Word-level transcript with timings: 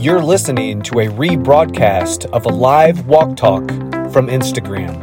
You're 0.00 0.22
listening 0.22 0.82
to 0.82 1.00
a 1.00 1.06
rebroadcast 1.06 2.26
of 2.26 2.46
a 2.46 2.50
live 2.50 3.08
walk 3.08 3.36
talk 3.36 3.68
from 4.12 4.28
Instagram. 4.28 4.94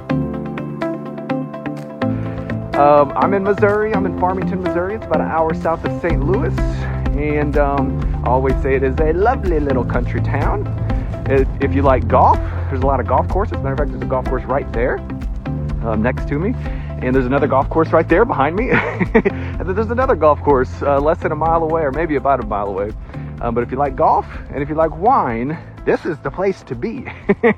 Um, 2.78 3.12
I'm 3.18 3.34
in 3.34 3.44
Missouri. 3.44 3.94
I'm 3.94 4.06
in 4.06 4.18
Farmington, 4.22 4.64
Missouri. 4.64 4.96
It's 4.96 5.06
about 5.06 5.20
an 5.20 5.28
hour 5.28 5.54
south 5.54 5.84
of 5.84 6.02
St. 6.02 6.24
Louis. 6.26 6.58
And 7.20 7.58
um, 7.58 8.24
I 8.24 8.30
always 8.30 8.56
say 8.62 8.76
it 8.76 8.84
is 8.84 8.98
a 9.02 9.12
lovely 9.12 9.60
little 9.60 9.84
country 9.84 10.22
town. 10.22 10.66
If, 11.30 11.76
you 11.76 11.82
like 11.82 12.08
golf, 12.08 12.38
there's 12.70 12.82
a 12.82 12.88
lot 12.88 13.02
of 13.02 13.06
golf 13.06 13.28
courses. 13.28 13.58
A 13.58 13.58
matter 13.58 13.74
of 13.74 13.80
fact, 13.80 13.92
there's 13.92 14.02
a 14.02 14.06
golf 14.06 14.24
course 14.28 14.46
right 14.46 14.72
there 14.72 15.00
um, 15.84 16.02
next 16.02 16.26
to 16.30 16.40
me. 16.40 16.54
And 17.02 17.14
there's 17.14 17.26
another 17.26 17.48
golf 17.48 17.70
course 17.70 17.90
right 17.90 18.08
there 18.08 18.24
behind 18.24 18.56
me. 18.56 18.70
and 18.72 19.60
then 19.60 19.76
there's 19.76 19.92
another 19.92 20.16
golf 20.16 20.40
course 20.40 20.72
uh, 20.84 21.02
less 21.02 21.18
than 21.18 21.34
a 21.34 21.36
mile 21.36 21.64
away, 21.64 21.82
or 21.82 21.92
maybe 21.92 22.16
about 22.16 22.42
a 22.42 22.48
mile 22.48 22.70
away. 22.70 22.94
Um, 23.46 23.54
but 23.54 23.62
if 23.62 23.70
you 23.70 23.78
like 23.78 23.96
golf 23.96 24.26
and 24.50 24.64
if 24.64 24.70
you 24.70 24.76
like 24.76 24.98
wine, 24.98 25.60
this 25.86 26.04
is 26.04 26.18
the 26.18 26.32
place 26.32 26.64
to 26.64 26.74
be. 26.74 27.06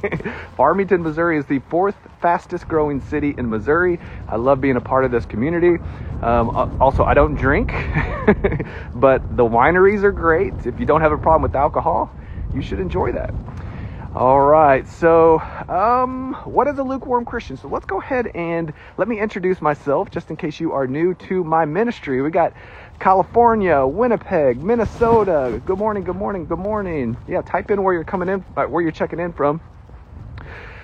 Farmington, 0.58 1.02
Missouri 1.02 1.38
is 1.38 1.46
the 1.46 1.60
fourth 1.60 1.96
fastest 2.20 2.68
growing 2.68 3.00
city 3.00 3.34
in 3.38 3.50
Missouri. 3.50 3.98
I 4.28 4.36
love 4.36 4.60
being 4.60 4.76
a 4.76 4.82
part 4.82 5.06
of 5.06 5.12
this 5.12 5.26
community. 5.26 5.82
Um, 6.22 6.50
also, 6.82 7.06
I 7.06 7.14
don't 7.14 7.36
drink, 7.36 7.70
but 8.96 9.24
the 9.38 9.46
wineries 9.46 10.04
are 10.04 10.12
great. 10.12 10.66
If 10.66 10.78
you 10.78 10.86
don't 10.86 11.00
have 11.00 11.14
a 11.14 11.18
problem 11.18 11.42
with 11.44 11.56
alcohol, 11.56 12.14
you 12.54 12.62
should 12.62 12.82
enjoy 12.82 13.14
that. 13.14 13.34
All 14.14 14.42
right, 14.42 14.88
so 14.88 15.40
um, 15.70 16.34
what 16.46 16.68
is 16.68 16.80
a 16.80 16.84
lukewarm 16.84 17.24
Christian? 17.24 17.56
So 17.56 17.68
let's 17.68 17.86
go 17.86 18.02
ahead 18.02 18.32
and 18.34 18.74
let 18.98 19.08
me 19.08 19.20
introduce 19.20 19.62
myself 19.62 20.10
just 20.10 20.32
in 20.32 20.38
case 20.38 20.60
you 20.60 20.72
are 20.72 20.88
new 20.88 21.14
to 21.30 21.44
my 21.44 21.66
ministry. 21.66 22.22
We 22.22 22.32
got 22.32 22.54
California, 23.00 23.86
Winnipeg, 23.86 24.62
Minnesota. 24.62 25.62
Good 25.66 25.78
morning, 25.78 26.04
good 26.04 26.16
morning, 26.16 26.48
good 26.48 26.58
morning. 26.58 27.16
Yeah, 27.28 27.42
type 27.42 27.70
in 27.70 27.84
where 27.84 27.94
you're 27.94 28.04
coming 28.04 28.28
in, 28.28 28.44
uh, 28.56 28.66
where 28.66 28.82
you're 28.82 28.92
checking 28.92 29.20
in 29.20 29.34
from. 29.34 29.62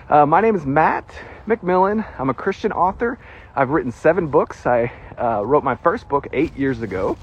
Uh, 0.08 0.25
my 0.28 0.39
name 0.39 0.55
is 0.55 0.64
Matt 0.64 1.11
McMillan. 1.47 2.05
I'm 2.20 2.30
a 2.30 2.33
Christian 2.36 2.72
author. 2.72 3.17
I've 3.55 3.72
written 3.72 3.92
seven 3.92 4.28
books. 4.28 4.67
I 4.67 4.92
uh, 5.17 5.44
wrote 5.44 5.64
my 5.64 5.75
first 5.75 6.08
book 6.08 6.28
eight 6.33 6.55
years 6.55 6.83
ago. 6.83 7.17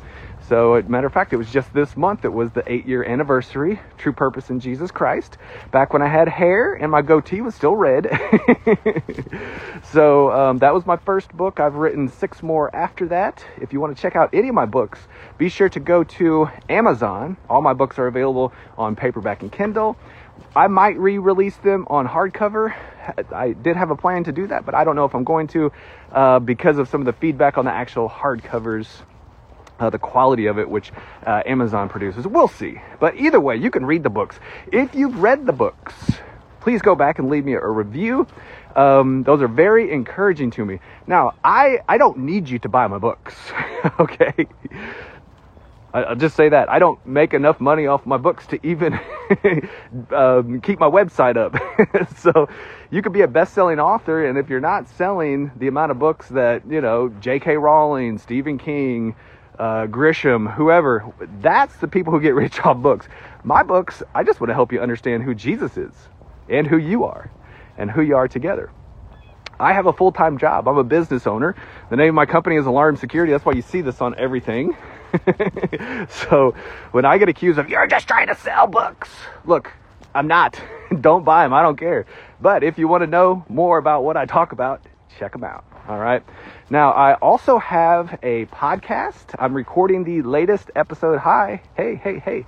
So, 0.51 0.83
matter 0.89 1.07
of 1.07 1.13
fact, 1.13 1.33
it 1.33 1.37
was 1.37 1.49
just 1.49 1.73
this 1.73 1.97
month. 1.97 2.25
It 2.25 2.33
was 2.33 2.51
the 2.51 2.65
eight 2.67 2.85
year 2.85 3.05
anniversary, 3.05 3.79
True 3.99 4.13
Purpose 4.13 4.51
in 4.51 4.59
Jesus 4.59 4.91
Christ. 4.91 5.39
Back 5.71 5.93
when 5.93 6.03
I 6.03 6.09
had 6.09 6.27
hair 6.27 6.75
and 6.75 6.91
my 6.91 7.03
goatee 7.03 7.41
was 7.41 7.55
still 7.55 7.77
red. 7.77 8.09
so, 9.93 10.33
um, 10.33 10.59
that 10.59 10.75
was 10.75 10.85
my 10.85 10.97
first 10.97 11.33
book. 11.37 11.61
I've 11.61 11.77
written 11.77 12.09
six 12.09 12.43
more 12.43 12.75
after 12.75 13.07
that. 13.07 13.45
If 13.61 13.73
you 13.73 13.79
want 13.79 13.97
to 13.97 14.03
check 14.03 14.17
out 14.17 14.31
any 14.33 14.49
of 14.49 14.55
my 14.57 14.67
books, 14.67 14.99
be 15.39 15.49
sure 15.49 15.69
to 15.69 15.79
go 15.79 16.03
to 16.03 16.49
Amazon. 16.69 17.37
All 17.49 17.63
my 17.63 17.73
books 17.73 17.97
are 18.01 18.09
available 18.09 18.53
on 18.77 18.97
paperback 18.97 19.43
and 19.43 19.53
Kindle. 19.53 19.97
I 20.57 20.67
might 20.67 20.99
re 20.99 21.19
release 21.19 21.59
them 21.59 21.87
on 21.89 22.09
hardcover. 22.09 22.75
I 23.33 23.53
did 23.53 23.77
have 23.77 23.93
a 23.93 23.97
plan 23.97 24.25
to 24.25 24.33
do 24.33 24.49
that, 24.49 24.67
but 24.67 24.75
I 24.75 24.83
don't 24.83 24.97
know 24.97 25.05
if 25.05 25.15
I'm 25.15 25.23
going 25.23 25.47
to 25.49 25.71
uh, 26.11 26.41
because 26.41 26.79
of 26.79 26.89
some 26.89 27.03
of 27.03 27.05
the 27.05 27.13
feedback 27.13 27.57
on 27.57 27.67
the 27.67 27.73
actual 27.73 28.11
hardcovers 28.11 28.89
uh, 29.81 29.91
the 29.91 29.99
quality 29.99 30.47
of 30.47 30.59
it, 30.59 30.69
which 30.69 30.93
uh, 31.27 31.43
Amazon 31.47 31.89
produces. 31.89 32.27
We'll 32.27 32.49
see. 32.49 32.81
But 33.01 33.17
either 33.17 33.41
way, 33.41 33.57
you 33.57 33.71
can 33.71 33.85
read 33.85 34.03
the 34.03 34.11
books. 34.11 34.39
If 34.71 34.95
you've 34.95 35.19
read 35.19 35.47
the 35.47 35.53
books, 35.53 35.95
please 36.61 36.83
go 36.83 36.95
back 36.95 37.19
and 37.19 37.29
leave 37.29 37.45
me 37.45 37.55
a 37.55 37.67
review. 37.67 38.27
Um, 38.77 39.25
those 39.25 39.43
are 39.43 39.49
very 39.49 39.91
encouraging 39.91 40.53
to 40.53 40.65
me. 40.65 40.79
Now, 41.07 41.35
I, 41.43 41.81
I 41.89 41.99
don't 41.99 42.19
need 42.19 42.49
you 42.49 42.59
to 42.61 42.69
buy 42.69 42.87
my 42.87 42.99
books, 42.99 43.35
okay? 44.01 44.47
I'll 45.93 46.15
just 46.15 46.37
say 46.37 46.49
that 46.49 46.71
I 46.71 46.79
don't 46.79 47.05
make 47.05 47.35
enough 47.35 47.61
money 47.61 47.87
off 47.89 48.07
my 48.07 48.17
books 48.17 48.47
to 48.49 48.65
even 48.65 48.95
um, 50.13 50.61
keep 50.61 50.79
my 50.79 50.89
website 50.89 51.37
up. 51.37 51.57
so 52.17 52.49
you 52.91 53.03
could 53.03 53.13
be 53.13 53.23
a 53.23 53.29
best-selling 53.29 53.81
author, 53.81 54.27
and 54.27 54.39
if 54.39 54.49
you're 54.49 54.61
not 54.61 54.89
selling 54.89 55.51
the 55.57 55.67
amount 55.67 55.91
of 55.91 55.99
books 55.99 56.29
that 56.29 56.63
you 56.71 56.81
know 56.81 57.09
J.K. 57.21 57.57
Rowling, 57.57 58.19
Stephen 58.19 58.57
King, 58.57 59.17
uh, 59.61 59.87
Grisham, 59.87 60.53
whoever. 60.55 61.05
That's 61.41 61.77
the 61.77 61.87
people 61.87 62.13
who 62.15 62.21
get 62.21 62.35
rich 62.35 62.59
off 62.65 62.79
books. 62.79 63.07
My 63.45 63.63
books, 63.63 64.03
I 64.15 64.25
just 64.25 64.41
want 64.41 64.49
to 64.49 64.55
help 64.55 64.73
you 64.73 64.81
understand 64.81 65.23
who 65.23 65.35
Jesus 65.35 65.77
is 65.77 65.93
and 66.49 66.67
who 66.67 66.79
you 66.79 67.05
are 67.05 67.31
and 67.77 67.91
who 67.91 68.01
you 68.01 68.17
are 68.17 68.27
together. 68.27 68.71
I 69.59 69.75
have 69.75 69.85
a 69.85 69.93
full 69.93 70.13
time 70.13 70.39
job. 70.39 70.67
I'm 70.67 70.79
a 70.79 70.85
business 70.85 71.27
owner. 71.27 71.55
The 71.91 71.97
name 71.97 72.09
of 72.09 72.15
my 72.15 72.25
company 72.25 72.57
is 72.57 72.65
Alarm 72.65 72.97
Security. 72.97 73.33
That's 73.33 73.45
why 73.45 73.53
you 73.53 73.61
see 73.61 73.83
this 73.83 74.01
on 74.01 74.15
everything. 74.19 74.75
so 76.09 76.55
when 76.93 77.05
I 77.05 77.19
get 77.19 77.29
accused 77.29 77.59
of, 77.59 77.69
you're 77.69 77.87
just 77.87 78.09
trying 78.09 78.29
to 78.29 78.35
sell 78.35 78.67
books, 78.67 79.11
look, 79.45 79.71
I'm 80.15 80.27
not. 80.27 80.59
don't 81.03 81.25
buy 81.25 81.45
them. 81.45 81.53
I 81.53 81.61
don't 81.61 81.77
care. 81.79 82.07
But 82.41 82.65
if 82.65 82.79
you 82.79 82.89
want 82.89 83.03
to 83.03 83.07
know 83.07 83.45
more 83.51 83.77
about 83.77 84.05
what 84.05 84.17
I 84.17 84.25
talk 84.25 84.53
about, 84.53 84.81
check 85.19 85.33
them 85.33 85.45
out. 85.45 85.65
All 85.87 85.99
right. 85.99 86.23
Now, 86.73 86.93
I 86.93 87.15
also 87.15 87.59
have 87.59 88.17
a 88.23 88.47
podcast. 88.47 89.35
I'm 89.41 89.55
recording 89.55 90.05
the 90.05 90.23
latest 90.23 90.71
episode. 90.77 91.19
Hi. 91.19 91.63
Hey, 91.75 91.97
hey, 91.97 92.21
hey. 92.21 92.47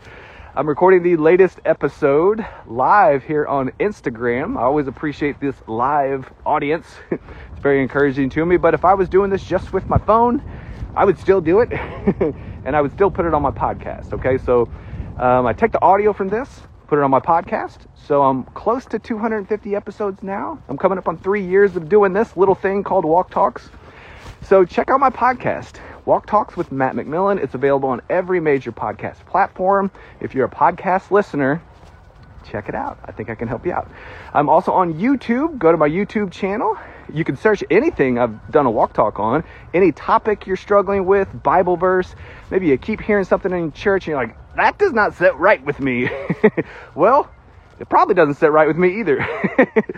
I'm 0.54 0.68
recording 0.68 1.02
the 1.02 1.16
latest 1.16 1.58
episode 1.64 2.46
live 2.68 3.24
here 3.24 3.44
on 3.44 3.70
Instagram. 3.80 4.56
I 4.56 4.62
always 4.62 4.86
appreciate 4.86 5.40
this 5.40 5.56
live 5.66 6.32
audience. 6.46 6.86
it's 7.10 7.60
very 7.62 7.82
encouraging 7.82 8.30
to 8.30 8.46
me. 8.46 8.58
But 8.58 8.74
if 8.74 8.84
I 8.84 8.94
was 8.94 9.08
doing 9.08 9.28
this 9.28 9.42
just 9.42 9.72
with 9.72 9.88
my 9.88 9.98
phone, 9.98 10.40
I 10.94 11.04
would 11.04 11.18
still 11.18 11.40
do 11.40 11.58
it 11.58 11.72
and 12.64 12.76
I 12.76 12.80
would 12.80 12.92
still 12.92 13.10
put 13.10 13.26
it 13.26 13.34
on 13.34 13.42
my 13.42 13.50
podcast. 13.50 14.12
Okay. 14.12 14.38
So 14.38 14.70
um, 15.16 15.46
I 15.46 15.52
take 15.52 15.72
the 15.72 15.82
audio 15.82 16.12
from 16.12 16.28
this, 16.28 16.60
put 16.86 16.96
it 16.96 17.02
on 17.02 17.10
my 17.10 17.18
podcast. 17.18 17.78
So 17.96 18.22
I'm 18.22 18.44
close 18.44 18.84
to 18.84 19.00
250 19.00 19.74
episodes 19.74 20.22
now. 20.22 20.62
I'm 20.68 20.78
coming 20.78 20.96
up 20.96 21.08
on 21.08 21.18
three 21.18 21.44
years 21.44 21.74
of 21.74 21.88
doing 21.88 22.12
this 22.12 22.36
little 22.36 22.54
thing 22.54 22.84
called 22.84 23.04
Walk 23.04 23.28
Talks. 23.28 23.68
So 24.44 24.64
check 24.64 24.90
out 24.90 24.98
my 24.98 25.10
podcast, 25.10 25.78
Walk 26.04 26.26
Talks 26.26 26.56
with 26.56 26.72
Matt 26.72 26.96
McMillan. 26.96 27.40
It's 27.40 27.54
available 27.54 27.90
on 27.90 28.02
every 28.10 28.40
major 28.40 28.72
podcast 28.72 29.24
platform. 29.24 29.92
If 30.20 30.34
you're 30.34 30.46
a 30.46 30.50
podcast 30.50 31.12
listener, 31.12 31.62
check 32.44 32.68
it 32.68 32.74
out. 32.74 32.98
I 33.04 33.12
think 33.12 33.30
I 33.30 33.36
can 33.36 33.46
help 33.46 33.64
you 33.64 33.72
out. 33.72 33.88
I'm 34.34 34.48
also 34.48 34.72
on 34.72 34.94
YouTube. 34.94 35.58
Go 35.58 35.70
to 35.70 35.78
my 35.78 35.88
YouTube 35.88 36.32
channel. 36.32 36.76
You 37.14 37.22
can 37.22 37.36
search 37.36 37.62
anything 37.70 38.18
I've 38.18 38.50
done 38.50 38.66
a 38.66 38.70
walk 38.70 38.94
talk 38.94 39.20
on, 39.20 39.44
any 39.72 39.92
topic 39.92 40.44
you're 40.48 40.56
struggling 40.56 41.06
with, 41.06 41.28
Bible 41.44 41.76
verse. 41.76 42.12
Maybe 42.50 42.66
you 42.66 42.76
keep 42.78 43.00
hearing 43.00 43.24
something 43.24 43.52
in 43.52 43.70
church 43.70 44.08
and 44.08 44.12
you're 44.12 44.26
like, 44.26 44.36
that 44.56 44.76
does 44.76 44.92
not 44.92 45.14
sit 45.14 45.36
right 45.36 45.64
with 45.64 45.78
me. 45.78 46.10
well, 46.96 47.30
it 47.78 47.88
probably 47.88 48.16
doesn't 48.16 48.34
sit 48.34 48.50
right 48.50 48.66
with 48.66 48.76
me 48.76 48.98
either. 48.98 49.24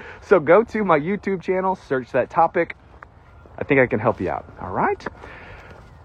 so 0.21 0.39
go 0.39 0.65
to 0.65 0.85
my 0.85 1.01
YouTube 1.01 1.41
channel, 1.41 1.77
search 1.77 2.13
that 2.13 2.29
topic. 2.29 2.77
I 3.59 3.65
think 3.65 3.81
I 3.81 3.87
can 3.87 4.01
help 4.01 4.21
you 4.21 4.31
out. 4.31 4.45
All 4.61 4.71
right. 4.71 5.07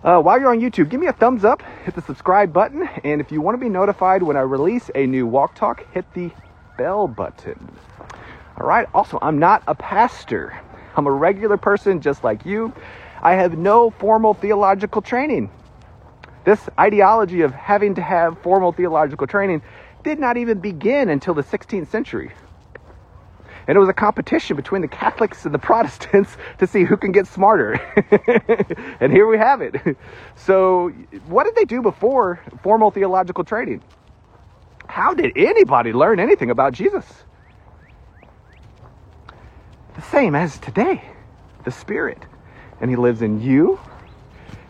Uh, 0.03 0.19
while 0.21 0.39
you're 0.39 0.51
on 0.51 0.59
YouTube, 0.59 0.89
give 0.89 1.01
me 1.01 1.07
a 1.07 1.13
thumbs 1.13 1.43
up, 1.43 1.61
hit 1.83 1.93
the 1.93 2.01
subscribe 2.01 2.53
button, 2.53 2.87
and 3.03 3.19
if 3.19 3.31
you 3.31 3.41
want 3.41 3.55
to 3.55 3.59
be 3.59 3.69
notified 3.69 4.23
when 4.23 4.37
I 4.37 4.41
release 4.41 4.89
a 4.95 5.05
new 5.05 5.27
Walk 5.27 5.55
Talk, 5.55 5.85
hit 5.93 6.05
the 6.13 6.31
bell 6.77 7.07
button. 7.07 7.69
All 8.57 8.65
right. 8.65 8.87
Also, 8.93 9.19
I'm 9.21 9.39
not 9.39 9.63
a 9.67 9.75
pastor. 9.75 10.57
I'm 10.95 11.07
a 11.07 11.11
regular 11.11 11.57
person 11.57 12.01
just 12.01 12.23
like 12.23 12.45
you. 12.45 12.73
I 13.21 13.33
have 13.33 13.57
no 13.57 13.89
formal 13.89 14.33
theological 14.33 15.01
training. 15.01 15.51
This 16.45 16.69
ideology 16.79 17.41
of 17.41 17.53
having 17.53 17.95
to 17.95 18.01
have 18.01 18.39
formal 18.41 18.71
theological 18.71 19.27
training 19.27 19.61
did 20.03 20.19
not 20.19 20.37
even 20.37 20.59
begin 20.59 21.09
until 21.09 21.33
the 21.33 21.43
16th 21.43 21.87
century. 21.87 22.31
And 23.69 23.75
it 23.75 23.79
was 23.79 23.87
a 23.87 23.93
competition 23.93 24.55
between 24.55 24.81
the 24.81 24.87
Catholics 24.87 25.45
and 25.45 25.53
the 25.53 25.59
Protestants 25.69 26.37
to 26.57 26.65
see 26.65 26.85
who 26.85 26.97
can 26.97 27.11
get 27.11 27.27
smarter. 27.27 27.73
and 28.99 29.13
here 29.13 29.27
we 29.27 29.37
have 29.37 29.61
it. 29.61 29.95
So, 30.35 30.89
what 31.27 31.43
did 31.43 31.55
they 31.55 31.65
do 31.65 31.83
before 31.83 32.41
formal 32.63 32.89
theological 32.89 33.43
training? 33.43 33.83
How 34.87 35.13
did 35.13 35.33
anybody 35.35 35.93
learn 35.93 36.19
anything 36.19 36.49
about 36.49 36.73
Jesus? 36.73 37.05
The 39.95 40.01
same 40.01 40.33
as 40.33 40.57
today 40.57 41.03
the 41.63 41.71
Spirit. 41.71 42.23
And 42.81 42.89
He 42.89 42.95
lives 42.95 43.21
in 43.21 43.39
you, 43.39 43.79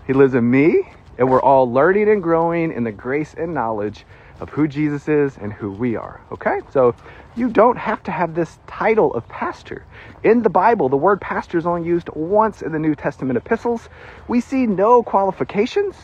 He 0.08 0.12
lives 0.12 0.34
in 0.34 0.52
me, 0.52 0.92
and 1.18 1.30
we're 1.30 1.42
all 1.42 1.72
learning 1.72 2.10
and 2.10 2.22
growing 2.22 2.74
in 2.74 2.84
the 2.84 2.92
grace 2.92 3.34
and 3.38 3.54
knowledge 3.54 4.06
of 4.42 4.50
who 4.50 4.68
Jesus 4.68 5.08
is 5.08 5.38
and 5.38 5.54
who 5.54 5.72
we 5.72 5.96
are. 5.96 6.20
Okay? 6.34 6.60
So 6.72 6.96
you 7.36 7.50
don't 7.50 7.78
have 7.78 8.04
to 8.04 8.12
have 8.12 8.36
this 8.36 8.60
title 8.68 9.14
of 9.14 9.28
pastor. 9.28 9.86
In 10.24 10.42
the 10.42 10.50
Bible, 10.50 10.90
the 10.90 10.98
word 10.98 11.22
pastor 11.22 11.58
is 11.58 11.66
only 11.66 11.88
used 11.88 12.10
once 12.10 12.62
in 12.62 12.72
the 12.72 12.80
New 12.80 12.96
Testament 12.96 13.38
epistles. 13.38 13.88
We 14.28 14.42
see 14.42 14.68
no 14.68 15.04
qualifications, 15.04 15.96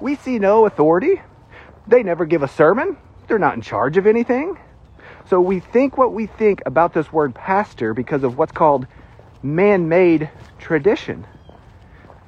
we 0.00 0.16
see 0.16 0.38
no 0.38 0.66
authority. 0.66 1.20
They 1.86 2.02
never 2.02 2.24
give 2.24 2.42
a 2.42 2.48
sermon, 2.48 2.96
they're 3.28 3.38
not 3.38 3.54
in 3.54 3.62
charge 3.62 3.96
of 3.96 4.06
anything. 4.06 4.58
So 5.28 5.40
we 5.40 5.60
think 5.60 5.96
what 5.96 6.12
we 6.12 6.26
think 6.26 6.62
about 6.66 6.92
this 6.92 7.12
word 7.12 7.34
pastor 7.34 7.94
because 7.94 8.24
of 8.24 8.36
what's 8.36 8.52
called 8.52 8.86
man 9.42 9.88
made 9.88 10.30
tradition 10.58 11.26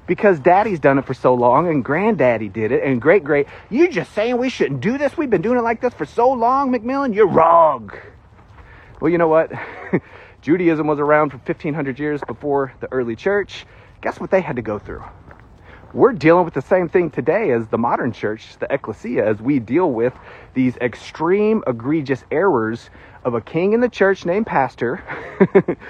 because 0.07 0.41
daddy's 0.41 0.81
done 0.81 0.99
it 0.99 1.07
for 1.07 1.15
so 1.15 1.35
long 1.35 1.69
and 1.69 1.85
granddaddy 1.85 2.49
did 2.49 2.73
it 2.73 2.83
and 2.83 3.01
great 3.01 3.25
great. 3.25 3.47
You 3.71 3.89
just 3.89 4.13
saying 4.13 4.37
we 4.37 4.49
shouldn't 4.49 4.81
do 4.81 4.99
this? 4.99 5.17
We've 5.17 5.31
been 5.31 5.43
doing 5.43 5.59
it 5.59 5.63
like 5.63 5.81
this 5.81 5.95
for 5.95 6.07
so 6.07 6.31
long, 6.33 6.73
McMillan? 6.73 7.15
You're 7.15 7.29
wrong. 7.29 7.91
Well, 9.03 9.11
you 9.11 9.19
know 9.19 9.27
what? 9.27 9.51
Judaism 10.43 10.87
was 10.87 11.01
around 11.01 11.31
for 11.31 11.39
1500 11.39 11.99
years 11.99 12.21
before 12.25 12.73
the 12.79 12.87
early 12.93 13.17
church. 13.17 13.67
Guess 14.01 14.21
what 14.21 14.31
they 14.31 14.41
had 14.41 14.55
to 14.55 14.63
go 14.63 14.79
through? 14.79 15.03
We're 15.93 16.13
dealing 16.13 16.45
with 16.45 16.55
the 16.55 16.63
same 16.63 16.89
thing 16.89 17.11
today 17.11 17.51
as 17.51 17.67
the 17.67 17.79
modern 17.79 18.13
church, 18.13 18.57
the 18.61 18.73
ecclesia, 18.73 19.27
as 19.27 19.43
we 19.43 19.59
deal 19.59 19.91
with 19.91 20.13
these 20.55 20.77
extreme, 20.77 21.65
egregious 21.67 22.25
errors 22.31 22.91
of 23.25 23.35
a 23.35 23.41
king 23.41 23.73
in 23.73 23.81
the 23.81 23.89
church 23.89 24.25
named 24.25 24.47
pastor, 24.47 24.99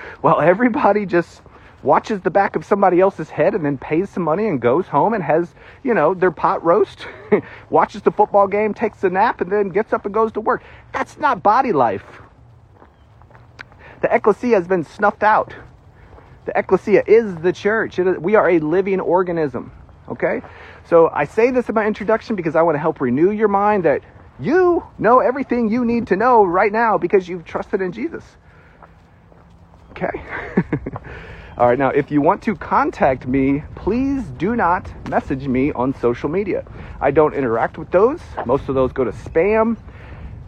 while 0.22 0.40
everybody 0.40 1.04
just 1.04 1.42
watches 1.82 2.22
the 2.22 2.30
back 2.30 2.56
of 2.56 2.64
somebody 2.64 2.98
else's 2.98 3.28
head 3.28 3.54
and 3.54 3.62
then 3.62 3.76
pays 3.76 4.08
some 4.08 4.22
money 4.22 4.46
and 4.46 4.58
goes 4.58 4.86
home 4.86 5.12
and 5.12 5.22
has, 5.22 5.54
you 5.82 5.92
know, 5.92 6.14
their 6.14 6.30
pot 6.30 6.64
roast, 6.64 7.06
watches 7.68 8.00
the 8.00 8.10
football 8.10 8.48
game, 8.48 8.72
takes 8.72 9.04
a 9.04 9.10
nap, 9.10 9.42
and 9.42 9.52
then 9.52 9.68
gets 9.68 9.92
up 9.92 10.06
and 10.06 10.14
goes 10.14 10.32
to 10.32 10.40
work. 10.40 10.62
That's 10.94 11.18
not 11.18 11.42
body 11.42 11.72
life. 11.72 12.22
The 14.02 14.14
ecclesia 14.14 14.56
has 14.56 14.68
been 14.68 14.84
snuffed 14.84 15.22
out. 15.22 15.54
The 16.44 16.58
ecclesia 16.58 17.04
is 17.06 17.36
the 17.36 17.52
church. 17.52 17.98
we 17.98 18.34
are 18.34 18.50
a 18.50 18.58
living 18.58 19.00
organism. 19.00 19.72
Okay? 20.08 20.42
So 20.84 21.08
I 21.08 21.24
say 21.24 21.52
this 21.52 21.68
in 21.68 21.74
my 21.74 21.86
introduction 21.86 22.34
because 22.34 22.56
I 22.56 22.62
want 22.62 22.74
to 22.74 22.80
help 22.80 23.00
renew 23.00 23.30
your 23.30 23.48
mind 23.48 23.84
that 23.84 24.02
you 24.40 24.82
know 24.98 25.20
everything 25.20 25.68
you 25.70 25.84
need 25.84 26.08
to 26.08 26.16
know 26.16 26.44
right 26.44 26.72
now 26.72 26.98
because 26.98 27.28
you've 27.28 27.44
trusted 27.44 27.80
in 27.80 27.92
Jesus. 27.92 28.24
Okay? 29.92 30.10
All 31.58 31.68
right, 31.68 31.78
now 31.78 31.90
if 31.90 32.10
you 32.10 32.20
want 32.20 32.42
to 32.42 32.56
contact 32.56 33.26
me, 33.26 33.62
please 33.76 34.24
do 34.38 34.56
not 34.56 34.90
message 35.08 35.46
me 35.46 35.70
on 35.72 35.94
social 35.94 36.28
media. 36.28 36.64
I 37.00 37.10
don't 37.10 37.34
interact 37.34 37.78
with 37.78 37.90
those. 37.90 38.20
Most 38.46 38.68
of 38.68 38.74
those 38.74 38.90
go 38.90 39.04
to 39.04 39.12
spam. 39.12 39.76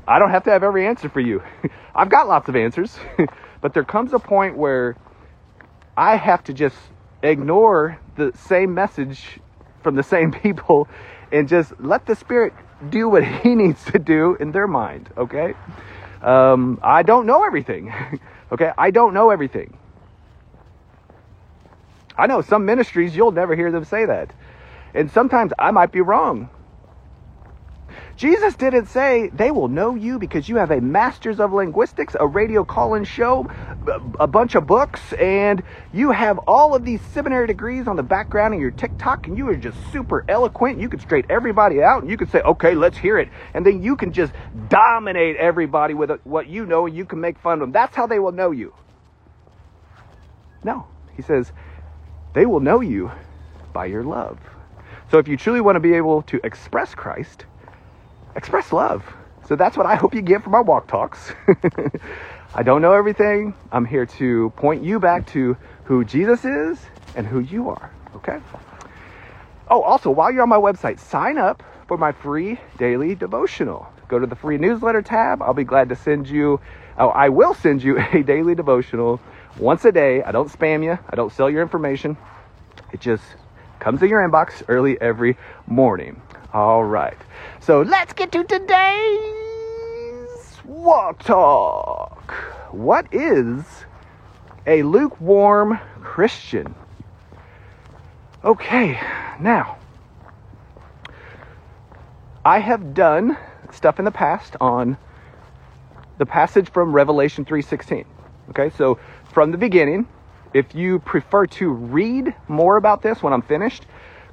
I 0.06 0.18
don't 0.18 0.30
have 0.30 0.44
to 0.44 0.50
have 0.50 0.62
every 0.62 0.86
answer 0.86 1.08
for 1.08 1.20
you. 1.20 1.42
I've 1.94 2.10
got 2.10 2.28
lots 2.28 2.48
of 2.48 2.56
answers, 2.56 2.98
but 3.60 3.74
there 3.74 3.84
comes 3.84 4.12
a 4.12 4.18
point 4.18 4.56
where 4.56 4.96
I 5.96 6.16
have 6.16 6.44
to 6.44 6.52
just 6.52 6.76
ignore 7.22 7.98
the 8.16 8.32
same 8.34 8.74
message 8.74 9.40
from 9.82 9.96
the 9.96 10.02
same 10.02 10.32
people 10.32 10.88
and 11.32 11.48
just 11.48 11.72
let 11.80 12.06
the 12.06 12.14
Spirit 12.14 12.52
do 12.90 13.08
what 13.08 13.24
He 13.42 13.54
needs 13.54 13.84
to 13.86 13.98
do 13.98 14.36
in 14.40 14.52
their 14.52 14.66
mind, 14.68 15.10
okay? 15.16 15.54
Um, 16.22 16.80
I 16.82 17.02
don't 17.02 17.26
know 17.26 17.44
everything, 17.44 17.92
okay? 18.52 18.72
I 18.76 18.90
don't 18.90 19.14
know 19.14 19.30
everything. 19.30 19.76
I 22.16 22.26
know 22.26 22.42
some 22.42 22.64
ministries, 22.66 23.14
you'll 23.16 23.32
never 23.32 23.54
hear 23.54 23.70
them 23.70 23.84
say 23.84 24.04
that. 24.06 24.32
And 24.94 25.10
sometimes 25.10 25.52
I 25.58 25.70
might 25.70 25.92
be 25.92 26.00
wrong. 26.00 26.50
Jesus 28.18 28.56
didn't 28.56 28.86
say 28.86 29.28
they 29.28 29.52
will 29.52 29.68
know 29.68 29.94
you 29.94 30.18
because 30.18 30.48
you 30.48 30.56
have 30.56 30.72
a 30.72 30.80
master's 30.80 31.38
of 31.38 31.52
linguistics, 31.52 32.16
a 32.18 32.26
radio 32.26 32.64
call-in 32.64 33.04
show, 33.04 33.46
a 34.18 34.26
bunch 34.26 34.56
of 34.56 34.66
books, 34.66 35.12
and 35.12 35.62
you 35.92 36.10
have 36.10 36.38
all 36.38 36.74
of 36.74 36.84
these 36.84 37.00
seminary 37.00 37.46
degrees 37.46 37.86
on 37.86 37.94
the 37.94 38.02
background 38.02 38.54
of 38.54 38.60
your 38.60 38.72
TikTok, 38.72 39.28
and 39.28 39.38
you 39.38 39.48
are 39.48 39.54
just 39.54 39.78
super 39.92 40.24
eloquent. 40.26 40.80
You 40.80 40.88
could 40.88 41.00
straight 41.00 41.26
everybody 41.30 41.80
out, 41.80 42.02
and 42.02 42.10
you 42.10 42.16
could 42.16 42.28
say, 42.28 42.40
"Okay, 42.40 42.74
let's 42.74 42.98
hear 42.98 43.18
it," 43.18 43.28
and 43.54 43.64
then 43.64 43.84
you 43.84 43.94
can 43.94 44.12
just 44.12 44.32
dominate 44.68 45.36
everybody 45.36 45.94
with 45.94 46.10
what 46.24 46.48
you 46.48 46.66
know, 46.66 46.86
and 46.86 46.96
you 46.96 47.04
can 47.04 47.20
make 47.20 47.38
fun 47.38 47.54
of 47.54 47.60
them. 47.60 47.70
That's 47.70 47.94
how 47.94 48.08
they 48.08 48.18
will 48.18 48.32
know 48.32 48.50
you. 48.50 48.74
No, 50.64 50.86
he 51.14 51.22
says, 51.22 51.52
they 52.32 52.46
will 52.46 52.58
know 52.58 52.80
you 52.80 53.12
by 53.72 53.86
your 53.86 54.02
love. 54.02 54.40
So 55.08 55.18
if 55.18 55.28
you 55.28 55.36
truly 55.36 55.60
want 55.60 55.76
to 55.76 55.80
be 55.80 55.94
able 55.94 56.22
to 56.22 56.40
express 56.42 56.96
Christ 56.96 57.46
express 58.38 58.72
love. 58.72 59.04
So 59.46 59.56
that's 59.56 59.76
what 59.76 59.84
I 59.84 59.96
hope 59.96 60.14
you 60.14 60.22
get 60.22 60.42
from 60.42 60.54
our 60.54 60.62
walk 60.62 60.86
talks. 60.86 61.32
I 62.54 62.62
don't 62.62 62.80
know 62.80 62.92
everything. 62.92 63.52
I'm 63.72 63.84
here 63.84 64.06
to 64.06 64.50
point 64.50 64.82
you 64.82 65.00
back 65.00 65.26
to 65.32 65.56
who 65.84 66.04
Jesus 66.04 66.44
is 66.44 66.78
and 67.16 67.26
who 67.26 67.40
you 67.40 67.68
are. 67.68 67.90
Okay? 68.14 68.38
Oh, 69.68 69.82
also, 69.82 70.10
while 70.10 70.30
you're 70.30 70.42
on 70.42 70.48
my 70.48 70.56
website, 70.56 71.00
sign 71.00 71.36
up 71.36 71.62
for 71.88 71.98
my 71.98 72.12
free 72.12 72.58
daily 72.78 73.14
devotional. 73.14 73.92
Go 74.06 74.18
to 74.18 74.26
the 74.26 74.36
free 74.36 74.56
newsletter 74.56 75.02
tab. 75.02 75.42
I'll 75.42 75.52
be 75.52 75.64
glad 75.64 75.88
to 75.88 75.96
send 75.96 76.28
you, 76.28 76.60
oh, 76.96 77.08
I 77.08 77.28
will 77.28 77.54
send 77.54 77.82
you 77.82 77.98
a 78.12 78.22
daily 78.22 78.54
devotional 78.54 79.20
once 79.58 79.84
a 79.84 79.92
day. 79.92 80.22
I 80.22 80.30
don't 80.30 80.50
spam 80.50 80.84
you, 80.84 80.96
I 81.10 81.16
don't 81.16 81.32
sell 81.32 81.50
your 81.50 81.62
information. 81.62 82.16
It 82.92 83.00
just 83.00 83.24
comes 83.80 84.02
in 84.02 84.08
your 84.08 84.26
inbox 84.26 84.62
early 84.68 84.98
every 85.00 85.36
morning. 85.66 86.22
All 86.52 86.82
right. 86.82 87.16
So 87.60 87.82
let's 87.82 88.12
get 88.14 88.32
to 88.32 88.42
today's 88.44 89.48
walk 90.64 91.22
talk. 91.22 92.32
What 92.70 93.06
is 93.12 93.64
a 94.66 94.82
lukewarm 94.82 95.78
Christian? 96.00 96.74
Okay, 98.44 98.98
now 99.40 99.76
I 102.44 102.60
have 102.60 102.94
done 102.94 103.36
stuff 103.72 103.98
in 103.98 104.06
the 104.06 104.10
past 104.10 104.56
on 104.60 104.96
the 106.16 106.24
passage 106.24 106.70
from 106.70 106.92
Revelation 106.92 107.44
3:16. 107.44 108.06
Okay? 108.50 108.70
So 108.70 108.98
from 109.32 109.50
the 109.52 109.58
beginning, 109.58 110.06
if 110.54 110.74
you 110.74 110.98
prefer 111.00 111.46
to 111.46 111.68
read 111.68 112.34
more 112.48 112.78
about 112.78 113.02
this 113.02 113.22
when 113.22 113.34
I'm 113.34 113.42
finished, 113.42 113.84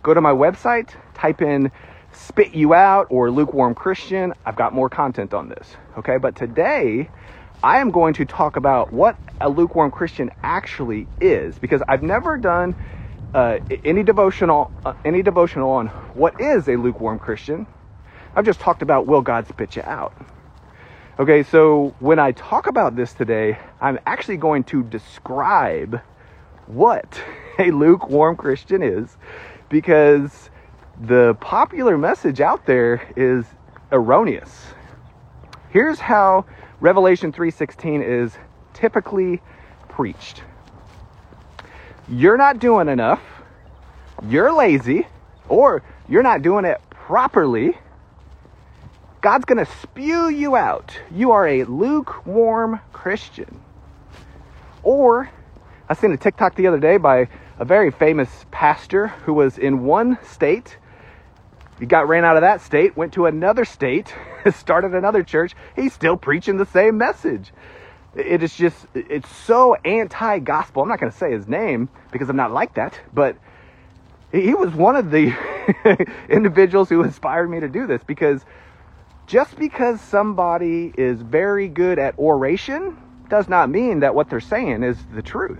go 0.01 0.13
to 0.13 0.21
my 0.21 0.31
website, 0.31 0.89
type 1.13 1.41
in 1.41 1.71
spit 2.15 2.53
you 2.53 2.73
out 2.73 3.07
or 3.09 3.29
lukewarm 3.29 3.75
Christian. 3.75 4.33
I've 4.45 4.55
got 4.55 4.73
more 4.73 4.89
content 4.89 5.33
on 5.33 5.49
this. 5.49 5.75
Okay, 5.97 6.17
but 6.17 6.35
today 6.35 7.09
I 7.63 7.79
am 7.79 7.91
going 7.91 8.13
to 8.15 8.25
talk 8.25 8.55
about 8.55 8.93
what 8.93 9.17
a 9.41 9.49
lukewarm 9.49 9.91
Christian 9.91 10.31
actually 10.43 11.07
is 11.19 11.57
because 11.59 11.81
I've 11.87 12.03
never 12.03 12.37
done 12.37 12.75
uh, 13.33 13.59
any 13.83 14.03
devotional 14.03 14.71
uh, 14.85 14.93
any 15.03 15.21
devotional 15.21 15.71
on 15.71 15.87
what 16.13 16.39
is 16.39 16.67
a 16.67 16.75
lukewarm 16.75 17.19
Christian. 17.19 17.67
I've 18.35 18.45
just 18.45 18.59
talked 18.59 18.81
about 18.81 19.07
will 19.07 19.21
God 19.21 19.47
spit 19.47 19.75
you 19.75 19.81
out. 19.83 20.13
Okay, 21.17 21.43
so 21.43 21.95
when 21.99 22.19
I 22.19 22.33
talk 22.33 22.67
about 22.67 22.95
this 22.95 23.13
today, 23.13 23.57
I'm 23.79 23.99
actually 24.05 24.37
going 24.37 24.65
to 24.65 24.83
describe 24.83 26.01
what 26.67 27.21
a 27.59 27.71
lukewarm 27.71 28.35
Christian 28.35 28.83
is 28.83 29.17
because 29.69 30.49
the 30.99 31.35
popular 31.41 31.97
message 31.97 32.39
out 32.39 32.65
there 32.65 33.01
is 33.15 33.45
erroneous. 33.91 34.67
Here's 35.69 35.99
how 35.99 36.45
Revelation 36.79 37.31
3:16 37.33 38.01
is 38.01 38.37
typically 38.73 39.41
preached. 39.89 40.43
You're 42.07 42.37
not 42.37 42.59
doing 42.59 42.87
enough. 42.87 43.21
You're 44.23 44.53
lazy 44.53 45.07
or 45.49 45.83
you're 46.07 46.23
not 46.23 46.41
doing 46.41 46.65
it 46.65 46.79
properly. 46.89 47.77
God's 49.21 49.45
going 49.45 49.63
to 49.63 49.71
spew 49.81 50.29
you 50.29 50.55
out. 50.55 50.97
You 51.11 51.31
are 51.31 51.47
a 51.47 51.63
lukewarm 51.63 52.79
Christian. 52.93 53.59
Or 54.83 55.29
I 55.89 55.93
seen 55.95 56.11
a 56.11 56.17
TikTok 56.17 56.55
the 56.55 56.67
other 56.67 56.79
day 56.79 56.97
by 56.97 57.27
a 57.57 57.65
very 57.65 57.91
famous 57.91 58.45
pastor 58.51 59.07
who 59.07 59.33
was 59.33 59.57
in 59.57 59.83
one 59.83 60.19
state 60.23 60.77
he 61.79 61.85
got 61.85 62.07
ran 62.07 62.23
out 62.23 62.37
of 62.37 62.41
that 62.41 62.61
state, 62.61 62.95
went 62.95 63.13
to 63.13 63.25
another 63.25 63.65
state, 63.65 64.13
started 64.53 64.93
another 64.93 65.23
church. 65.23 65.55
He's 65.75 65.93
still 65.93 66.17
preaching 66.17 66.57
the 66.57 66.65
same 66.65 66.97
message. 66.97 67.51
It 68.15 68.43
is 68.43 68.55
just, 68.55 68.87
it's 68.93 69.29
so 69.29 69.75
anti 69.83 70.39
gospel. 70.39 70.83
I'm 70.83 70.87
not 70.87 70.99
going 70.99 71.11
to 71.11 71.17
say 71.17 71.31
his 71.31 71.47
name 71.47 71.89
because 72.11 72.29
I'm 72.29 72.37
not 72.37 72.53
like 72.53 72.75
that, 72.75 72.99
but 73.13 73.35
he 74.31 74.53
was 74.53 74.73
one 74.73 74.95
of 74.95 75.11
the 75.11 75.33
individuals 76.29 76.89
who 76.89 77.03
inspired 77.03 77.49
me 77.49 77.59
to 77.59 77.67
do 77.67 77.87
this 77.87 78.03
because 78.03 78.45
just 79.27 79.57
because 79.57 79.99
somebody 79.99 80.93
is 80.97 81.21
very 81.21 81.67
good 81.67 81.99
at 81.99 82.17
oration 82.17 82.97
does 83.29 83.49
not 83.49 83.69
mean 83.69 84.01
that 84.01 84.15
what 84.15 84.29
they're 84.29 84.39
saying 84.39 84.83
is 84.83 84.97
the 85.13 85.21
truth. 85.21 85.59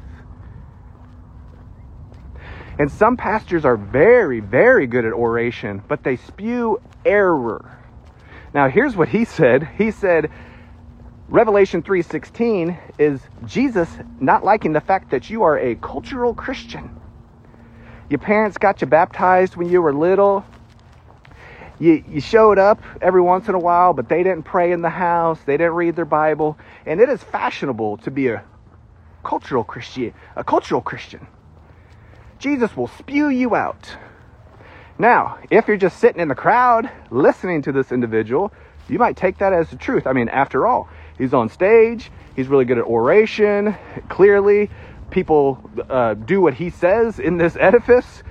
And 2.78 2.92
some 2.92 3.16
pastors 3.16 3.64
are 3.64 3.78
very, 3.78 4.42
very 4.42 4.86
good 4.88 5.06
at 5.06 5.14
oration, 5.14 5.82
but 5.88 6.04
they 6.04 6.18
spew 6.18 6.82
error. 7.06 7.80
Now, 8.54 8.70
here's 8.70 8.96
what 8.96 9.10
he 9.10 9.26
said 9.26 9.68
He 9.78 9.92
said, 9.92 10.30
Revelation 11.28 11.82
3:16 11.82 12.78
is 13.00 13.20
Jesus 13.46 13.90
not 14.20 14.44
liking 14.44 14.74
the 14.74 14.82
fact 14.82 15.10
that 15.10 15.30
you 15.30 15.44
are 15.44 15.58
a 15.58 15.76
cultural 15.76 16.34
Christian. 16.36 17.02
Your 18.10 18.20
parents 18.20 18.58
got 18.60 18.82
you 18.82 18.88
baptized 18.88 19.56
when 19.56 19.68
you 19.68 19.82
were 19.82 19.94
little. 19.94 20.46
You, 21.80 22.04
you 22.08 22.22
showed 22.22 22.60
up 22.60 22.82
every 23.02 23.22
once 23.22 23.50
in 23.50 23.56
a 23.56 23.60
while, 23.60 23.94
but 23.94 24.08
they 24.08 24.22
didn't 24.22 24.44
pray 24.44 24.72
in 24.72 24.82
the 24.82 24.90
house. 24.90 25.40
They 25.46 25.58
didn't 25.58 25.74
read 25.74 25.96
their 25.96 26.06
Bible. 26.06 26.58
And 26.86 27.02
it 27.02 27.10
is 27.10 27.24
fashionable 27.24 27.98
to 27.98 28.12
be 28.12 28.28
a 28.28 28.44
cultural 29.24 29.64
Christian, 29.64 30.14
a 30.36 30.44
cultural 30.44 30.82
Christian. 30.82 31.26
Jesus 32.40 32.76
will 32.76 32.88
spew 32.88 33.30
you 33.30 33.56
out. 33.56 33.98
Now, 34.98 35.40
if 35.50 35.68
you're 35.68 35.78
just 35.78 36.00
sitting 36.00 36.22
in 36.22 36.28
the 36.28 36.36
crowd 36.36 36.90
listening 37.12 37.62
to 37.64 37.72
this 37.72 37.92
individual, 37.92 38.54
you 38.88 39.00
might 39.00 39.18
take 39.18 39.38
that 39.40 39.52
as 39.52 39.70
the 39.70 39.76
truth. 39.76 40.08
I 40.08 40.14
mean, 40.14 40.30
after 40.30 40.66
all, 40.68 40.88
he's 41.18 41.34
on 41.34 41.50
stage, 41.50 42.12
he's 42.36 42.48
really 42.48 42.66
good 42.66 42.78
at 42.78 42.86
oration. 42.86 43.76
Clearly, 44.10 44.70
people 45.10 45.70
uh, 45.90 46.14
do 46.14 46.40
what 46.42 46.54
he 46.54 46.70
says 46.70 47.20
in 47.20 47.38
this 47.38 47.56
edifice, 47.60 48.24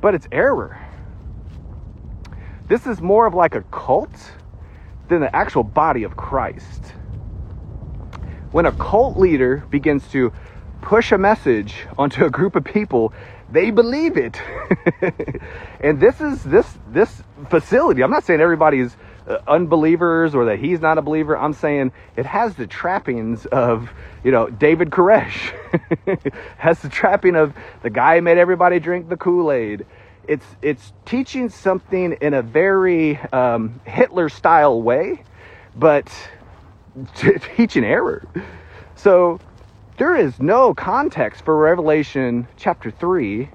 but 0.00 0.14
it's 0.14 0.28
error. 0.30 0.78
This 2.68 2.86
is 2.86 3.00
more 3.00 3.26
of 3.26 3.34
like 3.34 3.54
a 3.54 3.62
cult 3.62 4.32
than 5.08 5.20
the 5.20 5.34
actual 5.34 5.64
body 5.64 6.04
of 6.04 6.16
Christ. 6.16 6.94
When 8.52 8.66
a 8.66 8.72
cult 8.72 9.16
leader 9.16 9.64
begins 9.70 10.06
to 10.08 10.32
push 10.82 11.12
a 11.12 11.18
message 11.18 11.86
onto 11.96 12.24
a 12.24 12.30
group 12.30 12.56
of 12.56 12.64
people, 12.64 13.12
they 13.50 13.70
believe 13.70 14.16
it. 14.16 14.40
and 15.80 16.00
this 16.00 16.20
is 16.20 16.42
this 16.42 16.66
this 16.88 17.22
facility. 17.48 18.02
I'm 18.02 18.10
not 18.10 18.24
saying 18.24 18.40
everybody's 18.40 18.94
uh, 19.26 19.38
unbelievers 19.46 20.34
or 20.34 20.46
that 20.46 20.58
he's 20.58 20.80
not 20.80 20.98
a 20.98 21.02
believer. 21.02 21.38
I'm 21.38 21.52
saying 21.52 21.92
it 22.16 22.26
has 22.26 22.54
the 22.56 22.66
trappings 22.66 23.46
of, 23.46 23.90
you 24.24 24.32
know, 24.32 24.48
David 24.48 24.90
Koresh. 24.90 25.52
has 26.58 26.80
the 26.80 26.88
trapping 26.88 27.36
of 27.36 27.54
the 27.82 27.90
guy 27.90 28.16
who 28.16 28.22
made 28.22 28.38
everybody 28.38 28.80
drink 28.80 29.08
the 29.08 29.16
Kool-Aid. 29.16 29.86
It's 30.26 30.46
it's 30.60 30.92
teaching 31.04 31.48
something 31.48 32.16
in 32.20 32.34
a 32.34 32.42
very 32.42 33.18
um, 33.32 33.80
Hitler 33.84 34.28
style 34.28 34.80
way, 34.80 35.24
but 35.74 36.12
teaching 37.56 37.84
error. 37.84 38.26
So 38.94 39.40
there 40.02 40.16
is 40.16 40.40
no 40.40 40.74
context 40.74 41.44
for 41.44 41.56
Revelation 41.56 42.48
chapter 42.56 42.90
3 42.90 43.48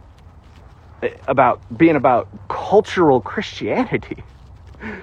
eh, 1.03 1.09
about 1.27 1.59
being 1.77 1.97
about 1.97 2.29
cultural 2.47 3.19
Christianity. 3.19 4.23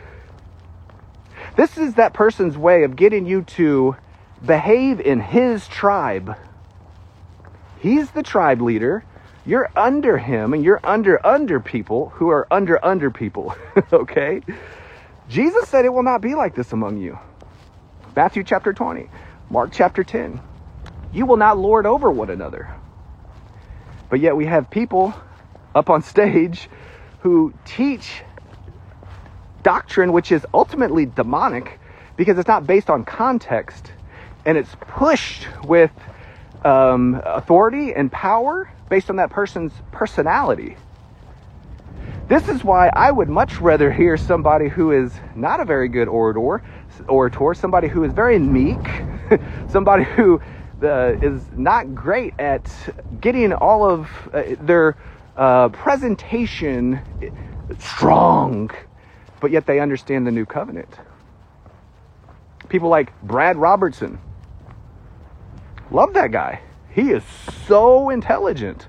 This 1.56 1.76
is 1.76 1.94
that 1.94 2.14
person's 2.14 2.56
way 2.56 2.82
of 2.82 2.96
getting 2.96 3.26
you 3.26 3.42
to 3.42 3.94
behave 4.44 5.00
in 5.00 5.20
his 5.20 5.68
tribe. 5.68 6.34
He's 7.78 8.10
the 8.10 8.22
tribe 8.22 8.62
leader. 8.62 9.04
You're 9.44 9.70
under 9.76 10.16
him 10.16 10.54
and 10.54 10.64
you're 10.64 10.80
under 10.82 11.24
under 11.24 11.60
people 11.60 12.08
who 12.08 12.30
are 12.30 12.48
under 12.50 12.82
under 12.84 13.10
people. 13.10 13.54
okay? 13.92 14.40
Jesus 15.28 15.68
said 15.68 15.84
it 15.84 15.92
will 15.92 16.02
not 16.02 16.22
be 16.22 16.34
like 16.34 16.54
this 16.54 16.72
among 16.72 16.96
you. 16.96 17.18
Matthew 18.16 18.42
chapter 18.42 18.72
20, 18.72 19.10
Mark 19.50 19.70
chapter 19.72 20.02
10. 20.02 20.40
You 21.14 21.26
will 21.26 21.36
not 21.36 21.56
lord 21.56 21.86
over 21.86 22.10
one 22.10 22.28
another. 22.28 22.74
But 24.10 24.18
yet 24.20 24.36
we 24.36 24.46
have 24.46 24.68
people 24.68 25.14
up 25.74 25.88
on 25.88 26.02
stage 26.02 26.68
who 27.20 27.54
teach 27.64 28.22
doctrine 29.62 30.12
which 30.12 30.30
is 30.30 30.44
ultimately 30.52 31.06
demonic 31.06 31.80
because 32.16 32.36
it's 32.36 32.48
not 32.48 32.66
based 32.66 32.90
on 32.90 33.04
context 33.04 33.92
and 34.44 34.58
it's 34.58 34.74
pushed 34.80 35.46
with 35.64 35.90
um, 36.64 37.20
authority 37.24 37.94
and 37.94 38.12
power 38.12 38.70
based 38.90 39.08
on 39.08 39.16
that 39.16 39.30
person's 39.30 39.72
personality. 39.90 40.76
This 42.28 42.48
is 42.48 42.64
why 42.64 42.90
I 42.94 43.10
would 43.10 43.28
much 43.28 43.60
rather 43.60 43.90
hear 43.90 44.16
somebody 44.16 44.68
who 44.68 44.92
is 44.92 45.12
not 45.34 45.60
a 45.60 45.64
very 45.64 45.88
good 45.88 46.08
orator, 46.08 46.62
orator, 47.06 47.54
somebody 47.54 47.88
who 47.88 48.04
is 48.04 48.12
very 48.12 48.38
meek, 48.38 49.04
somebody 49.68 50.04
who 50.04 50.40
uh, 50.82 51.14
is 51.22 51.44
not 51.56 51.94
great 51.94 52.34
at 52.38 52.70
getting 53.20 53.52
all 53.52 53.88
of 53.88 54.10
uh, 54.32 54.42
their 54.60 54.96
uh, 55.36 55.68
presentation 55.70 57.00
strong 57.78 58.70
but 59.44 59.50
yet 59.50 59.66
they 59.66 59.78
understand 59.78 60.26
the 60.26 60.30
new 60.30 60.46
covenant. 60.46 60.88
People 62.70 62.88
like 62.88 63.12
Brad 63.22 63.58
Robertson. 63.58 64.18
Love 65.90 66.14
that 66.14 66.32
guy. 66.32 66.62
He 66.90 67.10
is 67.10 67.22
so 67.24 68.08
intelligent. 68.08 68.88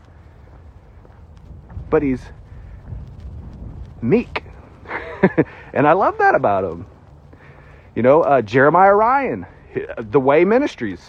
But 1.90 2.04
he's 2.04 2.22
meek. 4.02 4.46
and 5.74 5.86
I 5.86 5.92
love 5.92 6.18
that 6.20 6.36
about 6.36 6.64
him. 6.64 6.86
You 7.94 8.04
know, 8.04 8.22
uh, 8.22 8.42
Jeremiah 8.42 8.94
Ryan, 8.94 9.46
The 9.98 10.22
Way 10.22 10.46
Ministries. 10.46 11.02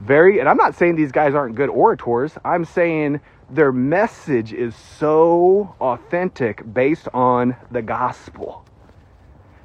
Very, 0.00 0.38
and 0.38 0.48
I'm 0.48 0.56
not 0.56 0.76
saying 0.76 0.96
these 0.96 1.12
guys 1.12 1.34
aren't 1.34 1.56
good 1.56 1.70
orators. 1.70 2.32
I'm 2.44 2.64
saying 2.64 3.20
their 3.50 3.72
message 3.72 4.52
is 4.52 4.76
so 4.76 5.74
authentic 5.80 6.62
based 6.72 7.08
on 7.12 7.56
the 7.70 7.82
gospel. 7.82 8.64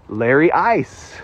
Larry 0.09 0.51
Ice, 0.51 1.15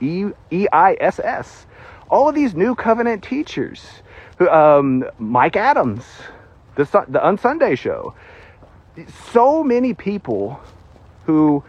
E 0.00 0.26
E 0.50 0.66
I 0.72 0.96
S 1.00 1.18
S, 1.18 1.66
all 2.08 2.28
of 2.28 2.34
these 2.34 2.54
new 2.54 2.74
covenant 2.74 3.24
teachers, 3.24 3.84
um, 4.50 5.04
Mike 5.18 5.56
Adams, 5.56 6.04
the 6.76 6.84
the 7.08 7.18
Unsunday 7.18 7.76
Show, 7.76 8.14
so 9.32 9.64
many 9.64 9.92
people 9.92 10.60
who 11.24 11.64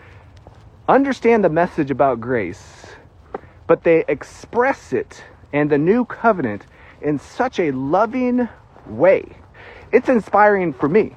understand 0.87 1.43
the 1.43 1.49
message 1.49 1.89
about 1.89 2.21
grace, 2.21 2.85
but 3.65 3.83
they 3.83 4.05
express 4.07 4.93
it 4.93 5.23
and 5.53 5.69
the 5.69 5.77
new 5.77 6.05
covenant 6.05 6.65
in 7.01 7.19
such 7.19 7.59
a 7.59 7.71
loving 7.71 8.47
way. 8.85 9.25
It's 9.91 10.09
inspiring 10.09 10.73
for 10.73 10.89
me 10.89 11.15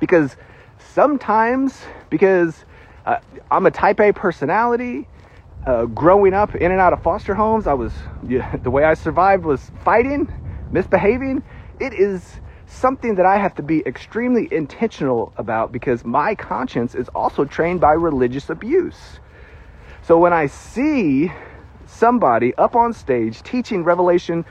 because 0.00 0.36
sometimes 0.78 1.80
because 2.10 2.64
uh, 3.06 3.18
I'm 3.50 3.66
a 3.66 3.70
type 3.70 4.00
A 4.00 4.12
personality. 4.12 5.08
Uh, 5.66 5.84
growing 5.84 6.32
up 6.32 6.54
in 6.54 6.72
and 6.72 6.80
out 6.80 6.92
of 6.92 7.02
foster 7.02 7.34
homes, 7.34 7.66
I 7.66 7.74
was 7.74 7.92
yeah, 8.26 8.56
the 8.62 8.70
way 8.70 8.84
I 8.84 8.94
survived 8.94 9.44
was 9.44 9.70
fighting, 9.84 10.28
misbehaving. 10.72 11.42
It 11.78 11.92
is 11.92 12.40
something 12.66 13.16
that 13.16 13.26
I 13.26 13.38
have 13.38 13.54
to 13.56 13.62
be 13.62 13.82
extremely 13.86 14.48
intentional 14.52 15.32
about 15.36 15.72
because 15.72 16.04
my 16.04 16.34
conscience 16.34 16.94
is 16.94 17.08
also 17.14 17.44
trained 17.44 17.80
by 17.80 17.92
religious 17.92 18.50
abuse. 18.50 19.20
So 20.02 20.18
when 20.18 20.32
I 20.32 20.46
see 20.46 21.32
somebody 21.98 22.54
up 22.54 22.76
on 22.76 22.92
stage 22.92 23.42
teaching 23.42 23.84
Revelation 23.84 24.44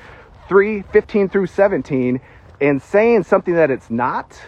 3 0.50 0.82
15 0.82 1.30
through 1.30 1.48
17 1.48 2.20
and 2.60 2.82
saying 2.82 3.24
something 3.24 3.54
that 3.54 3.72
it's 3.72 3.90
not, 3.90 4.40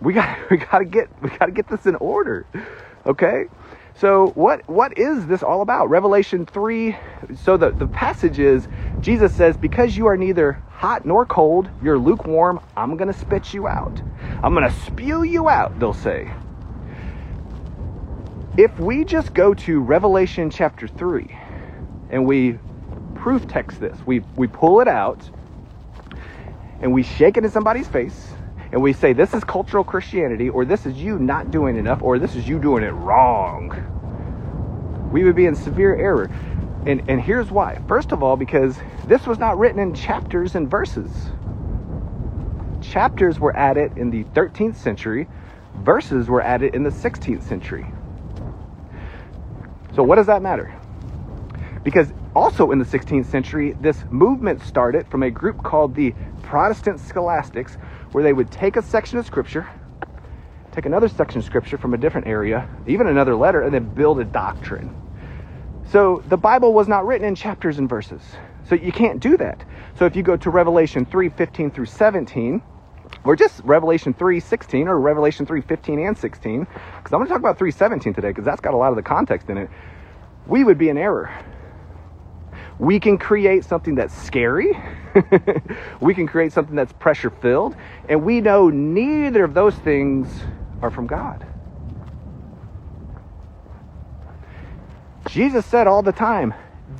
we 0.00 0.12
got 0.12 0.38
we 0.50 0.58
got 0.58 0.78
to 0.78 0.84
get 0.84 1.08
we 1.22 1.30
got 1.30 1.46
to 1.46 1.52
get 1.52 1.68
this 1.68 1.86
in 1.86 1.96
order. 1.96 2.46
Okay? 3.06 3.46
So 3.94 4.28
what 4.28 4.68
what 4.68 4.96
is 4.98 5.26
this 5.26 5.42
all 5.42 5.62
about? 5.62 5.90
Revelation 5.90 6.46
3 6.46 6.96
so 7.42 7.56
the 7.56 7.70
the 7.70 7.86
passage 7.86 8.38
is 8.38 8.68
Jesus 9.00 9.34
says 9.34 9.56
because 9.56 9.96
you 9.96 10.06
are 10.06 10.16
neither 10.16 10.62
hot 10.70 11.04
nor 11.04 11.26
cold, 11.26 11.68
you're 11.82 11.98
lukewarm, 11.98 12.60
I'm 12.76 12.96
going 12.96 13.12
to 13.12 13.18
spit 13.18 13.52
you 13.52 13.68
out. 13.68 14.00
I'm 14.42 14.54
going 14.54 14.68
to 14.68 14.80
spew 14.80 15.22
you 15.22 15.48
out, 15.48 15.78
they'll 15.78 15.92
say. 15.92 16.30
If 18.56 18.78
we 18.78 19.04
just 19.04 19.34
go 19.34 19.54
to 19.54 19.80
Revelation 19.80 20.50
chapter 20.50 20.88
3 20.88 21.36
and 22.10 22.26
we 22.26 22.58
proof 23.14 23.46
text 23.46 23.80
this, 23.80 23.98
we 24.06 24.20
we 24.36 24.46
pull 24.46 24.80
it 24.80 24.88
out 24.88 25.28
and 26.80 26.92
we 26.92 27.02
shake 27.02 27.36
it 27.36 27.44
in 27.44 27.50
somebody's 27.50 27.88
face 27.88 28.32
and 28.72 28.80
we 28.80 28.92
say 28.92 29.12
this 29.12 29.34
is 29.34 29.42
cultural 29.42 29.82
Christianity, 29.82 30.48
or 30.48 30.64
this 30.64 30.86
is 30.86 30.94
you 30.96 31.18
not 31.18 31.50
doing 31.50 31.76
enough, 31.76 32.02
or 32.02 32.18
this 32.18 32.36
is 32.36 32.48
you 32.48 32.58
doing 32.58 32.84
it 32.84 32.92
wrong, 32.92 33.74
we 35.12 35.24
would 35.24 35.34
be 35.34 35.46
in 35.46 35.56
severe 35.56 35.96
error. 35.96 36.30
And, 36.86 37.02
and 37.08 37.20
here's 37.20 37.50
why. 37.50 37.80
First 37.88 38.12
of 38.12 38.22
all, 38.22 38.36
because 38.36 38.78
this 39.06 39.26
was 39.26 39.38
not 39.38 39.58
written 39.58 39.80
in 39.80 39.92
chapters 39.92 40.54
and 40.54 40.70
verses. 40.70 41.10
Chapters 42.80 43.38
were 43.38 43.54
added 43.56 43.98
in 43.98 44.10
the 44.10 44.24
13th 44.24 44.76
century, 44.76 45.28
verses 45.80 46.28
were 46.28 46.40
added 46.40 46.74
in 46.74 46.82
the 46.82 46.90
16th 46.90 47.42
century. 47.42 47.86
So, 49.94 50.02
what 50.02 50.16
does 50.16 50.26
that 50.26 50.40
matter? 50.40 50.79
Because 51.82 52.12
also 52.34 52.72
in 52.72 52.78
the 52.78 52.84
16th 52.84 53.26
century, 53.26 53.74
this 53.80 54.04
movement 54.10 54.62
started 54.62 55.06
from 55.08 55.22
a 55.22 55.30
group 55.30 55.62
called 55.62 55.94
the 55.94 56.14
Protestant 56.42 57.00
Scholastics, 57.00 57.76
where 58.12 58.22
they 58.22 58.32
would 58.32 58.50
take 58.50 58.76
a 58.76 58.82
section 58.82 59.18
of 59.18 59.26
scripture, 59.26 59.68
take 60.72 60.86
another 60.86 61.08
section 61.08 61.38
of 61.38 61.44
scripture 61.44 61.78
from 61.78 61.94
a 61.94 61.98
different 61.98 62.26
area, 62.26 62.68
even 62.86 63.06
another 63.06 63.34
letter, 63.34 63.62
and 63.62 63.72
then 63.72 63.84
build 63.94 64.20
a 64.20 64.24
doctrine. 64.24 64.94
So 65.86 66.22
the 66.28 66.36
Bible 66.36 66.72
was 66.72 66.86
not 66.86 67.06
written 67.06 67.26
in 67.26 67.34
chapters 67.34 67.78
and 67.78 67.88
verses. 67.88 68.22
So 68.68 68.74
you 68.74 68.92
can't 68.92 69.18
do 69.18 69.36
that. 69.38 69.64
So 69.98 70.04
if 70.06 70.14
you 70.14 70.22
go 70.22 70.36
to 70.36 70.50
Revelation 70.50 71.04
3 71.04 71.30
15 71.30 71.70
through 71.70 71.86
17, 71.86 72.62
or 73.24 73.34
just 73.34 73.60
Revelation 73.64 74.14
3 74.14 74.38
16 74.38 74.86
or 74.86 75.00
Revelation 75.00 75.46
3 75.46 75.60
15 75.60 75.98
and 75.98 76.16
16, 76.16 76.60
because 76.60 76.78
I'm 77.06 77.18
going 77.18 77.24
to 77.24 77.28
talk 77.28 77.40
about 77.40 77.58
3 77.58 77.70
17 77.70 78.14
today, 78.14 78.28
because 78.28 78.44
that's 78.44 78.60
got 78.60 78.74
a 78.74 78.76
lot 78.76 78.90
of 78.90 78.96
the 78.96 79.02
context 79.02 79.48
in 79.48 79.58
it, 79.58 79.70
we 80.46 80.62
would 80.62 80.78
be 80.78 80.88
in 80.88 80.98
error. 80.98 81.32
We 82.80 82.98
can 82.98 83.18
create 83.18 83.66
something 83.66 83.94
that's 83.94 84.16
scary. 84.16 84.72
we 86.00 86.14
can 86.14 86.26
create 86.26 86.54
something 86.54 86.74
that's 86.74 86.94
pressure 86.94 87.28
filled. 87.28 87.76
And 88.08 88.24
we 88.24 88.40
know 88.40 88.70
neither 88.70 89.44
of 89.44 89.52
those 89.52 89.74
things 89.74 90.26
are 90.80 90.90
from 90.90 91.06
God. 91.06 91.46
Jesus 95.28 95.66
said 95.66 95.86
all 95.86 96.00
the 96.00 96.10
time, 96.10 96.54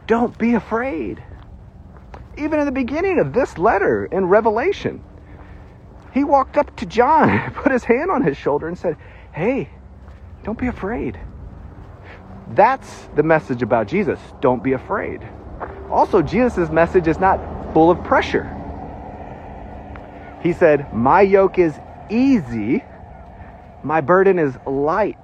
don't 0.07 0.37
be 0.37 0.53
afraid. 0.53 1.25
Even 2.37 2.61
in 2.61 2.67
the 2.67 2.73
beginning 2.73 3.19
of 3.19 3.33
this 3.33 3.57
letter 3.57 4.05
in 4.05 4.27
Revelation, 4.27 5.03
he 6.13 6.25
walked 6.25 6.59
up 6.59 6.77
to 6.77 6.85
John, 6.85 7.51
put 7.55 7.73
his 7.73 7.85
hand 7.85 8.11
on 8.11 8.23
his 8.23 8.37
shoulder, 8.37 8.69
and 8.69 8.77
said, 8.77 8.99
Hey, 9.33 9.71
don't 10.45 10.59
be 10.59 10.67
afraid. 10.67 11.19
That's 12.51 13.09
the 13.17 13.23
message 13.23 13.63
about 13.63 13.89
Jesus. 13.89 14.21
Don't 14.43 14.63
be 14.63 14.73
afraid. 14.73 15.27
Also, 15.91 16.23
Jesus' 16.23 16.71
message 16.71 17.09
is 17.09 17.19
not 17.19 17.41
full 17.73 17.91
of 17.91 18.03
pressure. 18.05 18.49
He 20.43 20.53
said, 20.53 20.93
My 20.93 21.21
yoke 21.21 21.59
is 21.59 21.79
easy, 22.09 22.85
my 23.83 24.01
burden 24.01 24.39
is 24.39 24.57
light. 24.67 25.17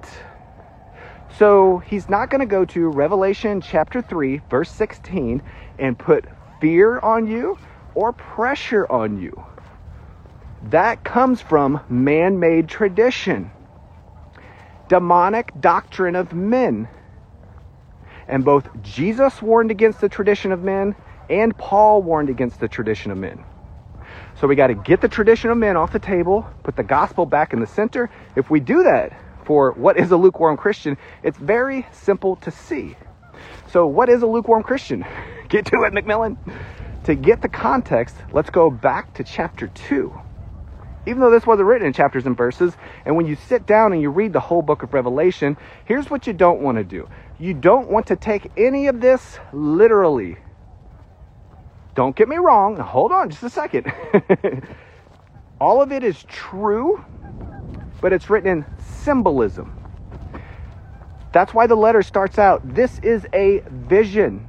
So 1.37 1.79
he's 1.79 2.09
not 2.09 2.29
going 2.29 2.39
to 2.39 2.47
go 2.47 2.65
to 2.65 2.89
Revelation 2.89 3.61
chapter 3.61 4.01
3, 4.01 4.41
verse 4.49 4.71
16, 4.71 5.41
and 5.77 5.97
put 5.97 6.25
fear 6.59 6.99
on 6.99 7.27
you 7.27 7.57
or 7.93 8.13
pressure 8.13 8.91
on 8.91 9.21
you. 9.21 9.43
That 10.63 11.03
comes 11.03 11.41
from 11.41 11.81
man 11.89 12.39
made 12.39 12.67
tradition, 12.67 13.51
demonic 14.87 15.51
doctrine 15.59 16.15
of 16.15 16.33
men. 16.33 16.87
And 18.27 18.43
both 18.43 18.67
Jesus 18.81 19.41
warned 19.41 19.71
against 19.71 20.01
the 20.01 20.09
tradition 20.09 20.51
of 20.51 20.63
men 20.63 20.95
and 21.29 21.57
Paul 21.57 22.01
warned 22.01 22.29
against 22.29 22.59
the 22.59 22.67
tradition 22.67 23.11
of 23.11 23.17
men. 23.17 23.43
So 24.39 24.47
we 24.47 24.55
got 24.55 24.67
to 24.67 24.75
get 24.75 25.01
the 25.01 25.07
tradition 25.07 25.49
of 25.49 25.57
men 25.57 25.75
off 25.75 25.91
the 25.91 25.99
table, 25.99 26.47
put 26.63 26.75
the 26.75 26.83
gospel 26.83 27.25
back 27.25 27.53
in 27.53 27.59
the 27.59 27.67
center. 27.67 28.09
If 28.35 28.49
we 28.49 28.59
do 28.59 28.83
that, 28.83 29.13
for 29.45 29.71
what 29.71 29.97
is 29.97 30.11
a 30.11 30.17
lukewarm 30.17 30.57
Christian, 30.57 30.97
it's 31.23 31.37
very 31.37 31.87
simple 31.91 32.35
to 32.37 32.51
see. 32.51 32.95
So, 33.69 33.87
what 33.87 34.09
is 34.09 34.21
a 34.21 34.27
lukewarm 34.27 34.63
Christian? 34.63 35.05
Get 35.49 35.65
to 35.67 35.83
it, 35.83 35.93
McMillan. 35.93 36.37
To 37.05 37.15
get 37.15 37.41
the 37.41 37.47
context, 37.47 38.17
let's 38.33 38.49
go 38.49 38.69
back 38.69 39.13
to 39.13 39.23
chapter 39.23 39.67
2. 39.67 40.13
Even 41.05 41.21
though 41.21 41.31
this 41.31 41.47
wasn't 41.47 41.69
written 41.69 41.87
in 41.87 41.93
chapters 41.93 42.25
and 42.25 42.35
verses, 42.35 42.73
and 43.05 43.15
when 43.15 43.25
you 43.25 43.35
sit 43.35 43.65
down 43.65 43.93
and 43.93 44.01
you 44.01 44.09
read 44.09 44.33
the 44.33 44.41
whole 44.41 44.61
book 44.61 44.83
of 44.83 44.93
Revelation, 44.93 45.55
here's 45.85 46.09
what 46.09 46.27
you 46.27 46.33
don't 46.33 46.59
want 46.59 46.77
to 46.77 46.83
do. 46.83 47.07
You 47.39 47.53
don't 47.53 47.89
want 47.89 48.07
to 48.07 48.15
take 48.15 48.51
any 48.57 48.87
of 48.87 48.99
this 48.99 49.39
literally. 49.53 50.37
Don't 51.93 52.15
get 52.15 52.27
me 52.27 52.37
wrong. 52.37 52.77
Hold 52.77 53.11
on 53.11 53.29
just 53.29 53.43
a 53.43 53.49
second. 53.49 53.91
All 55.61 55.81
of 55.81 55.91
it 55.91 56.03
is 56.03 56.23
true, 56.23 57.03
but 58.01 58.13
it's 58.13 58.29
written 58.29 58.49
in 58.49 58.65
symbolism. 58.79 59.73
That's 61.31 61.53
why 61.53 61.67
the 61.67 61.75
letter 61.75 62.01
starts 62.01 62.39
out 62.39 62.61
this 62.73 62.99
is 62.99 63.27
a 63.33 63.63
vision. 63.69 64.47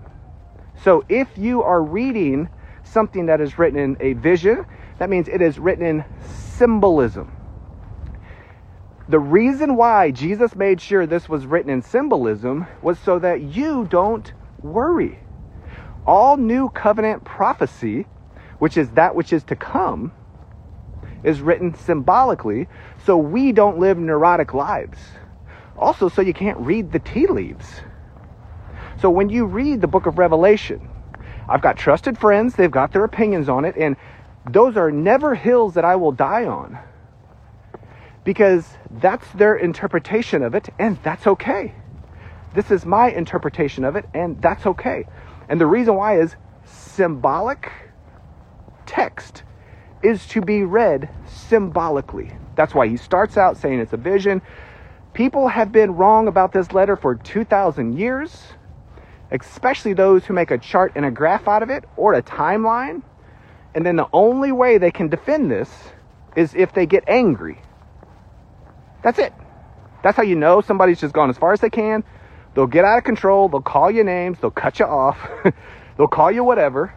So 0.83 1.05
if 1.09 1.29
you 1.37 1.63
are 1.63 1.83
reading 1.83 2.49
something 2.85 3.27
that 3.27 3.41
is 3.41 3.59
written 3.59 3.79
in 3.79 3.97
a 4.01 4.15
vision, 4.15 4.65
that 4.99 5.11
means 5.11 5.29
it 5.29 5.43
is 5.43 5.59
written 5.59 5.85
in 5.85 6.05
symbolism. 6.57 7.38
The 9.09 9.19
reason 9.19 9.77
why 9.77 10.11
Jesus 10.11 10.55
made 10.55 10.83
sure 10.83 11.07
this 11.07 11.31
was 11.31 11.47
written 11.47 11.71
in 11.71 11.81
symbolism 11.81 12.67
was 12.83 12.99
so 12.99 13.19
that 13.19 13.41
you 13.41 13.87
don't 13.87 14.31
worry. 14.61 15.19
All 16.07 16.37
new 16.37 16.69
covenant 16.69 17.25
prophecy, 17.25 18.07
which 18.59 18.77
is 18.77 18.91
that 18.91 19.15
which 19.15 19.33
is 19.33 19.45
to 19.45 19.57
come, 19.57 20.13
is 21.23 21.41
written 21.41 21.75
symbolically 21.75 22.69
so 23.07 23.17
we 23.17 23.51
don't 23.51 23.79
live 23.79 23.97
neurotic 23.97 24.53
lives. 24.53 24.99
Also, 25.79 26.11
so 26.11 26.21
you 26.21 26.35
can't 26.35 26.59
read 26.59 26.93
the 26.93 26.99
tea 26.99 27.27
leaves. 27.27 27.81
So 29.01 29.09
when 29.09 29.31
you 29.31 29.47
read 29.47 29.81
the 29.81 29.87
book 29.87 30.05
of 30.05 30.19
Revelation, 30.19 30.87
I've 31.49 31.63
got 31.63 31.79
trusted 31.79 32.19
friends, 32.19 32.57
they've 32.57 32.71
got 32.71 32.93
their 32.93 33.05
opinions 33.05 33.49
on 33.49 33.65
it, 33.65 33.75
and 33.79 33.97
those 34.51 34.77
are 34.77 34.91
never 34.91 35.35
hills 35.35 35.75
that 35.75 35.85
I 35.85 35.97
will 35.97 36.13
die 36.13 36.45
on. 36.45 36.79
Because 38.29 38.69
that's 38.91 39.27
their 39.33 39.57
interpretation 39.57 40.43
of 40.43 40.55
it, 40.55 40.69
and 40.79 41.03
that's 41.03 41.27
okay. 41.27 41.73
This 42.55 42.71
is 42.71 42.85
my 42.85 43.11
interpretation 43.11 43.87
of 43.87 43.97
it, 43.97 44.05
and 44.13 44.39
that's 44.43 44.67
okay. 44.67 45.07
And 45.49 45.59
the 45.59 45.65
reason 45.65 45.95
why 45.95 46.21
is 46.21 46.37
symbolic 46.67 47.73
text 48.85 49.45
is 50.03 50.27
to 50.27 50.43
be 50.43 50.63
read 50.63 51.09
symbolically. 51.25 52.31
That's 52.55 52.75
why 52.75 52.89
he 52.89 52.99
starts 52.99 53.39
out 53.39 53.57
saying 53.57 53.81
it's 53.81 53.95
a 53.95 53.97
vision. 53.97 54.43
People 55.15 55.49
have 55.49 55.73
been 55.73 55.93
wrong 55.93 56.29
about 56.29 56.53
this 56.53 56.73
letter 56.73 56.97
for 56.97 57.15
2,000 57.15 57.97
years, 57.97 58.43
especially 59.31 59.95
those 59.95 60.27
who 60.27 60.35
make 60.35 60.51
a 60.51 60.59
chart 60.59 60.93
and 60.97 61.07
a 61.07 61.11
graph 61.11 61.49
out 61.49 61.63
of 61.63 61.71
it 61.71 61.87
or 61.97 62.13
a 62.13 62.23
timeline. 62.23 63.01
And 63.75 63.87
then 63.87 63.97
the 63.97 64.09
only 64.13 64.53
way 64.53 64.77
they 64.77 64.91
can 64.91 65.09
defend 65.09 65.51
this 65.51 65.71
is 66.37 66.55
if 66.55 66.75
they 66.75 66.85
get 66.85 67.05
angry. 67.09 67.63
That's 69.03 69.19
it. 69.19 69.33
That's 70.03 70.17
how 70.17 70.23
you 70.23 70.37
know 70.37 70.61
somebody's 70.61 71.01
just 71.01 71.15
gone 71.15 71.31
as 71.31 71.39
far 71.39 71.53
as 71.53 71.61
they 71.61 71.71
can. 71.71 72.05
They'll 72.55 72.67
get 72.67 72.85
out 72.85 72.99
of 72.99 73.05
control. 73.05 73.49
They'll 73.49 73.61
call 73.61 73.91
you 73.91 74.05
names. 74.05 74.39
They'll 74.41 74.51
cut 74.51 74.79
you 74.79 74.87
off. 74.87 75.19
they'll 75.97 76.09
call 76.09 76.31
you 76.31 76.45
whatever. 76.45 76.93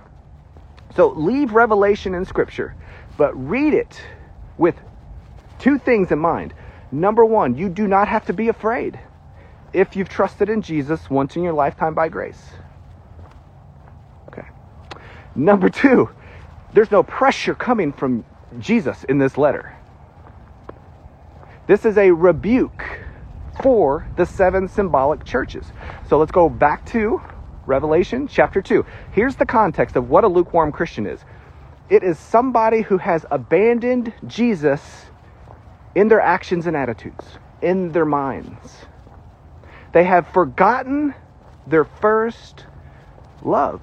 So 0.95 1.09
leave 1.09 1.53
Revelation 1.53 2.15
in 2.15 2.25
Scripture 2.25 2.75
but 3.21 3.35
read 3.35 3.75
it 3.75 4.01
with 4.57 4.75
two 5.59 5.77
things 5.77 6.11
in 6.11 6.17
mind. 6.17 6.55
Number 6.91 7.23
one, 7.23 7.55
you 7.55 7.69
do 7.69 7.87
not 7.87 8.07
have 8.07 8.25
to 8.25 8.33
be 8.33 8.47
afraid 8.47 8.99
if 9.73 9.95
you've 9.95 10.09
trusted 10.09 10.49
in 10.49 10.63
Jesus 10.63 11.07
once 11.07 11.35
in 11.35 11.43
your 11.43 11.53
lifetime 11.53 11.93
by 11.93 12.09
grace. 12.09 12.41
Okay. 14.27 14.47
Number 15.35 15.69
two, 15.69 16.09
there's 16.73 16.89
no 16.89 17.03
pressure 17.03 17.53
coming 17.53 17.93
from 17.93 18.25
Jesus 18.59 19.03
in 19.03 19.19
this 19.19 19.37
letter. 19.37 19.77
This 21.71 21.85
is 21.85 21.97
a 21.97 22.11
rebuke 22.11 22.83
for 23.63 24.05
the 24.17 24.25
seven 24.25 24.67
symbolic 24.67 25.23
churches. 25.23 25.65
So 26.09 26.17
let's 26.17 26.33
go 26.33 26.49
back 26.49 26.85
to 26.87 27.21
Revelation 27.65 28.27
chapter 28.27 28.61
2. 28.61 28.85
Here's 29.13 29.37
the 29.37 29.45
context 29.45 29.95
of 29.95 30.09
what 30.09 30.25
a 30.25 30.27
lukewarm 30.27 30.73
Christian 30.73 31.05
is. 31.05 31.21
It 31.89 32.03
is 32.03 32.19
somebody 32.19 32.81
who 32.81 32.97
has 32.97 33.25
abandoned 33.31 34.11
Jesus 34.27 35.05
in 35.95 36.09
their 36.09 36.19
actions 36.19 36.67
and 36.67 36.75
attitudes, 36.75 37.25
in 37.61 37.93
their 37.93 38.03
minds. 38.03 38.85
They 39.93 40.03
have 40.03 40.27
forgotten 40.27 41.15
their 41.65 41.85
first 41.85 42.65
love. 43.43 43.81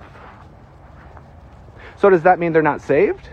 So, 1.96 2.10
does 2.10 2.24
that 2.24 2.38
mean 2.38 2.52
they're 2.52 2.60
not 2.60 2.82
saved? 2.82 3.30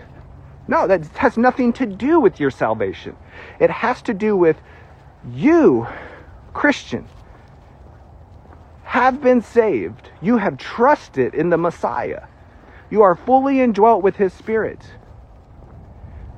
No, 0.66 0.86
that 0.86 1.06
has 1.18 1.36
nothing 1.36 1.74
to 1.74 1.84
do 1.84 2.20
with 2.20 2.40
your 2.40 2.50
salvation. 2.50 3.16
It 3.58 3.70
has 3.70 4.02
to 4.02 4.14
do 4.14 4.36
with 4.36 4.56
you, 5.32 5.86
Christian, 6.52 7.06
have 8.84 9.20
been 9.20 9.42
saved. 9.42 10.10
You 10.22 10.38
have 10.38 10.56
trusted 10.56 11.34
in 11.34 11.50
the 11.50 11.58
Messiah. 11.58 12.24
You 12.90 13.02
are 13.02 13.16
fully 13.16 13.60
indwelt 13.60 14.02
with 14.02 14.16
His 14.16 14.32
Spirit. 14.32 14.80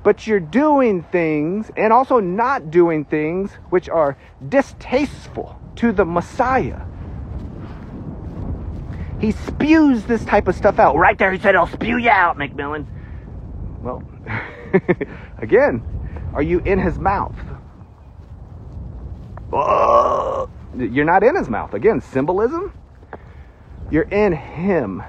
But 0.03 0.25
you're 0.25 0.39
doing 0.39 1.03
things 1.03 1.69
and 1.77 1.93
also 1.93 2.19
not 2.19 2.71
doing 2.71 3.05
things 3.05 3.51
which 3.69 3.89
are 3.89 4.17
distasteful 4.47 5.59
to 5.75 5.91
the 5.91 6.05
Messiah. 6.05 6.81
He 9.19 9.31
spews 9.31 10.05
this 10.05 10.23
type 10.23 10.47
of 10.47 10.55
stuff 10.55 10.79
out. 10.79 10.95
Right 10.95 11.17
there, 11.17 11.31
he 11.31 11.39
said, 11.39 11.55
I'll 11.55 11.67
spew 11.67 11.97
you 11.97 12.09
out, 12.09 12.37
McMillan. 12.37 12.85
Well, 13.81 14.01
again, 15.37 15.83
are 16.33 16.41
you 16.41 16.59
in 16.59 16.79
his 16.79 16.99
mouth? 16.99 17.35
Oh, 19.51 20.49
you're 20.77 21.05
not 21.05 21.23
in 21.23 21.35
his 21.35 21.49
mouth. 21.49 21.73
Again, 21.73 22.01
symbolism. 22.01 22.71
You're 23.91 24.03
in 24.03 24.33
him. 24.33 25.03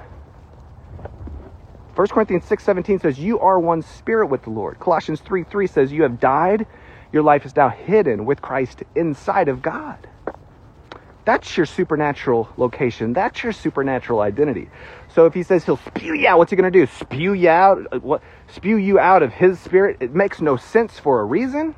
1 1.95 2.07
Corinthians 2.07 2.45
6:17 2.45 3.01
says 3.01 3.19
you 3.19 3.39
are 3.39 3.59
one 3.59 3.81
spirit 3.81 4.27
with 4.27 4.43
the 4.43 4.49
Lord. 4.49 4.79
Colossians 4.79 5.19
3 5.21 5.43
3 5.43 5.67
says 5.67 5.91
you 5.91 6.03
have 6.03 6.19
died, 6.19 6.65
your 7.11 7.21
life 7.21 7.45
is 7.45 7.55
now 7.55 7.69
hidden 7.69 8.25
with 8.25 8.41
Christ 8.41 8.83
inside 8.95 9.49
of 9.49 9.61
God. 9.61 10.07
That's 11.25 11.55
your 11.55 11.67
supernatural 11.67 12.49
location. 12.57 13.13
That's 13.13 13.43
your 13.43 13.51
supernatural 13.51 14.21
identity. 14.21 14.69
So 15.09 15.25
if 15.25 15.33
he 15.33 15.43
says 15.43 15.65
he'll 15.65 15.77
spew 15.77 16.15
you 16.15 16.27
out, 16.27 16.39
what's 16.39 16.49
he 16.49 16.57
going 16.57 16.71
to 16.71 16.79
do? 16.79 16.87
Spew 16.87 17.33
you 17.33 17.49
out? 17.49 17.85
Uh, 17.91 17.99
what? 17.99 18.23
Spew 18.53 18.75
you 18.75 18.99
out 18.99 19.23
of 19.23 19.33
his 19.33 19.59
spirit? 19.59 19.97
It 20.01 20.13
makes 20.13 20.41
no 20.41 20.57
sense 20.57 20.99
for 20.99 21.21
a 21.21 21.23
reason. 21.23 21.73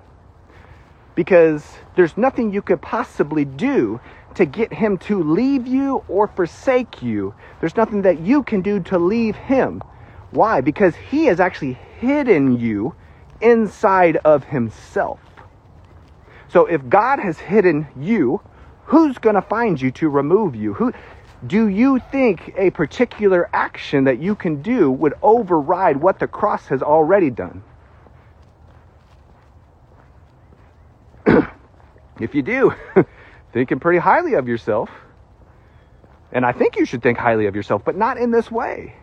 Because 1.16 1.78
there's 1.96 2.18
nothing 2.18 2.52
you 2.52 2.64
could 2.64 2.82
possibly 2.82 3.46
do 3.46 4.00
to 4.34 4.46
get 4.46 4.74
him 4.74 4.98
to 4.98 5.22
leave 5.22 5.68
you 5.68 6.04
or 6.08 6.28
forsake 6.28 7.04
you. 7.04 7.36
There's 7.60 7.78
nothing 7.78 8.02
that 8.02 8.22
you 8.22 8.42
can 8.42 8.62
do 8.62 8.80
to 8.80 8.98
leave 8.98 9.36
him. 9.36 9.84
Why? 10.32 10.62
Because 10.62 10.96
he 10.96 11.26
has 11.26 11.40
actually 11.40 11.74
hidden 12.00 12.60
you 12.60 12.96
inside 13.40 14.18
of 14.18 14.46
himself. 14.46 15.20
So 16.48 16.66
if 16.66 16.90
God 16.90 17.20
has 17.20 17.38
hidden 17.38 17.88
you, 17.96 18.42
who's 18.86 19.20
going 19.20 19.36
to 19.36 19.42
find 19.42 19.80
you 19.80 19.92
to 19.92 20.10
remove 20.10 20.56
you? 20.56 20.74
Who 20.74 20.92
do 21.46 21.68
you 21.68 22.00
think 22.12 22.54
a 22.58 22.70
particular 22.70 23.50
action 23.54 24.06
that 24.06 24.20
you 24.20 24.36
can 24.36 24.62
do 24.62 24.90
would 24.90 25.14
override 25.22 25.98
what 25.98 26.20
the 26.20 26.28
cross 26.28 26.68
has 26.68 26.82
already 26.82 27.30
done? 27.30 27.64
if 32.20 32.34
you 32.34 32.42
do, 32.42 32.74
thinking 33.54 33.80
pretty 33.80 34.00
highly 34.00 34.36
of 34.36 34.48
yourself. 34.48 34.90
And 36.32 36.46
I 36.46 36.52
think 36.52 36.78
you 36.78 36.86
should 36.86 37.04
think 37.04 37.18
highly 37.18 37.48
of 37.48 37.56
yourself, 37.56 37.84
but 37.86 37.98
not 37.98 38.18
in 38.18 38.32
this 38.32 38.50
way. 38.50 38.96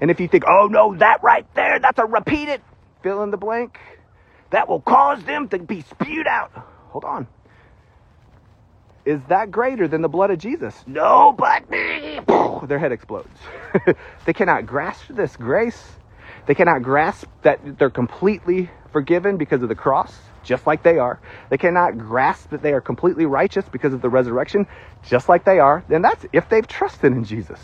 And 0.00 0.10
if 0.10 0.20
you 0.20 0.28
think, 0.28 0.44
oh 0.46 0.68
no, 0.70 0.96
that 0.96 1.22
right 1.22 1.46
there, 1.54 1.78
that's 1.80 1.98
a 1.98 2.04
repeated 2.04 2.60
fill 3.02 3.22
in 3.22 3.30
the 3.30 3.36
blank, 3.36 3.78
that 4.50 4.68
will 4.68 4.80
cause 4.80 5.22
them 5.24 5.48
to 5.48 5.58
be 5.58 5.82
spewed 5.82 6.26
out. 6.26 6.50
Hold 6.90 7.04
on. 7.04 7.26
Is 9.08 9.22
that 9.28 9.50
greater 9.50 9.88
than 9.88 10.02
the 10.02 10.08
blood 10.08 10.30
of 10.30 10.38
Jesus? 10.38 10.84
No, 10.86 11.32
but 11.32 11.70
me. 11.70 12.20
their 12.66 12.78
head 12.78 12.92
explodes. 12.92 13.38
they 14.26 14.34
cannot 14.34 14.66
grasp 14.66 15.06
this 15.08 15.34
grace. 15.34 15.82
They 16.44 16.54
cannot 16.54 16.82
grasp 16.82 17.26
that 17.40 17.78
they're 17.78 17.88
completely 17.88 18.68
forgiven 18.92 19.38
because 19.38 19.62
of 19.62 19.70
the 19.70 19.74
cross, 19.74 20.14
just 20.44 20.66
like 20.66 20.82
they 20.82 20.98
are. 20.98 21.18
They 21.48 21.56
cannot 21.56 21.96
grasp 21.96 22.50
that 22.50 22.60
they 22.60 22.74
are 22.74 22.82
completely 22.82 23.24
righteous 23.24 23.64
because 23.66 23.94
of 23.94 24.02
the 24.02 24.10
resurrection, 24.10 24.66
just 25.02 25.26
like 25.26 25.42
they 25.42 25.58
are. 25.58 25.82
Then 25.88 26.02
that's 26.02 26.26
if 26.34 26.50
they've 26.50 26.68
trusted 26.68 27.10
in 27.10 27.24
Jesus. 27.24 27.60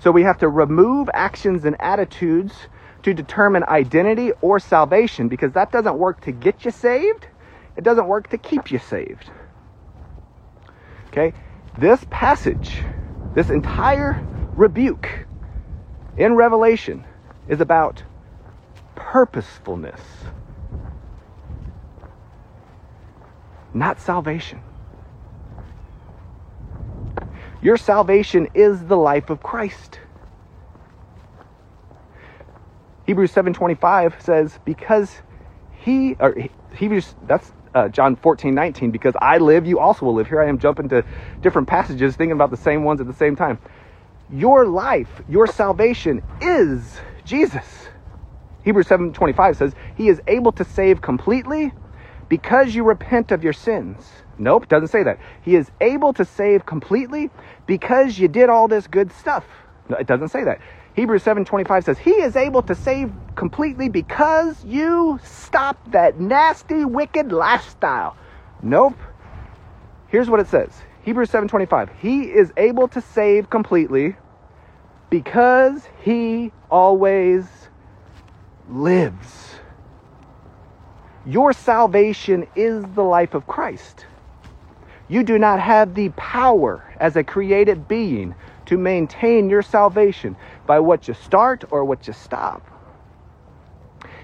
So 0.00 0.10
we 0.10 0.24
have 0.24 0.38
to 0.38 0.48
remove 0.48 1.08
actions 1.14 1.64
and 1.64 1.76
attitudes 1.80 2.66
to 3.04 3.14
determine 3.14 3.62
identity 3.68 4.32
or 4.40 4.58
salvation 4.58 5.28
because 5.28 5.52
that 5.52 5.70
doesn't 5.70 5.96
work 5.96 6.20
to 6.22 6.32
get 6.32 6.64
you 6.64 6.72
saved. 6.72 7.28
It 7.76 7.84
doesn't 7.84 8.08
work 8.08 8.28
to 8.30 8.38
keep 8.38 8.72
you 8.72 8.80
saved. 8.80 9.30
Okay? 11.18 11.36
This 11.76 12.04
passage, 12.10 12.82
this 13.34 13.50
entire 13.50 14.24
rebuke 14.54 15.26
in 16.16 16.34
Revelation 16.34 17.04
is 17.48 17.60
about 17.60 18.02
purposefulness, 18.94 20.00
not 23.74 24.00
salvation. 24.00 24.60
Your 27.62 27.76
salvation 27.76 28.48
is 28.54 28.84
the 28.84 28.96
life 28.96 29.30
of 29.30 29.42
Christ. 29.42 29.98
Hebrews 33.06 33.32
7:25 33.32 34.20
says 34.20 34.60
because 34.64 35.22
he 35.72 36.14
or 36.20 36.36
Hebrews 36.74 37.14
that's 37.26 37.52
uh, 37.74 37.88
John 37.88 38.16
14, 38.16 38.54
19, 38.54 38.90
because 38.90 39.14
I 39.20 39.38
live, 39.38 39.66
you 39.66 39.78
also 39.78 40.06
will 40.06 40.14
live. 40.14 40.28
Here 40.28 40.42
I 40.42 40.48
am 40.48 40.58
jumping 40.58 40.88
to 40.90 41.04
different 41.42 41.68
passages, 41.68 42.16
thinking 42.16 42.32
about 42.32 42.50
the 42.50 42.56
same 42.56 42.84
ones 42.84 43.00
at 43.00 43.06
the 43.06 43.14
same 43.14 43.36
time. 43.36 43.58
Your 44.30 44.66
life, 44.66 45.22
your 45.28 45.46
salvation 45.46 46.22
is 46.40 47.00
Jesus. 47.24 47.88
Hebrews 48.62 48.88
7:25 48.88 49.56
says, 49.56 49.74
"He 49.94 50.08
is 50.08 50.22
able 50.26 50.52
to 50.52 50.64
save 50.64 51.00
completely 51.00 51.72
because 52.28 52.74
you 52.74 52.84
repent 52.84 53.32
of 53.32 53.44
your 53.44 53.54
sins." 53.54 54.24
Nope, 54.38 54.68
doesn't 54.68 54.88
say 54.88 55.02
that. 55.04 55.18
He 55.42 55.56
is 55.56 55.72
able 55.80 56.12
to 56.14 56.24
save 56.24 56.66
completely 56.66 57.30
because 57.66 58.18
you 58.18 58.28
did 58.28 58.50
all 58.50 58.68
this 58.68 58.86
good 58.86 59.12
stuff. 59.12 59.46
No, 59.88 59.96
it 59.96 60.06
doesn't 60.06 60.28
say 60.28 60.44
that. 60.44 60.60
Hebrews 60.98 61.22
7:25 61.22 61.84
says, 61.84 61.96
"He 61.96 62.10
is 62.10 62.34
able 62.34 62.60
to 62.62 62.74
save 62.74 63.12
completely 63.36 63.88
because 63.88 64.64
you 64.64 65.20
stopped 65.22 65.92
that 65.92 66.18
nasty, 66.18 66.84
wicked 66.84 67.30
lifestyle." 67.30 68.16
Nope. 68.62 68.96
Here's 70.08 70.28
what 70.28 70.40
it 70.40 70.48
says. 70.48 70.82
Hebrews 71.02 71.30
7:25. 71.30 71.88
He 72.00 72.24
is 72.24 72.52
able 72.56 72.88
to 72.88 73.00
save 73.00 73.48
completely 73.48 74.16
because 75.08 75.88
he 76.00 76.50
always 76.68 77.68
lives. 78.68 79.60
Your 81.24 81.52
salvation 81.52 82.48
is 82.56 82.82
the 82.96 83.04
life 83.04 83.34
of 83.34 83.46
Christ. 83.46 84.04
You 85.06 85.22
do 85.22 85.38
not 85.38 85.60
have 85.60 85.94
the 85.94 86.08
power 86.16 86.82
as 86.98 87.14
a 87.14 87.22
created 87.22 87.86
being 87.86 88.34
to 88.66 88.76
maintain 88.76 89.48
your 89.48 89.62
salvation 89.62 90.36
by 90.68 90.78
what 90.78 91.08
you 91.08 91.14
start 91.14 91.64
or 91.70 91.84
what 91.84 92.06
you 92.06 92.12
stop. 92.12 92.62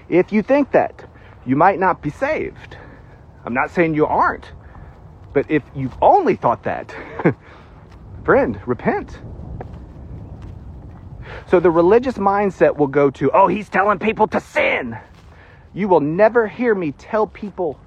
If 0.07 0.31
you 0.31 0.43
think 0.43 0.71
that, 0.71 1.09
you 1.43 1.55
might 1.55 1.79
not 1.79 2.01
be 2.03 2.11
saved. 2.11 2.77
I'm 3.43 3.53
not 3.55 3.71
saying 3.71 3.95
you 3.95 4.05
aren't, 4.05 4.51
but 5.33 5.49
if 5.49 5.63
you've 5.75 5.97
only 6.01 6.35
thought 6.35 6.63
that, 6.63 6.95
friend, 8.23 8.59
repent. 8.67 9.19
So 11.47 11.59
the 11.59 11.71
religious 11.71 12.17
mindset 12.19 12.77
will 12.77 12.87
go 12.87 13.09
to, 13.11 13.31
oh, 13.31 13.47
he's 13.47 13.67
telling 13.67 13.97
people 13.97 14.27
to 14.27 14.39
sin. 14.39 14.97
You 15.73 15.87
will 15.87 15.99
never 15.99 16.47
hear 16.47 16.75
me 16.75 16.91
tell 16.91 17.25
people 17.25 17.79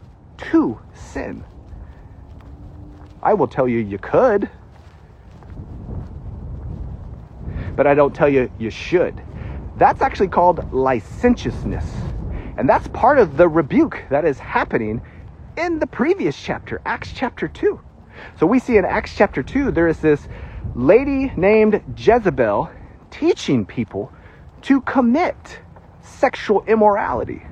to 0.51 0.81
sin. 0.94 1.44
I 3.23 3.35
will 3.35 3.49
tell 3.49 3.68
you 3.68 3.79
you 3.79 3.99
could. 3.99 4.51
But 7.78 7.86
I 7.86 7.94
don't 7.94 8.12
tell 8.12 8.28
you 8.28 8.50
you 8.58 8.70
should. 8.70 9.22
That's 9.76 10.02
actually 10.02 10.30
called 10.30 10.72
licentiousness. 10.72 11.84
And 12.56 12.68
that's 12.68 12.88
part 12.88 13.20
of 13.20 13.36
the 13.36 13.48
rebuke 13.48 14.02
that 14.10 14.24
is 14.24 14.36
happening 14.40 15.00
in 15.56 15.78
the 15.78 15.86
previous 15.86 16.36
chapter, 16.36 16.80
Acts 16.84 17.12
chapter 17.14 17.46
2. 17.46 17.80
So 18.40 18.46
we 18.46 18.58
see 18.58 18.78
in 18.78 18.84
Acts 18.84 19.14
chapter 19.14 19.44
2, 19.44 19.70
there 19.70 19.86
is 19.86 20.00
this 20.00 20.26
lady 20.74 21.32
named 21.36 21.80
Jezebel 21.96 22.68
teaching 23.12 23.64
people 23.64 24.12
to 24.62 24.80
commit 24.80 25.60
sexual 26.02 26.64
immorality. 26.66 27.42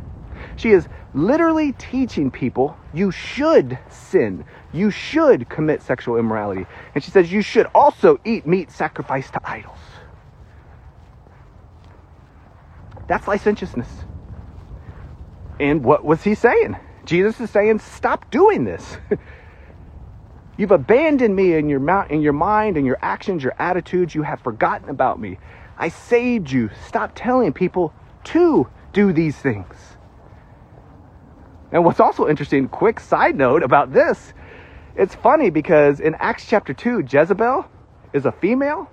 She 0.56 0.72
is 0.72 0.88
literally 1.14 1.70
teaching 1.74 2.32
people 2.32 2.76
you 2.92 3.12
should 3.12 3.78
sin. 3.90 4.44
You 4.72 4.90
should 4.90 5.48
commit 5.48 5.82
sexual 5.82 6.16
immorality. 6.16 6.66
And 6.96 7.04
she 7.04 7.12
says 7.12 7.30
you 7.30 7.42
should 7.42 7.66
also 7.76 8.18
eat 8.24 8.44
meat 8.44 8.72
sacrificed 8.72 9.34
to 9.34 9.40
idols. 9.44 9.78
That's 13.06 13.26
licentiousness. 13.28 13.88
And 15.58 15.84
what 15.84 16.04
was 16.04 16.22
he 16.22 16.34
saying? 16.34 16.76
Jesus 17.04 17.40
is 17.40 17.50
saying, 17.50 17.78
stop 17.78 18.30
doing 18.30 18.64
this. 18.64 18.98
You've 20.56 20.72
abandoned 20.72 21.36
me 21.36 21.54
in 21.54 21.68
your, 21.68 21.80
mouth, 21.80 22.10
in 22.10 22.22
your 22.22 22.32
mind, 22.32 22.76
in 22.76 22.84
your 22.84 22.98
actions, 23.02 23.42
your 23.42 23.54
attitudes. 23.58 24.14
You 24.14 24.22
have 24.22 24.40
forgotten 24.40 24.88
about 24.88 25.20
me. 25.20 25.38
I 25.78 25.88
saved 25.88 26.50
you. 26.50 26.70
Stop 26.86 27.12
telling 27.14 27.52
people 27.52 27.92
to 28.24 28.68
do 28.92 29.12
these 29.12 29.36
things. 29.36 29.74
And 31.72 31.84
what's 31.84 32.00
also 32.00 32.28
interesting, 32.28 32.68
quick 32.68 33.00
side 33.00 33.36
note 33.36 33.62
about 33.62 33.92
this, 33.92 34.32
it's 34.96 35.14
funny 35.14 35.50
because 35.50 36.00
in 36.00 36.14
Acts 36.14 36.46
chapter 36.46 36.72
2, 36.72 37.04
Jezebel 37.08 37.66
is 38.14 38.24
a 38.24 38.32
female 38.32 38.90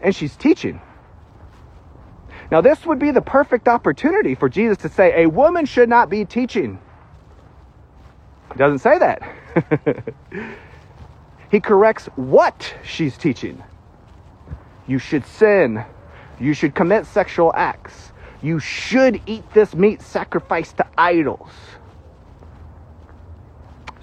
and 0.00 0.16
she's 0.16 0.36
teaching. 0.36 0.80
Now, 2.50 2.60
this 2.60 2.84
would 2.84 2.98
be 2.98 3.12
the 3.12 3.22
perfect 3.22 3.68
opportunity 3.68 4.34
for 4.34 4.48
Jesus 4.48 4.78
to 4.78 4.88
say, 4.88 5.22
a 5.22 5.28
woman 5.28 5.66
should 5.66 5.88
not 5.88 6.10
be 6.10 6.24
teaching. 6.24 6.80
He 8.52 8.58
doesn't 8.58 8.80
say 8.80 8.98
that. 8.98 9.22
he 11.50 11.60
corrects 11.60 12.06
what 12.16 12.74
she's 12.84 13.16
teaching. 13.16 13.62
You 14.88 14.98
should 14.98 15.24
sin. 15.24 15.84
You 16.40 16.52
should 16.52 16.74
commit 16.74 17.06
sexual 17.06 17.52
acts. 17.54 18.12
You 18.42 18.58
should 18.58 19.22
eat 19.26 19.44
this 19.54 19.74
meat 19.74 20.02
sacrificed 20.02 20.78
to 20.78 20.86
idols. 20.98 21.52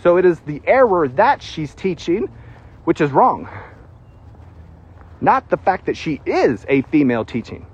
So 0.01 0.15
it 0.15 0.23
is 0.23 0.39
the 0.41 0.61
error 0.65 1.09
that 1.09 1.41
she's 1.41 1.75
teaching, 1.75 2.29
which 2.85 3.01
is 3.01 3.11
wrong. 3.11 3.49
Not 5.19 5.49
the 5.49 5.57
fact 5.57 5.87
that 5.87 5.97
she 5.97 6.21
is 6.25 6.65
a 6.69 6.83
female 6.83 7.25
teaching. 7.25 7.66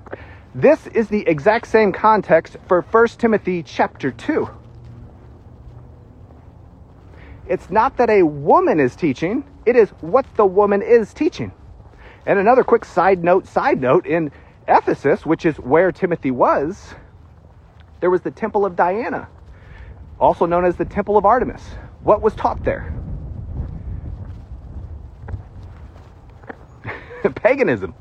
This 0.54 0.86
is 0.86 1.08
the 1.08 1.26
exact 1.26 1.66
same 1.66 1.90
context 1.90 2.58
for 2.68 2.82
1 2.82 3.08
Timothy 3.18 3.64
chapter 3.64 4.12
2. 4.12 4.48
It's 7.48 7.70
not 7.70 7.96
that 7.96 8.08
a 8.08 8.22
woman 8.22 8.78
is 8.78 8.94
teaching, 8.94 9.42
it 9.66 9.74
is 9.74 9.90
what 10.00 10.24
the 10.36 10.46
woman 10.46 10.80
is 10.80 11.12
teaching. 11.12 11.50
And 12.24 12.38
another 12.38 12.62
quick 12.62 12.84
side 12.84 13.24
note, 13.24 13.48
side 13.48 13.80
note 13.80 14.06
in 14.06 14.30
Ephesus, 14.68 15.26
which 15.26 15.44
is 15.44 15.56
where 15.56 15.90
Timothy 15.90 16.30
was, 16.30 16.94
there 17.98 18.10
was 18.10 18.20
the 18.20 18.30
temple 18.30 18.64
of 18.64 18.76
Diana, 18.76 19.28
also 20.20 20.46
known 20.46 20.64
as 20.64 20.76
the 20.76 20.84
temple 20.84 21.16
of 21.16 21.24
Artemis. 21.26 21.62
What 22.04 22.22
was 22.22 22.32
taught 22.34 22.62
there? 22.62 22.94
Paganism, 27.34 27.92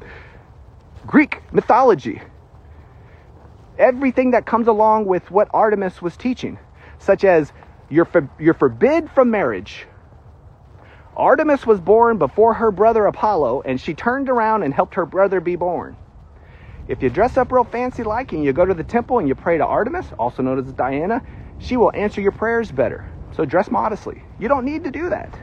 Greek 1.07 1.41
mythology, 1.51 2.21
everything 3.77 4.31
that 4.31 4.45
comes 4.45 4.67
along 4.67 5.05
with 5.05 5.29
what 5.31 5.47
Artemis 5.53 6.01
was 6.01 6.15
teaching, 6.17 6.59
such 6.99 7.23
as 7.23 7.51
you're, 7.89 8.05
for, 8.05 8.29
you're 8.39 8.53
forbid 8.53 9.09
from 9.11 9.31
marriage. 9.31 9.85
Artemis 11.15 11.65
was 11.65 11.79
born 11.79 12.17
before 12.17 12.55
her 12.55 12.71
brother 12.71 13.05
Apollo, 13.05 13.61
and 13.65 13.79
she 13.79 13.93
turned 13.93 14.29
around 14.29 14.63
and 14.63 14.73
helped 14.73 14.95
her 14.95 15.05
brother 15.05 15.39
be 15.39 15.55
born. 15.55 15.95
If 16.87 17.01
you 17.01 17.09
dress 17.09 17.37
up 17.37 17.51
real 17.51 17.63
fancy 17.63 18.03
like 18.03 18.33
and 18.33 18.43
you 18.43 18.51
go 18.51 18.65
to 18.65 18.73
the 18.73 18.83
temple 18.83 19.19
and 19.19 19.27
you 19.27 19.35
pray 19.35 19.57
to 19.57 19.65
Artemis, 19.65 20.07
also 20.19 20.43
known 20.43 20.59
as 20.59 20.71
Diana, 20.73 21.21
she 21.59 21.77
will 21.77 21.91
answer 21.93 22.19
your 22.19 22.31
prayers 22.31 22.71
better. 22.71 23.09
So 23.35 23.45
dress 23.45 23.71
modestly. 23.71 24.23
You 24.39 24.47
don't 24.47 24.65
need 24.65 24.83
to 24.83 24.91
do 24.91 25.09
that. 25.09 25.33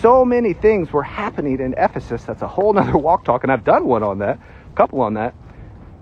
So 0.00 0.24
many 0.24 0.52
things 0.52 0.92
were 0.92 1.02
happening 1.02 1.60
in 1.60 1.74
Ephesus. 1.76 2.24
That's 2.24 2.42
a 2.42 2.48
whole 2.48 2.72
nother 2.72 2.96
walk 2.98 3.24
talk, 3.24 3.42
and 3.42 3.52
I've 3.52 3.64
done 3.64 3.86
one 3.86 4.02
on 4.02 4.18
that, 4.20 4.38
a 4.38 4.76
couple 4.76 5.00
on 5.00 5.14
that 5.14 5.34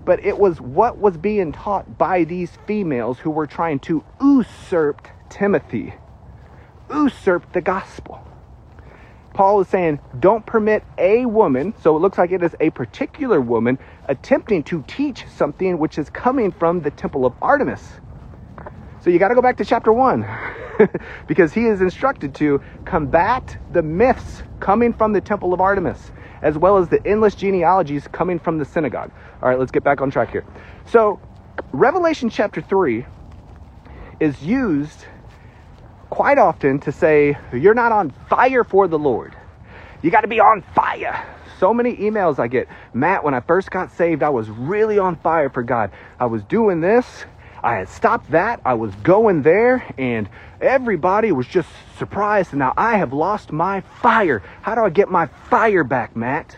but 0.05 0.23
it 0.23 0.37
was 0.37 0.61
what 0.61 0.99
was 0.99 1.17
being 1.17 1.51
taught 1.51 1.97
by 1.97 2.23
these 2.23 2.57
females 2.67 3.19
who 3.19 3.31
were 3.31 3.47
trying 3.47 3.79
to 3.79 4.03
usurp 4.21 5.07
Timothy, 5.29 5.95
usurp 6.89 7.51
the 7.51 7.61
gospel. 7.61 8.21
Paul 9.33 9.59
is 9.59 9.67
saying, 9.67 9.99
don't 10.17 10.45
permit 10.45 10.83
a 10.97 11.25
woman, 11.25 11.73
so 11.81 11.97
it 11.97 11.99
looks 11.99 12.17
like 12.17 12.31
it 12.31 12.41
is 12.41 12.55
a 12.61 12.69
particular 12.69 13.41
woman, 13.41 13.77
attempting 14.07 14.63
to 14.63 14.83
teach 14.87 15.25
something 15.27 15.77
which 15.77 15.97
is 15.97 16.09
coming 16.09 16.53
from 16.53 16.81
the 16.81 16.91
temple 16.91 17.25
of 17.25 17.33
Artemis. 17.41 17.83
So 19.01 19.09
you 19.09 19.19
got 19.19 19.27
to 19.27 19.35
go 19.35 19.41
back 19.41 19.57
to 19.57 19.65
chapter 19.65 19.91
1 19.91 20.25
because 21.27 21.53
he 21.53 21.65
is 21.65 21.81
instructed 21.81 22.33
to 22.35 22.61
combat 22.85 23.57
the 23.73 23.83
myths 23.83 24.41
coming 24.61 24.93
from 24.93 25.11
the 25.11 25.21
temple 25.21 25.53
of 25.53 25.59
Artemis 25.59 26.11
as 26.45 26.57
well 26.59 26.77
as 26.77 26.87
the 26.87 27.05
endless 27.07 27.33
genealogies 27.33 28.07
coming 28.11 28.37
from 28.37 28.59
the 28.59 28.65
synagogue. 28.65 29.11
All 29.41 29.49
right, 29.49 29.57
let's 29.57 29.71
get 29.71 29.83
back 29.83 29.99
on 29.99 30.11
track 30.11 30.31
here. 30.31 30.45
So, 30.85 31.19
Revelation 31.73 32.29
chapter 32.29 32.61
3 32.61 33.03
is 34.19 34.41
used 34.43 35.05
quite 36.11 36.37
often 36.37 36.79
to 36.81 36.91
say, 36.91 37.35
You're 37.51 37.73
not 37.73 37.91
on 37.91 38.11
fire 38.29 38.63
for 38.63 38.87
the 38.87 38.99
Lord. 38.99 39.35
You 40.03 40.11
got 40.11 40.21
to 40.21 40.27
be 40.27 40.39
on 40.39 40.61
fire. 40.75 41.25
So 41.59 41.73
many 41.73 41.95
emails 41.95 42.37
I 42.37 42.47
get. 42.47 42.67
Matt, 42.93 43.23
when 43.23 43.33
I 43.33 43.39
first 43.39 43.71
got 43.71 43.91
saved, 43.91 44.21
I 44.21 44.29
was 44.29 44.47
really 44.47 44.99
on 44.99 45.15
fire 45.15 45.49
for 45.49 45.63
God. 45.63 45.89
I 46.19 46.27
was 46.27 46.43
doing 46.43 46.79
this, 46.79 47.25
I 47.65 47.77
had 47.77 47.89
stopped 47.89 48.29
that, 48.29 48.61
I 48.63 48.75
was 48.75 48.93
going 48.97 49.41
there, 49.41 49.83
and 49.97 50.29
everybody 50.61 51.31
was 51.31 51.47
just 51.47 51.67
surprised. 51.97 52.51
And 52.51 52.59
now 52.59 52.75
I 52.77 52.97
have 52.97 53.11
lost 53.11 53.51
my 53.51 53.81
fire. 53.81 54.43
How 54.61 54.75
do 54.75 54.81
I 54.81 54.91
get 54.91 55.09
my 55.09 55.25
fire 55.49 55.83
back, 55.83 56.15
Matt? 56.15 56.55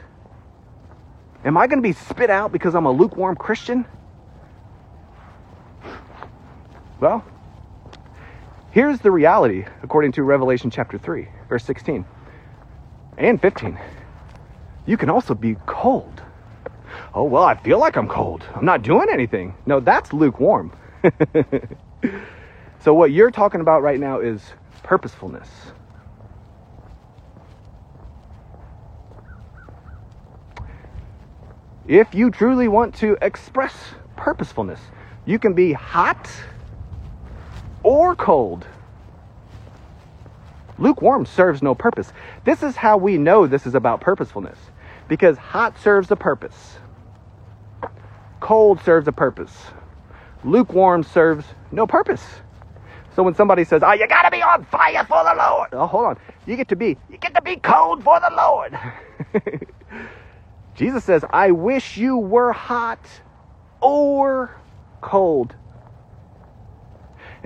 Am 1.45 1.55
I 1.55 1.67
going 1.67 1.77
to 1.77 1.81
be 1.81 1.93
spit 1.93 2.29
out 2.29 2.51
because 2.51 2.75
I'm 2.75 2.85
a 2.85 2.91
lukewarm 2.91 3.37
Christian? 3.37 3.85
Well, 6.99 7.23
here's 8.71 8.99
the 8.99 9.09
reality 9.09 9.63
according 9.83 10.11
to 10.13 10.23
Revelation 10.23 10.69
chapter 10.69 10.97
3, 10.97 11.25
verse 11.47 11.63
16 11.63 12.03
and 13.17 13.41
15. 13.41 13.79
You 14.85 14.97
can 14.97 15.09
also 15.09 15.33
be 15.33 15.55
cold. 15.65 16.21
Oh, 17.13 17.23
well, 17.23 17.43
I 17.43 17.55
feel 17.55 17.79
like 17.79 17.95
I'm 17.95 18.09
cold. 18.09 18.43
I'm 18.53 18.65
not 18.65 18.81
doing 18.81 19.07
anything. 19.09 19.55
No, 19.65 19.79
that's 19.79 20.11
lukewarm. 20.11 20.73
so, 22.79 22.93
what 22.93 23.11
you're 23.11 23.31
talking 23.31 23.61
about 23.61 23.81
right 23.81 23.99
now 23.99 24.19
is 24.19 24.41
purposefulness. 24.83 25.49
If 31.87 32.13
you 32.13 32.31
truly 32.31 32.67
want 32.67 32.95
to 32.95 33.17
express 33.21 33.73
purposefulness, 34.17 34.79
you 35.25 35.39
can 35.39 35.53
be 35.53 35.73
hot 35.73 36.29
or 37.83 38.15
cold. 38.15 38.67
Lukewarm 40.77 41.25
serves 41.25 41.63
no 41.63 41.73
purpose. 41.73 42.11
This 42.43 42.61
is 42.61 42.75
how 42.75 42.97
we 42.97 43.17
know 43.17 43.47
this 43.47 43.65
is 43.65 43.73
about 43.73 44.01
purposefulness 44.01 44.59
because 45.07 45.37
hot 45.37 45.79
serves 45.79 46.11
a 46.11 46.15
purpose, 46.15 46.77
cold 48.41 48.81
serves 48.81 49.07
a 49.07 49.13
purpose 49.13 49.67
lukewarm 50.47 51.03
serves 51.03 51.45
no 51.71 51.87
purpose. 51.87 52.23
So 53.15 53.23
when 53.23 53.35
somebody 53.35 53.65
says, 53.65 53.83
"Oh, 53.83 53.93
you 53.93 54.07
got 54.07 54.23
to 54.23 54.31
be 54.31 54.41
on 54.43 54.65
fire 54.65 55.05
for 55.05 55.23
the 55.23 55.35
Lord," 55.37 55.69
oh, 55.73 55.87
hold 55.87 56.05
on, 56.07 56.17
you 56.47 56.55
get 56.57 56.69
to 56.69 56.77
be, 56.77 56.97
you 57.09 57.17
get 57.19 57.35
to 57.35 57.43
be 57.43 57.57
cold 57.57 58.03
for 58.03 58.19
the 58.21 58.31
Lord. 58.35 58.79
Jesus 60.75 61.03
says, 61.05 61.25
"I 61.31 61.51
wish 61.51 61.97
you 61.97 62.17
were 62.17 62.53
hot 62.53 63.21
or 63.81 64.51
cold." 65.01 65.55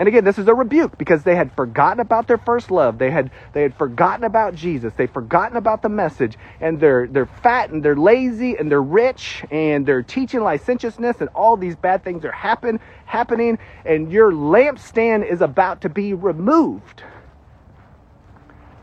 And 0.01 0.07
again, 0.07 0.23
this 0.23 0.39
is 0.39 0.47
a 0.47 0.55
rebuke 0.55 0.97
because 0.97 1.21
they 1.21 1.35
had 1.35 1.53
forgotten 1.53 1.99
about 1.99 2.27
their 2.27 2.39
first 2.39 2.71
love. 2.71 2.97
They 2.97 3.11
had 3.11 3.29
they 3.53 3.61
had 3.61 3.75
forgotten 3.75 4.23
about 4.23 4.55
Jesus. 4.55 4.91
They'd 4.97 5.13
forgotten 5.13 5.57
about 5.57 5.83
the 5.83 5.89
message. 5.89 6.39
And 6.59 6.79
they're 6.79 7.05
they're 7.05 7.27
fat 7.27 7.69
and 7.69 7.85
they're 7.85 7.95
lazy 7.95 8.55
and 8.57 8.71
they're 8.71 8.81
rich 8.81 9.45
and 9.51 9.85
they're 9.85 10.01
teaching 10.01 10.41
licentiousness 10.41 11.21
and 11.21 11.29
all 11.35 11.55
these 11.55 11.75
bad 11.75 12.03
things 12.03 12.25
are 12.25 12.31
happen 12.31 12.79
happening 13.05 13.59
and 13.85 14.11
your 14.11 14.31
lampstand 14.31 15.31
is 15.31 15.39
about 15.39 15.81
to 15.81 15.89
be 15.89 16.15
removed. 16.15 17.03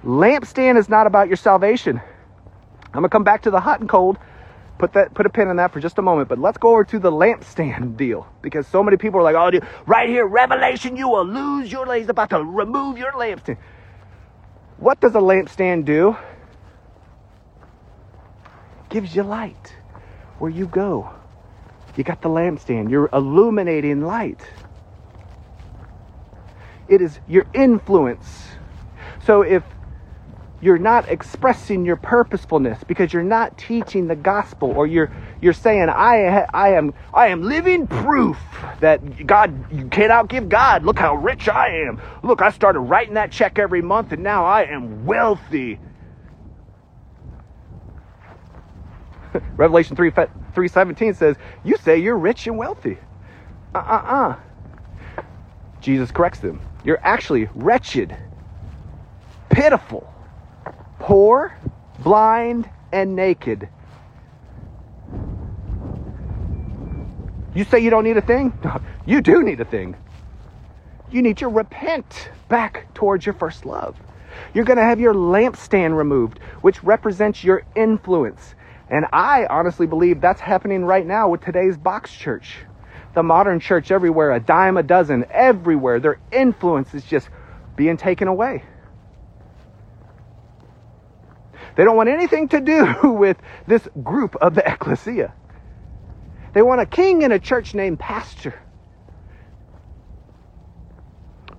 Lampstand 0.04 0.78
is 0.78 0.88
not 0.88 1.08
about 1.08 1.26
your 1.26 1.36
salvation. 1.36 2.00
I'm 2.86 2.92
gonna 2.92 3.08
come 3.08 3.24
back 3.24 3.42
to 3.42 3.50
the 3.50 3.58
hot 3.58 3.80
and 3.80 3.88
cold 3.88 4.18
put 4.78 4.92
that 4.92 5.12
put 5.14 5.26
a 5.26 5.30
pin 5.30 5.48
in 5.48 5.56
that 5.56 5.72
for 5.72 5.80
just 5.80 5.98
a 5.98 6.02
moment 6.02 6.28
but 6.28 6.38
let's 6.38 6.58
go 6.58 6.70
over 6.70 6.84
to 6.84 6.98
the 6.98 7.10
lampstand 7.10 7.96
deal 7.96 8.26
because 8.42 8.66
so 8.66 8.82
many 8.82 8.96
people 8.96 9.20
are 9.20 9.24
like 9.24 9.36
oh 9.36 9.50
dude, 9.50 9.66
right 9.86 10.08
here 10.08 10.26
revelation 10.26 10.96
you 10.96 11.08
will 11.08 11.26
lose 11.26 11.70
your 11.70 11.92
he's 11.94 12.08
about 12.08 12.30
to 12.30 12.42
remove 12.42 12.98
your 12.98 13.12
lampstand. 13.12 13.58
What 14.78 15.00
does 15.00 15.14
a 15.14 15.20
lampstand 15.20 15.84
do? 15.84 16.16
Gives 18.88 19.14
you 19.14 19.22
light 19.22 19.74
where 20.38 20.50
you 20.50 20.66
go. 20.66 21.10
You 21.96 22.04
got 22.04 22.22
the 22.22 22.28
lampstand. 22.28 22.90
You're 22.90 23.10
illuminating 23.12 24.02
light. 24.02 24.40
It 26.88 27.02
is 27.02 27.18
your 27.26 27.44
influence. 27.52 28.48
So 29.24 29.42
if 29.42 29.64
you're 30.60 30.78
not 30.78 31.08
expressing 31.08 31.84
your 31.84 31.96
purposefulness 31.96 32.82
because 32.84 33.12
you're 33.12 33.22
not 33.22 33.56
teaching 33.56 34.08
the 34.08 34.16
gospel 34.16 34.70
or 34.72 34.86
you're 34.86 35.10
you're 35.40 35.52
saying 35.52 35.88
I 35.88 36.46
I 36.52 36.70
am 36.74 36.94
I 37.14 37.28
am 37.28 37.42
living 37.42 37.86
proof 37.86 38.40
that 38.80 39.26
God 39.26 39.70
you 39.72 39.86
can't 39.88 40.10
outgive 40.10 40.48
God. 40.48 40.84
Look 40.84 40.98
how 40.98 41.14
rich 41.16 41.48
I 41.48 41.86
am. 41.86 42.00
Look, 42.22 42.42
I 42.42 42.50
started 42.50 42.80
writing 42.80 43.14
that 43.14 43.30
check 43.30 43.58
every 43.58 43.82
month 43.82 44.12
and 44.12 44.22
now 44.22 44.44
I 44.44 44.64
am 44.64 45.06
wealthy. 45.06 45.78
Revelation 49.56 49.96
3 49.96 50.10
317 50.10 51.14
says, 51.14 51.36
"You 51.62 51.76
say 51.76 51.98
you're 51.98 52.18
rich 52.18 52.46
and 52.46 52.58
wealthy." 52.58 52.98
Uh-uh-uh. 53.74 54.36
Jesus 55.80 56.10
corrects 56.10 56.40
them. 56.40 56.60
You're 56.84 57.00
actually 57.02 57.48
wretched, 57.54 58.16
pitiful, 59.50 60.12
poor, 60.98 61.56
blind, 62.00 62.68
and 62.92 63.14
naked. 63.16 63.68
You 67.54 67.64
say 67.64 67.80
you 67.80 67.90
don't 67.90 68.04
need 68.04 68.16
a 68.16 68.22
thing? 68.22 68.52
You 69.08 69.22
do 69.22 69.42
need 69.42 69.58
a 69.58 69.64
thing. 69.64 69.96
You 71.10 71.22
need 71.22 71.38
to 71.38 71.48
repent 71.48 72.28
back 72.50 72.92
towards 72.92 73.24
your 73.24 73.32
first 73.32 73.64
love. 73.64 73.96
You're 74.52 74.66
going 74.66 74.76
to 74.76 74.84
have 74.84 75.00
your 75.00 75.14
lampstand 75.14 75.96
removed, 75.96 76.40
which 76.60 76.84
represents 76.84 77.42
your 77.42 77.62
influence. 77.74 78.54
And 78.90 79.06
I 79.10 79.46
honestly 79.46 79.86
believe 79.86 80.20
that's 80.20 80.42
happening 80.42 80.84
right 80.84 81.06
now 81.06 81.30
with 81.30 81.40
today's 81.40 81.78
box 81.78 82.12
church. 82.12 82.56
The 83.14 83.22
modern 83.22 83.60
church 83.60 83.90
everywhere, 83.90 84.32
a 84.32 84.40
dime 84.40 84.76
a 84.76 84.82
dozen, 84.82 85.24
everywhere, 85.30 86.00
their 86.00 86.18
influence 86.30 86.92
is 86.92 87.04
just 87.04 87.30
being 87.76 87.96
taken 87.96 88.28
away. 88.28 88.62
They 91.78 91.84
don't 91.84 91.96
want 91.96 92.08
anything 92.08 92.48
to 92.48 92.60
do 92.60 92.96
with 93.12 93.36
this 93.68 93.86
group 94.02 94.34
of 94.42 94.56
the 94.56 94.68
ecclesia. 94.68 95.32
They 96.52 96.60
want 96.60 96.80
a 96.80 96.86
king 96.86 97.22
in 97.22 97.30
a 97.30 97.38
church 97.38 97.72
named 97.72 98.00
pastor 98.00 98.60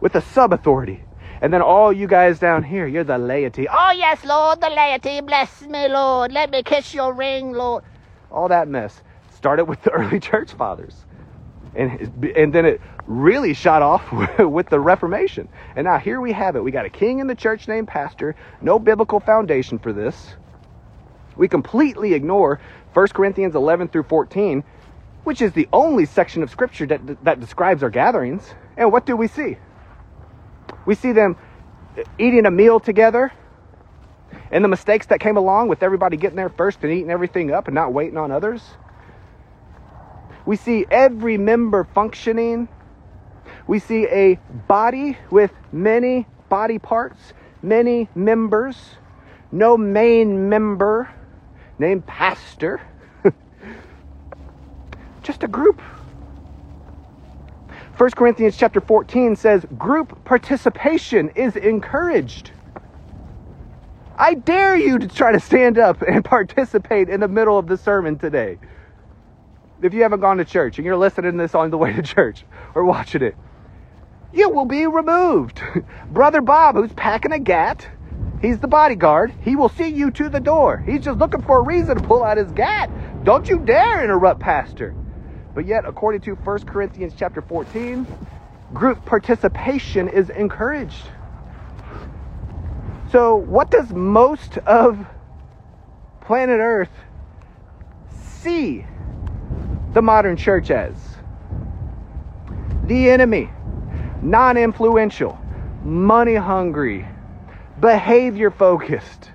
with 0.02 0.16
a 0.16 0.22
sub 0.22 0.52
authority. 0.52 1.06
And 1.42 1.54
then 1.54 1.62
all 1.62 1.94
you 1.94 2.06
guys 2.06 2.38
down 2.38 2.64
here, 2.64 2.86
you're 2.86 3.06
the 3.06 3.18
laity. 3.18 3.66
Oh, 3.72 3.94
yes, 3.96 4.26
Lord, 4.26 4.60
the 4.60 4.70
laity. 4.70 5.22
Bless 5.22 5.62
me, 5.62 5.88
Lord. 5.88 6.34
Let 6.34 6.50
me 6.52 6.64
kiss 6.64 6.94
your 6.94 7.14
ring, 7.14 7.54
Lord. 7.54 7.86
All 8.30 8.50
that 8.50 8.68
mess 8.68 9.02
started 9.34 9.66
with 9.66 9.84
the 9.84 9.92
early 9.92 10.20
church 10.30 10.52
fathers. 10.52 11.06
And, 11.76 12.34
and 12.36 12.54
then 12.54 12.66
it 12.66 12.82
really 13.06 13.54
shot 13.54 13.82
off 13.82 14.12
with 14.40 14.70
the 14.70 14.80
Reformation. 14.80 15.48
And 15.76 15.86
now 15.86 15.98
here 15.98 16.20
we 16.20 16.32
have 16.32 16.56
it. 16.56 16.64
We 16.64 16.72
got 16.72 16.86
a 16.86 16.90
king 16.90 17.20
in 17.20 17.28
the 17.28 17.36
church 17.36 17.68
named 17.68 17.88
pastor, 17.88 18.36
no 18.62 18.80
biblical 18.80 19.20
foundation 19.20 19.80
for 19.80 19.94
this. 19.94 20.36
We 21.38 21.48
completely 21.48 22.14
ignore 22.14 22.60
1 22.94 23.08
Corinthians 23.10 23.56
11 23.56 23.90
through 23.90 24.04
14, 24.04 24.64
which 25.24 25.42
is 25.42 25.54
the 25.54 25.68
only 25.72 26.06
section 26.06 26.44
of 26.44 26.50
scripture 26.50 26.86
that, 26.88 27.24
that 27.24 27.40
describes 27.40 27.84
our 27.84 27.90
gatherings. 27.90 28.54
And 28.78 28.92
what 28.92 29.06
do 29.06 29.16
we 29.16 29.28
see? 29.28 29.58
We 30.86 30.96
see 30.96 31.12
them 31.12 31.38
eating 32.18 32.46
a 32.46 32.52
meal 32.52 32.80
together 32.80 33.32
and 34.52 34.64
the 34.64 34.68
mistakes 34.68 35.06
that 35.08 35.20
came 35.20 35.38
along 35.38 35.68
with 35.68 35.84
everybody 35.84 36.18
getting 36.18 36.36
there 36.36 36.50
first 36.50 36.84
and 36.84 36.92
eating 36.92 37.12
everything 37.12 37.52
up 37.52 37.68
and 37.68 37.76
not 37.76 37.94
waiting 37.94 38.18
on 38.18 38.32
others. 38.32 38.64
We 40.50 40.56
see 40.56 40.84
every 40.90 41.38
member 41.38 41.84
functioning. 41.84 42.70
We 43.68 43.78
see 43.78 44.08
a 44.08 44.40
body 44.68 45.16
with 45.30 45.52
many 45.72 46.26
body 46.50 46.80
parts, 46.80 47.34
many 47.62 48.10
members, 48.16 48.76
no 49.52 49.78
main 49.78 50.50
member 50.50 51.08
named 51.78 52.08
pastor. 52.08 52.82
Just 55.22 55.44
a 55.44 55.48
group. 55.48 55.80
1 57.98 58.10
Corinthians 58.16 58.58
chapter 58.58 58.82
14 58.82 59.36
says 59.36 59.68
group 59.78 60.26
participation 60.26 61.30
is 61.36 61.58
encouraged. 61.58 62.54
I 64.18 64.34
dare 64.34 64.76
you 64.76 64.98
to 64.98 65.08
try 65.08 65.32
to 65.32 65.40
stand 65.40 65.78
up 65.78 66.02
and 66.02 66.26
participate 66.36 67.08
in 67.08 67.20
the 67.20 67.28
middle 67.28 67.60
of 67.60 67.68
the 67.68 67.78
sermon 67.78 68.18
today 68.18 68.58
if 69.82 69.94
you 69.94 70.04
haven't 70.04 70.20
gone 70.20 70.38
to 70.38 70.46
church 70.46 70.78
and 70.78 70.86
you're 70.86 70.98
listening 70.98 71.34
to 71.34 71.38
this 71.38 71.56
on 71.56 71.70
the 71.72 71.78
way 71.78 71.94
to 71.94 72.02
church 72.02 72.46
or 72.76 72.84
watching 72.84 73.22
it, 73.22 73.36
you 74.34 74.50
will 74.50 74.66
be 74.66 74.86
removed. 74.86 75.62
Brother 76.12 76.42
Bob, 76.42 76.76
who's 76.76 76.94
packing 76.94 77.32
a 77.32 77.40
gat, 77.40 77.88
he's 78.42 78.60
the 78.60 78.68
bodyguard. 78.68 79.34
He 79.42 79.56
will 79.56 79.70
see 79.70 79.88
you 79.88 80.12
to 80.12 80.30
the 80.30 80.40
door. 80.40 80.84
He's 80.86 81.04
just 81.04 81.18
looking 81.18 81.42
for 81.42 81.60
a 81.60 81.64
reason 81.64 81.96
to 81.96 82.04
pull 82.04 82.24
out 82.24 82.38
his 82.38 82.52
gat. 82.52 82.92
Don't 83.24 83.50
you 83.50 83.60
dare 83.60 84.04
interrupt 84.04 84.40
pastor. 84.40 84.96
But 85.56 85.66
yet, 85.66 85.84
according 85.86 86.22
to 86.22 86.36
1 86.36 86.60
Corinthians 86.66 87.14
chapter 87.18 87.42
14, 87.42 88.06
group 88.74 89.04
participation 89.06 90.08
is 90.08 90.30
encouraged. 90.30 91.10
So, 93.12 93.36
what 93.36 93.72
does 93.72 93.92
most 93.92 94.60
of 94.60 95.06
planet 96.22 96.60
Earth 96.60 96.92
see 98.12 98.86
the 99.94 100.02
modern 100.02 100.38
church 100.38 100.72
as? 100.72 100.96
The 102.86 103.10
enemy, 103.10 103.50
non 104.22 104.58
influential, 104.58 105.40
money 105.84 106.36
hungry, 106.36 107.08
behavior 107.80 108.52
focused. 108.52 109.32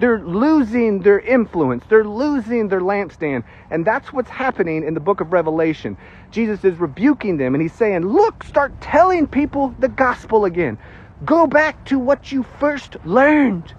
They're 0.00 0.20
losing 0.20 1.00
their 1.00 1.20
influence. 1.20 1.84
They're 1.88 2.04
losing 2.04 2.68
their 2.68 2.80
lampstand. 2.80 3.44
And 3.70 3.84
that's 3.84 4.12
what's 4.12 4.30
happening 4.30 4.82
in 4.82 4.94
the 4.94 5.00
book 5.00 5.20
of 5.20 5.30
Revelation. 5.32 5.98
Jesus 6.30 6.64
is 6.64 6.78
rebuking 6.78 7.36
them 7.36 7.54
and 7.54 7.60
he's 7.60 7.74
saying, 7.74 8.06
Look, 8.06 8.42
start 8.42 8.80
telling 8.80 9.26
people 9.26 9.74
the 9.78 9.88
gospel 9.88 10.46
again. 10.46 10.78
Go 11.26 11.46
back 11.46 11.84
to 11.86 11.98
what 11.98 12.32
you 12.32 12.44
first 12.58 12.96
learned. 13.04 13.74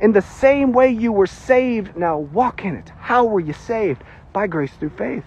In 0.00 0.12
the 0.12 0.22
same 0.22 0.72
way 0.72 0.90
you 0.90 1.12
were 1.12 1.26
saved, 1.26 1.96
now 1.96 2.18
walk 2.18 2.64
in 2.64 2.74
it. 2.74 2.92
How 2.98 3.24
were 3.24 3.40
you 3.40 3.52
saved? 3.52 4.02
By 4.32 4.46
grace 4.46 4.72
through 4.72 4.90
faith. 4.90 5.24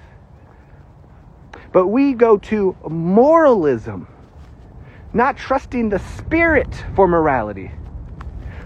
But 1.72 1.88
we 1.88 2.14
go 2.14 2.38
to 2.38 2.76
moralism, 2.90 4.08
not 5.14 5.38
trusting 5.38 5.90
the 5.90 6.00
Spirit 6.00 6.86
for 6.96 7.08
morality. 7.08 7.72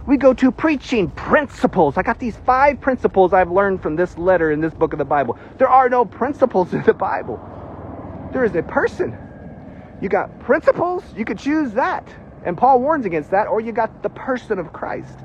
We 0.08 0.18
go 0.18 0.34
to 0.34 0.52
preaching 0.52 1.12
principles. 1.12 1.98
I 1.98 2.02
got 2.02 2.20
these 2.20 2.36
five 2.38 2.82
principles 2.82 3.34
I've 3.34 3.52
learned 3.52 3.82
from 3.84 3.96
this 3.96 4.18
letter 4.18 4.52
in 4.52 4.60
this 4.60 4.74
book 4.74 4.94
of 4.94 5.00
the 5.00 5.06
Bible. 5.06 5.38
There 5.58 5.70
are 5.70 5.90
no 5.90 6.06
principles 6.06 6.74
in 6.74 6.82
the 6.84 6.94
Bible, 6.94 7.40
there 8.34 8.44
is 8.44 8.56
a 8.56 8.64
person. 8.64 9.18
You 10.02 10.10
got 10.10 10.40
principles, 10.40 11.04
you 11.16 11.26
could 11.26 11.38
choose 11.38 11.74
that. 11.74 12.08
And 12.44 12.58
Paul 12.58 12.82
warns 12.82 13.06
against 13.06 13.30
that, 13.32 13.48
or 13.48 13.62
you 13.62 13.72
got 13.72 14.02
the 14.02 14.10
person 14.10 14.58
of 14.58 14.74
Christ. 14.74 15.20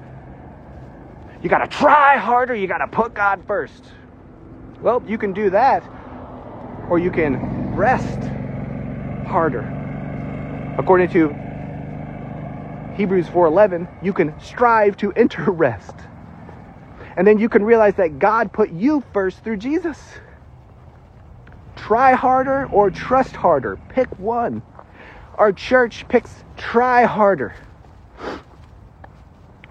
You 1.46 1.50
got 1.50 1.70
to 1.70 1.78
try 1.78 2.16
harder. 2.16 2.56
You 2.56 2.66
got 2.66 2.78
to 2.78 2.88
put 2.88 3.14
God 3.14 3.40
first. 3.46 3.84
Well, 4.80 5.00
you 5.06 5.16
can 5.16 5.32
do 5.32 5.48
that, 5.50 5.88
or 6.90 6.98
you 6.98 7.08
can 7.08 7.72
rest 7.72 8.18
harder. 9.28 9.62
According 10.76 11.08
to 11.10 11.28
Hebrews 12.96 13.28
4:11, 13.28 13.86
you 14.02 14.12
can 14.12 14.34
strive 14.40 14.96
to 14.96 15.12
enter 15.12 15.48
rest. 15.52 15.94
And 17.16 17.24
then 17.24 17.38
you 17.38 17.48
can 17.48 17.62
realize 17.62 17.94
that 17.94 18.18
God 18.18 18.52
put 18.52 18.72
you 18.72 19.04
first 19.12 19.44
through 19.44 19.58
Jesus. 19.58 20.02
Try 21.76 22.14
harder 22.14 22.66
or 22.72 22.90
trust 22.90 23.36
harder. 23.36 23.78
Pick 23.90 24.08
one. 24.18 24.62
Our 25.36 25.52
church 25.52 26.08
picks 26.08 26.42
try 26.56 27.04
harder. 27.04 27.54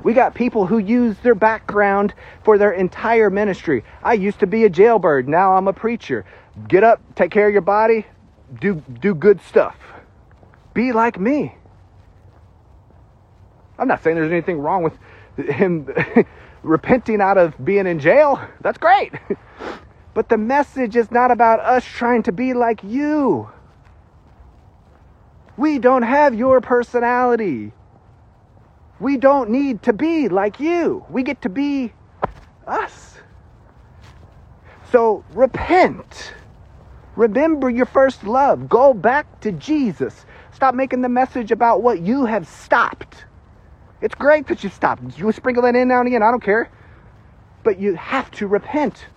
We 0.05 0.13
got 0.13 0.35
people 0.35 0.67
who 0.67 0.77
use 0.77 1.17
their 1.23 1.33
background 1.33 2.13
for 2.43 2.59
their 2.59 2.71
entire 2.71 3.31
ministry. 3.31 3.83
I 4.03 4.13
used 4.13 4.37
to 4.41 4.45
be 4.45 4.63
a 4.63 4.69
jailbird, 4.69 5.27
now 5.27 5.55
I'm 5.55 5.67
a 5.67 5.73
preacher. 5.73 6.25
Get 6.67 6.83
up, 6.83 7.01
take 7.15 7.31
care 7.31 7.47
of 7.47 7.53
your 7.53 7.63
body, 7.63 8.05
do 8.61 8.83
do 9.01 9.15
good 9.15 9.41
stuff. 9.41 9.75
Be 10.75 10.91
like 10.91 11.19
me. 11.19 11.55
I'm 13.79 13.87
not 13.87 14.03
saying 14.03 14.15
there's 14.15 14.31
anything 14.31 14.59
wrong 14.59 14.83
with 14.83 14.93
him 15.49 15.89
repenting 16.61 17.19
out 17.19 17.39
of 17.39 17.55
being 17.65 17.87
in 17.87 17.99
jail. 17.99 18.39
That's 18.61 18.77
great. 18.77 19.11
But 20.13 20.29
the 20.29 20.37
message 20.37 20.95
is 20.95 21.11
not 21.11 21.29
about 21.29 21.59
us 21.59 21.83
trying 21.83 22.23
to 22.23 22.31
be 22.31 22.53
like 22.53 22.81
you. 22.85 23.49
We 25.57 25.77
don't 25.77 26.03
have 26.03 26.33
your 26.33 26.61
personality. 26.61 27.73
We 28.99 29.17
don't 29.17 29.49
need 29.49 29.83
to 29.83 29.93
be 29.93 30.29
like 30.29 30.59
you. 30.59 31.05
We 31.09 31.23
get 31.23 31.41
to 31.41 31.49
be 31.49 31.93
us. 32.65 33.17
So 34.91 35.25
repent. 35.33 36.33
Remember 37.15 37.69
your 37.69 37.85
first 37.85 38.23
love. 38.23 38.69
Go 38.69 38.93
back 38.93 39.41
to 39.41 39.51
Jesus. 39.51 40.25
Stop 40.51 40.75
making 40.75 41.01
the 41.01 41.09
message 41.09 41.51
about 41.51 41.81
what 41.81 42.01
you 42.01 42.25
have 42.25 42.47
stopped. 42.47 43.25
It's 44.01 44.15
great 44.15 44.47
that 44.47 44.63
you 44.63 44.69
stopped. 44.69 45.17
You 45.17 45.31
sprinkle 45.33 45.63
that 45.63 45.75
in 45.75 45.89
now 45.89 45.99
and 45.99 46.07
again. 46.07 46.23
I 46.23 46.31
don't 46.31 46.43
care. 46.43 46.69
But 47.63 47.79
you 47.79 47.95
have 47.95 48.31
to 48.31 48.47
repent. 48.47 49.07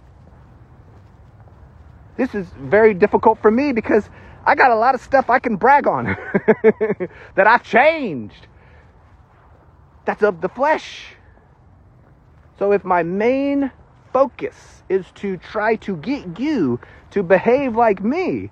This 2.17 2.35
is 2.35 2.49
very 2.59 2.95
difficult 2.95 3.41
for 3.41 3.51
me 3.51 3.73
because 3.73 4.11
I 4.45 4.57
got 4.57 4.73
a 4.73 4.75
lot 4.75 4.97
of 4.97 5.01
stuff 5.01 5.31
I 5.31 5.39
can 5.39 5.55
brag 5.55 5.87
on 5.87 6.05
that 7.37 7.47
I've 7.47 7.63
changed. 7.63 8.48
That's 10.09 10.23
of 10.23 10.41
the 10.41 10.49
flesh. 10.49 11.17
So 12.59 12.73
if 12.73 12.83
my 12.83 13.03
main 13.03 13.71
focus 14.11 14.83
is 14.89 15.05
to 15.17 15.37
try 15.37 15.77
to 15.77 15.97
get 15.99 16.41
you 16.41 16.81
to 17.11 17.23
behave 17.23 17.77
like 17.77 18.03
me, 18.03 18.49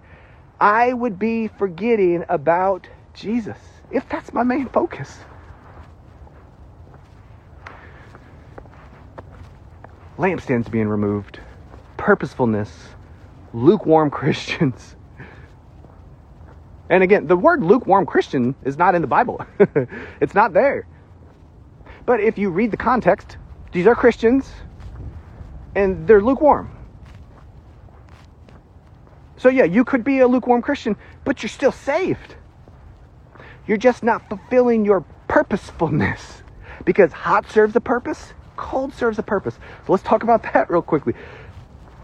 I 0.60 0.92
would 0.92 1.18
be 1.18 1.48
forgetting 1.48 2.26
about 2.28 2.88
Jesus. 3.14 3.56
If 3.90 4.06
that's 4.06 4.34
my 4.34 4.42
main 4.42 4.68
focus. 4.68 5.16
Lampstands 10.18 10.70
being 10.70 10.88
removed, 10.88 11.40
purposefulness, 11.96 12.70
lukewarm 13.54 14.10
Christians. 14.20 14.94
And 16.90 17.02
again, 17.02 17.26
the 17.26 17.36
word 17.36 17.62
lukewarm 17.62 18.04
Christian 18.04 18.54
is 18.62 18.76
not 18.76 18.94
in 18.94 19.00
the 19.00 19.08
Bible. 19.08 19.40
it's 20.20 20.34
not 20.34 20.52
there. 20.52 20.86
But 22.06 22.20
if 22.20 22.38
you 22.38 22.50
read 22.50 22.70
the 22.70 22.76
context, 22.76 23.36
these 23.72 23.86
are 23.86 23.94
Christians 23.94 24.50
and 25.74 26.06
they're 26.06 26.22
lukewarm. 26.22 26.70
So, 29.36 29.50
yeah, 29.50 29.64
you 29.64 29.84
could 29.84 30.02
be 30.02 30.20
a 30.20 30.28
lukewarm 30.28 30.62
Christian, 30.62 30.96
but 31.24 31.42
you're 31.42 31.50
still 31.50 31.72
saved. 31.72 32.36
You're 33.66 33.76
just 33.76 34.02
not 34.02 34.28
fulfilling 34.30 34.84
your 34.84 35.04
purposefulness 35.28 36.42
because 36.84 37.12
hot 37.12 37.50
serves 37.50 37.76
a 37.76 37.80
purpose, 37.80 38.32
cold 38.56 38.94
serves 38.94 39.18
a 39.18 39.22
purpose. 39.22 39.58
So, 39.86 39.92
let's 39.92 40.04
talk 40.04 40.22
about 40.22 40.42
that 40.54 40.70
real 40.70 40.80
quickly. 40.80 41.12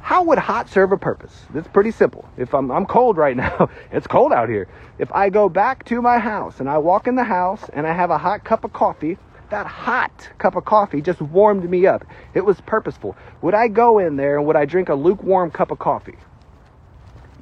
How 0.02 0.24
would 0.24 0.38
hot 0.38 0.68
serve 0.68 0.92
a 0.92 0.98
purpose? 0.98 1.46
It's 1.54 1.68
pretty 1.68 1.92
simple. 1.92 2.28
If 2.36 2.52
I'm, 2.54 2.70
I'm 2.70 2.84
cold 2.84 3.16
right 3.16 3.36
now, 3.46 3.70
it's 3.92 4.06
cold 4.06 4.32
out 4.32 4.48
here. 4.48 4.68
If 4.98 5.10
I 5.12 5.30
go 5.30 5.48
back 5.48 5.84
to 5.86 6.02
my 6.02 6.18
house 6.18 6.60
and 6.60 6.68
I 6.68 6.76
walk 6.78 7.06
in 7.06 7.14
the 7.14 7.24
house 7.24 7.70
and 7.72 7.86
I 7.86 7.94
have 7.94 8.10
a 8.10 8.18
hot 8.18 8.44
cup 8.44 8.64
of 8.64 8.72
coffee, 8.74 9.16
that 9.52 9.66
hot 9.66 10.30
cup 10.38 10.56
of 10.56 10.64
coffee 10.64 11.00
just 11.00 11.20
warmed 11.20 11.68
me 11.68 11.86
up. 11.86 12.04
It 12.34 12.44
was 12.44 12.60
purposeful. 12.62 13.16
Would 13.42 13.54
I 13.54 13.68
go 13.68 13.98
in 13.98 14.16
there 14.16 14.38
and 14.38 14.46
would 14.46 14.56
I 14.56 14.64
drink 14.64 14.88
a 14.88 14.94
lukewarm 14.94 15.50
cup 15.50 15.70
of 15.70 15.78
coffee? 15.78 16.16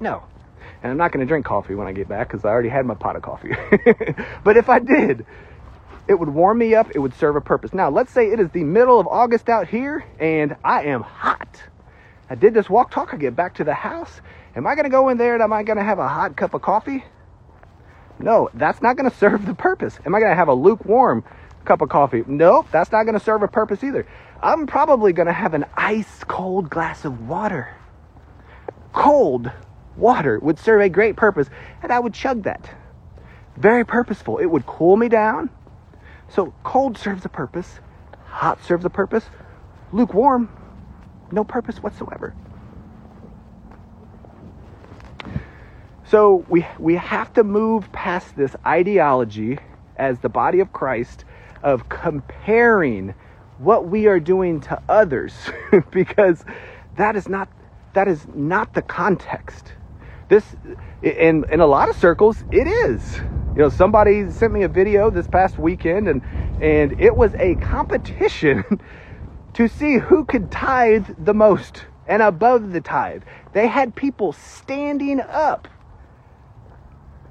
No. 0.00 0.24
And 0.82 0.90
I'm 0.90 0.98
not 0.98 1.12
going 1.12 1.24
to 1.24 1.28
drink 1.28 1.46
coffee 1.46 1.74
when 1.74 1.86
I 1.86 1.92
get 1.92 2.08
back 2.08 2.28
because 2.28 2.44
I 2.44 2.48
already 2.48 2.68
had 2.68 2.84
my 2.84 2.94
pot 2.94 3.14
of 3.14 3.22
coffee. 3.22 3.54
but 4.44 4.56
if 4.56 4.68
I 4.68 4.80
did, 4.80 5.24
it 6.08 6.14
would 6.14 6.28
warm 6.28 6.58
me 6.58 6.74
up. 6.74 6.90
It 6.94 6.98
would 6.98 7.14
serve 7.14 7.36
a 7.36 7.40
purpose. 7.40 7.72
Now, 7.72 7.90
let's 7.90 8.10
say 8.12 8.30
it 8.32 8.40
is 8.40 8.50
the 8.50 8.64
middle 8.64 8.98
of 8.98 9.06
August 9.06 9.48
out 9.48 9.68
here 9.68 10.04
and 10.18 10.56
I 10.64 10.84
am 10.84 11.02
hot. 11.02 11.62
I 12.28 12.34
did 12.34 12.54
this 12.54 12.68
walk 12.68 12.90
talk. 12.90 13.14
I 13.14 13.18
get 13.18 13.36
back 13.36 13.54
to 13.56 13.64
the 13.64 13.74
house. 13.74 14.20
Am 14.56 14.66
I 14.66 14.74
going 14.74 14.84
to 14.84 14.90
go 14.90 15.10
in 15.10 15.16
there 15.16 15.34
and 15.34 15.42
am 15.42 15.52
I 15.52 15.62
going 15.62 15.78
to 15.78 15.84
have 15.84 16.00
a 16.00 16.08
hot 16.08 16.36
cup 16.36 16.54
of 16.54 16.62
coffee? 16.62 17.04
No, 18.18 18.50
that's 18.52 18.82
not 18.82 18.96
going 18.96 19.08
to 19.10 19.16
serve 19.16 19.46
the 19.46 19.54
purpose. 19.54 19.96
Am 20.04 20.12
I 20.12 20.18
going 20.18 20.32
to 20.32 20.36
have 20.36 20.48
a 20.48 20.54
lukewarm 20.54 21.22
cup 21.70 21.82
of 21.82 21.88
coffee. 21.88 22.24
Nope, 22.26 22.66
that's 22.72 22.90
not 22.90 23.04
going 23.04 23.16
to 23.16 23.24
serve 23.24 23.44
a 23.44 23.48
purpose 23.48 23.84
either. 23.84 24.04
I'm 24.42 24.66
probably 24.66 25.12
going 25.12 25.28
to 25.28 25.32
have 25.32 25.54
an 25.54 25.66
ice 25.76 26.24
cold 26.24 26.68
glass 26.68 27.04
of 27.04 27.28
water. 27.28 27.76
Cold 28.92 29.52
water 29.96 30.40
would 30.40 30.58
serve 30.58 30.80
a 30.80 30.88
great 30.88 31.14
purpose, 31.14 31.48
and 31.80 31.92
I 31.92 32.00
would 32.00 32.12
chug 32.12 32.42
that. 32.42 32.68
Very 33.56 33.86
purposeful. 33.86 34.38
It 34.38 34.46
would 34.46 34.66
cool 34.66 34.96
me 34.96 35.08
down. 35.08 35.48
So 36.28 36.52
cold 36.64 36.98
serves 36.98 37.24
a 37.24 37.28
purpose, 37.28 37.78
hot 38.24 38.64
serves 38.64 38.84
a 38.84 38.90
purpose, 38.90 39.24
lukewarm, 39.92 40.48
no 41.30 41.44
purpose 41.44 41.76
whatsoever. 41.80 42.34
So 46.04 46.44
we 46.48 46.66
we 46.80 46.96
have 46.96 47.32
to 47.34 47.44
move 47.44 47.92
past 47.92 48.36
this 48.36 48.56
ideology 48.66 49.60
as 49.96 50.18
the 50.18 50.28
body 50.28 50.58
of 50.58 50.72
Christ 50.72 51.24
of 51.62 51.88
comparing 51.88 53.14
what 53.58 53.86
we 53.88 54.06
are 54.06 54.20
doing 54.20 54.60
to 54.60 54.80
others 54.88 55.34
because 55.90 56.44
that 56.96 57.16
is 57.16 57.28
not 57.28 57.48
that 57.94 58.08
is 58.08 58.26
not 58.34 58.72
the 58.74 58.82
context. 58.82 59.74
This 60.28 60.56
in 61.02 61.44
in 61.50 61.60
a 61.60 61.66
lot 61.66 61.88
of 61.88 61.96
circles 61.96 62.44
it 62.50 62.66
is. 62.66 63.20
You 63.56 63.62
know 63.62 63.68
somebody 63.68 64.30
sent 64.30 64.52
me 64.52 64.62
a 64.62 64.68
video 64.68 65.10
this 65.10 65.26
past 65.28 65.58
weekend 65.58 66.08
and 66.08 66.22
and 66.60 66.94
it 66.98 67.16
was 67.16 67.34
a 67.38 67.56
competition 67.56 68.64
to 69.54 69.68
see 69.68 69.98
who 69.98 70.24
could 70.24 70.50
tithe 70.50 71.08
the 71.18 71.34
most 71.34 71.86
and 72.06 72.22
above 72.22 72.72
the 72.72 72.80
tithe. 72.80 73.22
They 73.52 73.66
had 73.66 73.94
people 73.94 74.32
standing 74.32 75.20
up 75.20 75.68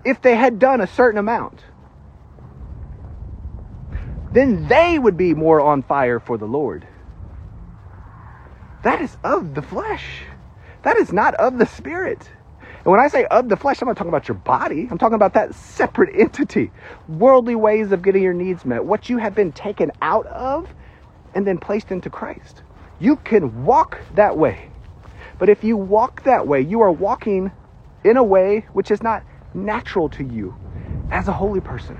if 0.06 0.22
they 0.22 0.36
had 0.36 0.60
done 0.60 0.82
a 0.82 0.88
certain 0.88 1.20
amount 1.20 1.64
then 4.32 4.68
they 4.68 5.00
would 5.00 5.18
be 5.18 5.34
more 5.34 5.62
on 5.62 5.82
fire 5.82 6.20
for 6.20 6.38
the 6.38 6.46
Lord. 6.46 6.88
That 8.84 9.02
is 9.02 9.18
of 9.24 9.56
the 9.56 9.62
flesh. 9.62 10.24
That 10.84 10.98
is 10.98 11.12
not 11.12 11.34
of 11.36 11.58
the 11.58 11.66
spirit. 11.66 12.30
And 12.62 12.86
when 12.86 13.00
I 13.00 13.10
say 13.10 13.26
of 13.26 13.50
the 13.50 13.58
flesh, 13.58 13.82
I'm 13.82 13.88
not 13.88 13.98
talking 13.98 14.10
about 14.10 14.28
your 14.28 14.38
body. 14.38 14.88
I'm 14.90 14.98
talking 14.98 15.16
about 15.16 15.34
that 15.34 15.54
separate 15.54 16.16
entity. 16.20 16.72
Worldly 17.08 17.56
ways 17.56 17.92
of 17.92 18.02
getting 18.02 18.24
your 18.24 18.34
needs 18.34 18.66
met. 18.66 18.86
What 18.86 19.10
you 19.10 19.18
have 19.18 19.36
been 19.36 19.52
taken 19.52 19.92
out 20.02 20.26
of 20.28 20.74
and 21.34 21.46
then 21.46 21.58
placed 21.58 21.92
into 21.92 22.10
Christ. 22.10 22.64
You 23.00 23.18
can 23.18 23.66
walk 23.66 24.00
that 24.16 24.38
way. 24.38 24.70
But 25.38 25.50
if 25.50 25.64
you 25.64 25.78
walk 25.78 26.24
that 26.24 26.48
way, 26.48 26.62
you 26.62 26.82
are 26.82 26.92
walking 26.92 27.52
in 28.04 28.18
a 28.18 28.24
way 28.24 28.66
which 28.74 28.92
is 28.92 29.04
not 29.04 29.24
natural 29.54 30.10
to 30.10 30.24
you 30.24 30.56
as 31.12 31.28
a 31.28 31.34
holy 31.34 31.62
person. 31.62 31.98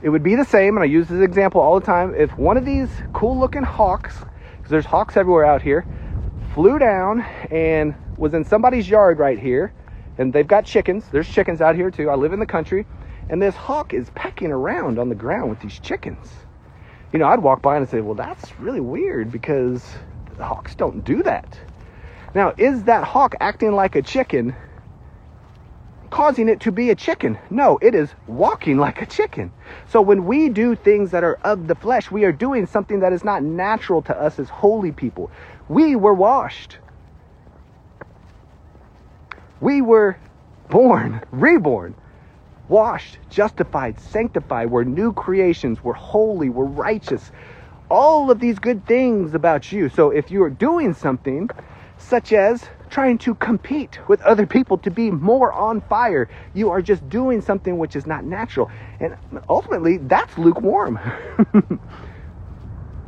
It 0.00 0.10
would 0.10 0.22
be 0.22 0.36
the 0.36 0.44
same, 0.44 0.76
and 0.76 0.82
I 0.82 0.86
use 0.86 1.08
this 1.08 1.22
example 1.22 1.60
all 1.60 1.78
the 1.78 1.84
time. 1.84 2.14
If 2.14 2.36
one 2.38 2.56
of 2.56 2.64
these 2.64 2.88
cool 3.12 3.38
looking 3.38 3.64
hawks, 3.64 4.16
because 4.56 4.70
there's 4.70 4.86
hawks 4.86 5.16
everywhere 5.16 5.44
out 5.44 5.60
here, 5.60 5.84
flew 6.54 6.78
down 6.78 7.22
and 7.50 7.94
was 8.16 8.34
in 8.34 8.44
somebody's 8.44 8.88
yard 8.88 9.18
right 9.18 9.38
here, 9.38 9.72
and 10.16 10.32
they've 10.32 10.46
got 10.46 10.64
chickens. 10.64 11.04
There's 11.10 11.28
chickens 11.28 11.60
out 11.60 11.74
here 11.74 11.90
too. 11.90 12.10
I 12.10 12.14
live 12.14 12.32
in 12.32 12.38
the 12.38 12.46
country, 12.46 12.86
and 13.28 13.42
this 13.42 13.56
hawk 13.56 13.92
is 13.92 14.10
pecking 14.14 14.52
around 14.52 15.00
on 15.00 15.08
the 15.08 15.14
ground 15.16 15.50
with 15.50 15.60
these 15.60 15.80
chickens. 15.80 16.28
You 17.12 17.18
know, 17.18 17.26
I'd 17.26 17.42
walk 17.42 17.60
by 17.60 17.76
and 17.76 17.88
say, 17.88 18.00
well, 18.00 18.14
that's 18.14 18.58
really 18.60 18.80
weird 18.80 19.32
because 19.32 19.84
hawks 20.38 20.76
don't 20.76 21.04
do 21.04 21.24
that. 21.24 21.58
Now, 22.34 22.54
is 22.56 22.84
that 22.84 23.02
hawk 23.02 23.34
acting 23.40 23.72
like 23.72 23.96
a 23.96 24.02
chicken 24.02 24.54
causing 26.10 26.48
it 26.48 26.60
to 26.60 26.72
be 26.72 26.90
a 26.90 26.94
chicken. 26.94 27.38
No, 27.50 27.78
it 27.82 27.94
is 27.94 28.14
walking 28.26 28.78
like 28.78 29.02
a 29.02 29.06
chicken. 29.06 29.52
So 29.86 30.00
when 30.00 30.24
we 30.24 30.48
do 30.48 30.74
things 30.74 31.10
that 31.10 31.24
are 31.24 31.38
of 31.44 31.68
the 31.68 31.74
flesh, 31.74 32.10
we 32.10 32.24
are 32.24 32.32
doing 32.32 32.66
something 32.66 33.00
that 33.00 33.12
is 33.12 33.24
not 33.24 33.42
natural 33.42 34.02
to 34.02 34.20
us 34.20 34.38
as 34.38 34.48
holy 34.48 34.92
people. 34.92 35.30
We 35.68 35.96
were 35.96 36.14
washed. 36.14 36.78
We 39.60 39.82
were 39.82 40.18
born, 40.68 41.22
reborn, 41.30 41.94
washed, 42.68 43.18
justified, 43.30 44.00
sanctified. 44.00 44.70
We're 44.70 44.84
new 44.84 45.12
creations. 45.12 45.82
We're 45.82 45.92
holy. 45.94 46.48
We're 46.48 46.64
righteous. 46.64 47.30
All 47.90 48.30
of 48.30 48.38
these 48.38 48.58
good 48.58 48.86
things 48.86 49.34
about 49.34 49.72
you. 49.72 49.88
So 49.88 50.10
if 50.10 50.30
you 50.30 50.42
are 50.42 50.50
doing 50.50 50.92
something 50.94 51.50
such 51.98 52.32
as 52.32 52.64
trying 52.88 53.18
to 53.18 53.34
compete 53.34 53.98
with 54.08 54.20
other 54.22 54.46
people 54.46 54.78
to 54.78 54.90
be 54.90 55.10
more 55.10 55.52
on 55.52 55.80
fire. 55.82 56.28
You 56.54 56.70
are 56.70 56.80
just 56.80 57.06
doing 57.08 57.40
something 57.40 57.76
which 57.76 57.96
is 57.96 58.06
not 58.06 58.24
natural. 58.24 58.70
And 59.00 59.16
ultimately, 59.48 59.98
that's 59.98 60.38
lukewarm. 60.38 60.98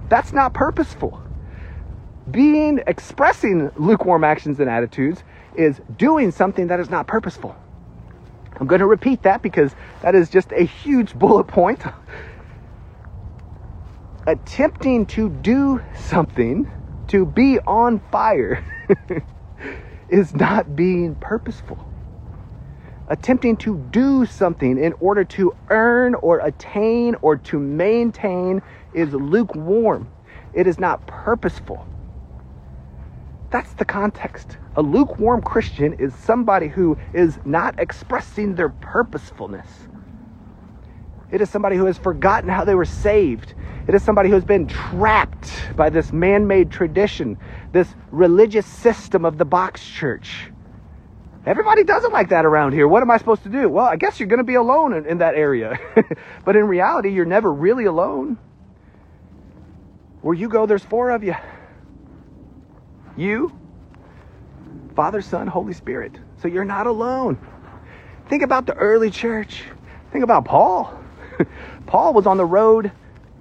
that's 0.09 0.33
not 0.33 0.53
purposeful. 0.53 1.23
Being, 2.31 2.83
expressing 2.87 3.71
lukewarm 3.77 4.25
actions 4.25 4.61
and 4.61 4.69
attitudes 4.69 5.23
is 5.55 5.81
doing 5.97 6.31
something 6.31 6.67
that 6.67 6.81
is 6.81 6.91
not 6.91 7.07
purposeful. 7.07 7.57
I'm 8.59 8.67
going 8.67 8.81
to 8.81 8.87
repeat 8.87 9.23
that 9.23 9.41
because 9.41 9.75
that 10.03 10.15
is 10.15 10.29
just 10.29 10.53
a 10.53 10.65
huge 10.65 11.15
bullet 11.15 11.45
point. 11.45 11.83
Attempting 14.27 15.07
to 15.07 15.31
do 15.31 15.81
something 15.97 16.71
to 17.11 17.27
be 17.27 17.61
on 17.61 18.01
fire 18.13 18.65
is 20.11 20.35
not 20.35 20.77
being 20.77 21.17
purposeful. 21.17 21.79
Attempting 23.09 23.57
to 23.59 23.77
do 23.93 24.27
something 24.27 24.79
in 24.79 24.95
order 25.01 25.25
to 25.25 25.55
earn 25.71 26.15
or 26.17 26.41
attain 26.41 27.17
or 27.23 27.37
to 27.37 27.61
maintain 27.61 28.63
is 28.95 29.13
lukewarm. 29.15 30.11
It 30.55 30.67
is 30.67 30.81
not 30.81 31.07
purposeful. 31.07 31.87
That's 33.51 33.75
the 33.75 33.87
context. 33.87 34.59
A 34.77 34.83
lukewarm 34.83 35.43
Christian 35.43 35.95
is 35.95 36.15
somebody 36.15 36.69
who 36.69 36.99
is 37.15 37.41
not 37.45 37.77
expressing 37.79 38.57
their 38.57 38.71
purposefulness. 38.71 39.90
It 41.33 41.41
is 41.41 41.51
somebody 41.51 41.77
who 41.77 41.87
has 41.87 41.99
forgotten 41.99 42.49
how 42.49 42.65
they 42.65 42.75
were 42.75 42.85
saved. 42.85 43.55
It 43.87 43.95
is 43.95 44.03
somebody 44.03 44.29
who 44.29 44.35
has 44.35 44.45
been 44.45 44.67
trapped 44.67 45.51
by 45.77 45.91
this 45.91 46.13
man 46.13 46.47
made 46.47 46.71
tradition, 46.71 47.39
this 47.73 47.89
religious 48.11 48.67
system 48.67 49.25
of 49.25 49.39
the 49.39 49.45
box 49.45 49.87
church. 49.87 50.51
Everybody 51.47 51.85
does 51.85 52.05
it 52.05 52.13
like 52.13 52.29
that 52.31 52.45
around 52.45 52.73
here. 52.73 52.87
What 52.87 53.03
am 53.03 53.11
I 53.11 53.17
supposed 53.17 53.45
to 53.45 53.49
do? 53.49 53.69
Well, 53.69 53.87
I 53.87 53.97
guess 53.97 54.21
you're 54.21 54.29
going 54.29 54.39
to 54.39 54.45
be 54.45 54.57
alone 54.57 54.93
in, 54.93 55.07
in 55.07 55.19
that 55.19 55.35
area. 55.35 55.79
but 56.45 56.57
in 56.57 56.67
reality, 56.67 57.11
you're 57.11 57.25
never 57.25 57.53
really 57.53 57.87
alone. 57.87 58.37
Where 60.21 60.35
you 60.35 60.49
go, 60.49 60.67
there's 60.67 60.85
four 60.85 61.11
of 61.11 61.25
you 61.25 61.35
you, 63.17 63.53
Father, 64.97 65.21
Son, 65.21 65.47
Holy 65.47 65.73
Spirit. 65.73 66.13
So 66.41 66.49
you're 66.49 66.65
not 66.65 66.87
alone. 66.87 67.39
Think 68.29 68.43
about 68.43 68.67
the 68.67 68.75
early 68.75 69.11
church. 69.11 69.65
Think 70.13 70.25
about 70.25 70.45
Paul. 70.45 71.00
Paul 71.87 72.15
was 72.15 72.27
on 72.27 72.37
the 72.37 72.45
road 72.45 72.93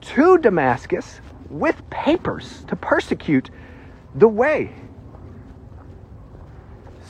to 0.02 0.38
Damascus 0.38 1.22
with 1.50 1.82
papers 1.89 2.64
to 2.68 2.76
persecute 2.76 3.50
the 4.16 4.28
way. 4.28 4.74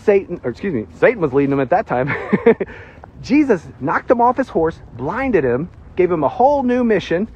Satan, 0.04 0.40
or 0.44 0.52
excuse 0.52 0.74
me, 0.74 0.88
Satan 0.98 1.22
was 1.22 1.34
leading 1.34 1.54
him 1.54 1.60
at 1.60 1.70
that 1.70 1.88
time. 1.88 2.14
Jesus 3.22 3.68
knocked 3.80 4.10
him 4.10 4.22
off 4.22 4.38
his 4.38 4.48
horse, 4.48 4.80
blinded 4.94 5.44
him, 5.44 5.70
gave 5.96 6.10
him 6.12 6.24
a 6.24 6.30
whole 6.30 6.64
new 6.64 6.84
mission. 6.84 7.30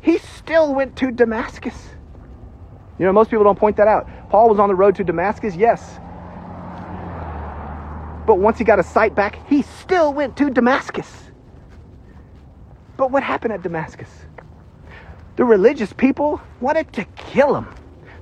He 0.00 0.18
still 0.18 0.74
went 0.74 0.96
to 0.96 1.10
Damascus. 1.10 1.74
You 2.98 3.06
know, 3.06 3.12
most 3.12 3.30
people 3.30 3.44
don't 3.44 3.58
point 3.58 3.76
that 3.78 3.88
out. 3.88 4.08
Paul 4.30 4.48
was 4.48 4.58
on 4.58 4.68
the 4.68 4.74
road 4.74 4.94
to 4.96 5.04
Damascus, 5.04 5.56
yes. 5.56 5.98
But 8.26 8.36
once 8.38 8.58
he 8.58 8.64
got 8.64 8.78
a 8.78 8.82
sight 8.82 9.14
back, 9.14 9.46
he 9.48 9.62
still 9.62 10.12
went 10.12 10.36
to 10.36 10.50
Damascus. 10.50 11.23
But 12.96 13.10
what 13.10 13.22
happened 13.22 13.52
at 13.52 13.62
Damascus? 13.62 14.08
The 15.36 15.44
religious 15.44 15.92
people 15.92 16.40
wanted 16.60 16.92
to 16.94 17.04
kill 17.16 17.56
him. 17.56 17.66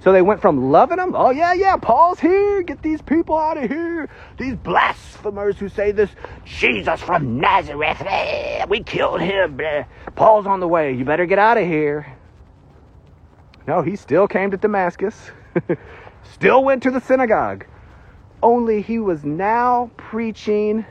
So 0.03 0.11
they 0.11 0.23
went 0.23 0.41
from 0.41 0.73
loving 0.73 0.99
him, 0.99 1.15
oh 1.15 1.31
yeah, 1.31 1.53
yeah, 1.53 1.77
Paul's 1.77 2.19
here, 2.19 2.63
get 2.63 2.83
these 2.83 3.01
people 3.01 3.39
out 3.39 3.57
of 3.57 3.71
here. 3.71 4.09
These 4.37 4.57
blasphemers 4.57 5.59
who 5.59 5.69
say 5.69 5.93
this 5.93 6.11
Jesus 6.45 7.01
from 7.01 7.39
Nazareth, 7.39 8.03
eh, 8.05 8.65
we 8.69 8.83
killed 8.83 9.21
him. 9.21 9.61
Paul's 10.17 10.47
on 10.47 10.59
the 10.59 10.67
way, 10.67 10.93
you 10.93 11.05
better 11.05 11.25
get 11.25 11.39
out 11.39 11.57
of 11.57 11.69
here. 11.69 12.17
No, 13.69 13.81
he 13.83 13.95
still 13.95 14.27
came 14.27 14.51
to 14.51 14.57
Damascus, 14.57 15.31
still 16.33 16.65
went 16.65 16.83
to 16.83 16.91
the 16.91 17.01
synagogue, 17.01 17.65
only 18.43 18.83
he 18.83 18.99
was 18.99 19.25
now 19.25 19.89
preaching 19.97 20.85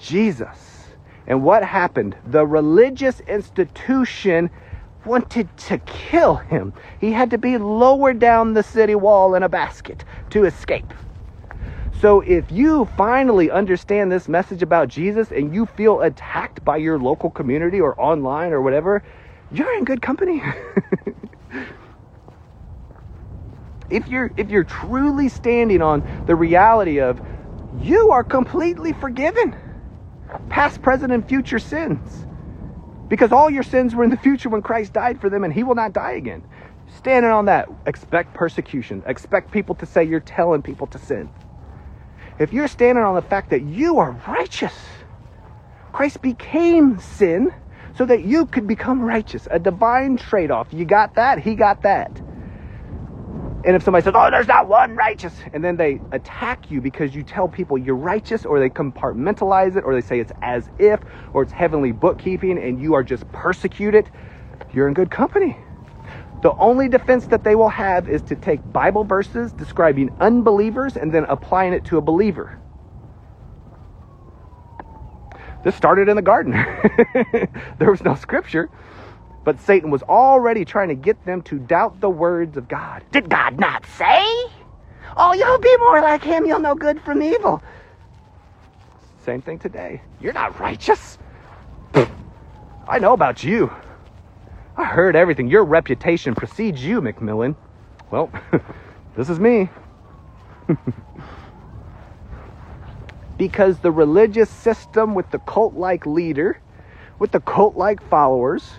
Jesus. 0.00 0.81
And 1.26 1.44
what 1.44 1.64
happened? 1.64 2.16
The 2.26 2.46
religious 2.46 3.20
institution 3.20 4.50
wanted 5.04 5.56
to 5.56 5.78
kill 5.78 6.36
him. 6.36 6.72
He 7.00 7.12
had 7.12 7.30
to 7.30 7.38
be 7.38 7.58
lowered 7.58 8.18
down 8.18 8.54
the 8.54 8.62
city 8.62 8.94
wall 8.94 9.34
in 9.34 9.42
a 9.42 9.48
basket 9.48 10.04
to 10.30 10.44
escape. 10.44 10.92
So 12.00 12.20
if 12.20 12.50
you 12.50 12.86
finally 12.96 13.50
understand 13.50 14.10
this 14.10 14.28
message 14.28 14.62
about 14.62 14.88
Jesus 14.88 15.30
and 15.30 15.54
you 15.54 15.66
feel 15.66 16.00
attacked 16.00 16.64
by 16.64 16.78
your 16.78 16.98
local 16.98 17.30
community 17.30 17.80
or 17.80 18.00
online 18.00 18.52
or 18.52 18.60
whatever, 18.60 19.02
you're 19.52 19.76
in 19.78 19.84
good 19.84 20.02
company. 20.02 20.42
if 23.90 24.08
you're 24.08 24.32
if 24.36 24.50
you're 24.50 24.64
truly 24.64 25.28
standing 25.28 25.82
on 25.82 26.02
the 26.26 26.34
reality 26.34 26.98
of 27.00 27.20
you 27.80 28.10
are 28.10 28.24
completely 28.24 28.92
forgiven 28.94 29.54
past 30.48 30.82
present 30.82 31.12
and 31.12 31.26
future 31.26 31.58
sins. 31.58 32.26
Because 33.08 33.32
all 33.32 33.50
your 33.50 33.62
sins 33.62 33.94
were 33.94 34.04
in 34.04 34.10
the 34.10 34.16
future 34.16 34.48
when 34.48 34.62
Christ 34.62 34.92
died 34.94 35.20
for 35.20 35.30
them 35.30 35.44
and 35.44 35.52
he 35.52 35.62
will 35.62 35.74
not 35.74 35.92
die 35.92 36.12
again. 36.12 36.44
Standing 36.96 37.30
on 37.30 37.46
that 37.46 37.68
expect 37.86 38.34
persecution. 38.34 39.02
Expect 39.06 39.50
people 39.52 39.74
to 39.76 39.86
say 39.86 40.04
you're 40.04 40.20
telling 40.20 40.62
people 40.62 40.86
to 40.88 40.98
sin. 40.98 41.30
If 42.38 42.52
you're 42.52 42.68
standing 42.68 43.04
on 43.04 43.14
the 43.14 43.22
fact 43.22 43.50
that 43.50 43.62
you 43.62 43.98
are 43.98 44.12
righteous 44.26 44.74
Christ 45.92 46.22
became 46.22 46.98
sin 46.98 47.52
so 47.96 48.06
that 48.06 48.24
you 48.24 48.46
could 48.46 48.66
become 48.66 49.02
righteous. 49.02 49.46
A 49.50 49.58
divine 49.58 50.16
trade-off. 50.16 50.68
You 50.72 50.84
got 50.84 51.14
that 51.14 51.40
he 51.40 51.54
got 51.54 51.82
that 51.82 52.20
and 53.64 53.76
if 53.76 53.82
somebody 53.84 54.04
says, 54.04 54.14
oh, 54.16 54.30
there's 54.30 54.48
not 54.48 54.68
one 54.68 54.96
righteous, 54.96 55.36
and 55.52 55.64
then 55.64 55.76
they 55.76 56.00
attack 56.12 56.70
you 56.70 56.80
because 56.80 57.14
you 57.14 57.22
tell 57.22 57.48
people 57.48 57.78
you're 57.78 57.96
righteous, 57.96 58.44
or 58.44 58.60
they 58.60 58.70
compartmentalize 58.70 59.76
it, 59.76 59.84
or 59.84 59.94
they 59.94 60.00
say 60.00 60.20
it's 60.20 60.32
as 60.42 60.70
if, 60.78 61.00
or 61.32 61.42
it's 61.42 61.52
heavenly 61.52 61.92
bookkeeping, 61.92 62.58
and 62.58 62.80
you 62.80 62.94
are 62.94 63.04
just 63.04 63.30
persecuted, 63.32 64.10
you're 64.72 64.88
in 64.88 64.94
good 64.94 65.10
company. 65.10 65.58
The 66.42 66.54
only 66.56 66.88
defense 66.88 67.26
that 67.28 67.44
they 67.44 67.54
will 67.54 67.70
have 67.70 68.08
is 68.08 68.22
to 68.24 68.36
take 68.36 68.72
Bible 68.72 69.04
verses 69.04 69.52
describing 69.52 70.10
unbelievers 70.20 70.96
and 70.96 71.12
then 71.12 71.26
applying 71.28 71.72
it 71.72 71.84
to 71.86 71.98
a 71.98 72.02
believer. 72.02 72.58
This 75.64 75.76
started 75.76 76.08
in 76.08 76.16
the 76.16 76.22
garden. 76.22 76.52
there 77.78 77.90
was 77.90 78.02
no 78.02 78.14
scripture. 78.16 78.70
But 79.44 79.60
Satan 79.60 79.90
was 79.90 80.02
already 80.02 80.64
trying 80.64 80.88
to 80.88 80.94
get 80.94 81.24
them 81.24 81.42
to 81.42 81.58
doubt 81.58 82.00
the 82.00 82.10
words 82.10 82.56
of 82.56 82.68
God. 82.68 83.02
Did 83.10 83.28
God 83.28 83.58
not 83.58 83.84
say? 83.86 84.24
Oh, 85.16 85.34
you'll 85.34 85.58
be 85.58 85.76
more 85.78 86.00
like 86.00 86.22
him. 86.22 86.46
You'll 86.46 86.60
know 86.60 86.74
good 86.74 87.00
from 87.02 87.22
evil. 87.22 87.62
Same 89.24 89.42
thing 89.42 89.58
today. 89.58 90.02
You're 90.20 90.32
not 90.32 90.58
righteous. 90.58 91.18
I 92.88 92.98
know 92.98 93.12
about 93.12 93.44
you. 93.44 93.72
I 94.76 94.84
heard 94.84 95.16
everything. 95.16 95.48
Your 95.48 95.64
reputation 95.64 96.34
precedes 96.34 96.84
you, 96.84 97.00
McMillan. 97.00 97.54
Well, 98.10 98.30
this 99.16 99.28
is 99.28 99.38
me. 99.38 99.68
because 103.36 103.78
the 103.78 103.90
religious 103.90 104.48
system 104.48 105.14
with 105.14 105.30
the 105.30 105.38
cult 105.40 105.74
like 105.74 106.06
leader, 106.06 106.58
with 107.18 107.32
the 107.32 107.40
cult 107.40 107.76
like 107.76 108.02
followers, 108.08 108.70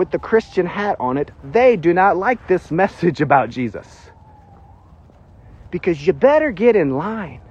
with 0.00 0.10
the 0.10 0.18
Christian 0.18 0.64
hat 0.64 0.96
on 0.98 1.18
it, 1.18 1.30
they 1.44 1.76
do 1.76 1.92
not 1.92 2.16
like 2.16 2.48
this 2.48 2.70
message 2.70 3.20
about 3.20 3.50
Jesus. 3.50 4.08
Because 5.70 6.06
you 6.06 6.14
better 6.14 6.52
get 6.52 6.74
in 6.74 6.96
line. 6.96 7.42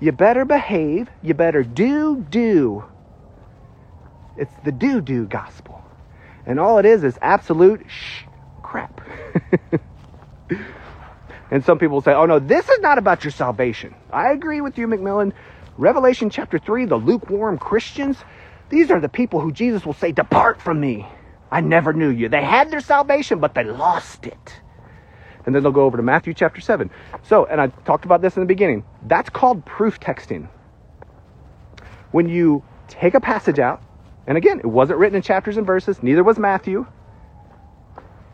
You 0.00 0.10
better 0.12 0.46
behave. 0.46 1.10
You 1.20 1.34
better 1.34 1.62
do, 1.62 2.24
do. 2.30 2.82
It's 4.38 4.54
the 4.64 4.72
do, 4.72 5.02
do 5.02 5.26
gospel. 5.26 5.84
And 6.46 6.58
all 6.58 6.78
it 6.78 6.86
is 6.86 7.04
is 7.04 7.18
absolute 7.20 7.84
shh 7.90 8.22
crap. 8.62 9.02
and 11.50 11.62
some 11.62 11.78
people 11.78 12.00
say, 12.00 12.14
oh 12.14 12.24
no, 12.24 12.38
this 12.38 12.66
is 12.70 12.80
not 12.80 12.96
about 12.96 13.22
your 13.22 13.32
salvation. 13.32 13.94
I 14.10 14.32
agree 14.32 14.62
with 14.62 14.78
you, 14.78 14.88
McMillan. 14.88 15.34
Revelation 15.76 16.30
chapter 16.30 16.58
3, 16.58 16.86
the 16.86 16.96
lukewarm 16.96 17.58
Christians, 17.58 18.16
these 18.70 18.90
are 18.90 18.98
the 18.98 19.10
people 19.10 19.40
who 19.40 19.52
Jesus 19.52 19.84
will 19.84 19.92
say, 19.92 20.10
Depart 20.10 20.62
from 20.62 20.80
me. 20.80 21.06
I 21.52 21.60
never 21.60 21.92
knew 21.92 22.08
you. 22.08 22.30
They 22.30 22.42
had 22.42 22.70
their 22.70 22.80
salvation, 22.80 23.38
but 23.38 23.54
they 23.54 23.62
lost 23.62 24.26
it. 24.26 24.60
And 25.44 25.54
then 25.54 25.62
they'll 25.62 25.70
go 25.70 25.84
over 25.84 25.98
to 25.98 26.02
Matthew 26.02 26.32
chapter 26.32 26.62
7. 26.62 26.90
So, 27.22 27.44
and 27.44 27.60
I 27.60 27.66
talked 27.84 28.06
about 28.06 28.22
this 28.22 28.36
in 28.36 28.40
the 28.40 28.46
beginning. 28.46 28.84
That's 29.06 29.28
called 29.28 29.64
proof 29.66 30.00
texting. 30.00 30.48
When 32.10 32.26
you 32.26 32.64
take 32.88 33.12
a 33.12 33.20
passage 33.20 33.58
out, 33.58 33.82
and 34.26 34.38
again, 34.38 34.60
it 34.60 34.66
wasn't 34.66 34.98
written 34.98 35.16
in 35.16 35.22
chapters 35.22 35.58
and 35.58 35.66
verses, 35.66 36.02
neither 36.02 36.24
was 36.24 36.38
Matthew. 36.38 36.86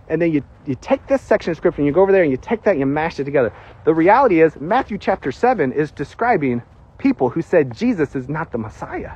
And 0.08 0.22
then 0.22 0.32
you, 0.32 0.44
you 0.64 0.76
take 0.80 1.04
this 1.08 1.20
section 1.20 1.50
of 1.50 1.56
scripture 1.56 1.80
and 1.80 1.86
you 1.86 1.92
go 1.92 2.02
over 2.02 2.12
there 2.12 2.22
and 2.22 2.30
you 2.30 2.36
take 2.36 2.62
that 2.62 2.72
and 2.72 2.80
you 2.80 2.86
mash 2.86 3.18
it 3.18 3.24
together. 3.24 3.52
The 3.84 3.94
reality 3.94 4.42
is, 4.42 4.54
Matthew 4.60 4.96
chapter 4.96 5.32
7 5.32 5.72
is 5.72 5.90
describing 5.90 6.62
people 6.98 7.30
who 7.30 7.42
said 7.42 7.74
Jesus 7.74 8.14
is 8.14 8.28
not 8.28 8.52
the 8.52 8.58
Messiah. 8.58 9.14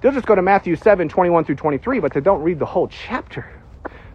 They'll 0.00 0.12
just 0.12 0.26
go 0.26 0.34
to 0.34 0.42
Matthew 0.42 0.76
7 0.76 1.08
21 1.08 1.44
through 1.44 1.56
23, 1.56 2.00
but 2.00 2.12
they 2.12 2.20
don't 2.20 2.42
read 2.42 2.58
the 2.58 2.66
whole 2.66 2.88
chapter. 2.88 3.60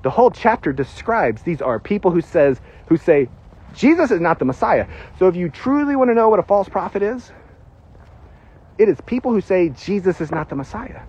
The 0.04 0.10
whole 0.10 0.32
chapter 0.32 0.74
describes 0.74 1.44
these 1.44 1.62
are 1.62 1.80
people 1.80 2.12
who 2.12 2.22
says 2.22 2.60
who 2.88 2.98
say 2.98 3.30
Jesus 3.74 4.12
is 4.12 4.22
not 4.22 4.40
the 4.40 4.46
Messiah. 4.46 4.88
So 5.20 5.28
if 5.28 5.36
you 5.36 5.50
truly 5.50 5.96
want 5.96 6.10
to 6.10 6.16
know 6.16 6.30
what 6.30 6.40
a 6.40 6.44
false 6.44 6.70
prophet 6.70 7.02
is, 7.02 7.32
it 8.78 8.90
is 8.90 9.00
people 9.02 9.32
who 9.32 9.42
say 9.42 9.70
Jesus 9.70 10.22
is 10.22 10.32
not 10.32 10.50
the 10.50 10.56
Messiah. 10.56 11.02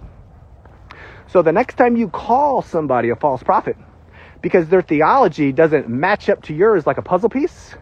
So 1.28 1.42
the 1.42 1.52
next 1.52 1.76
time 1.76 1.96
you 1.96 2.08
call 2.08 2.62
somebody 2.62 3.10
a 3.10 3.16
false 3.16 3.42
prophet 3.42 3.76
because 4.42 4.68
their 4.68 4.82
theology 4.82 5.52
doesn't 5.52 5.88
match 5.88 6.28
up 6.28 6.42
to 6.44 6.54
yours 6.54 6.86
like 6.86 6.98
a 6.98 7.02
puzzle 7.02 7.28
piece, 7.28 7.74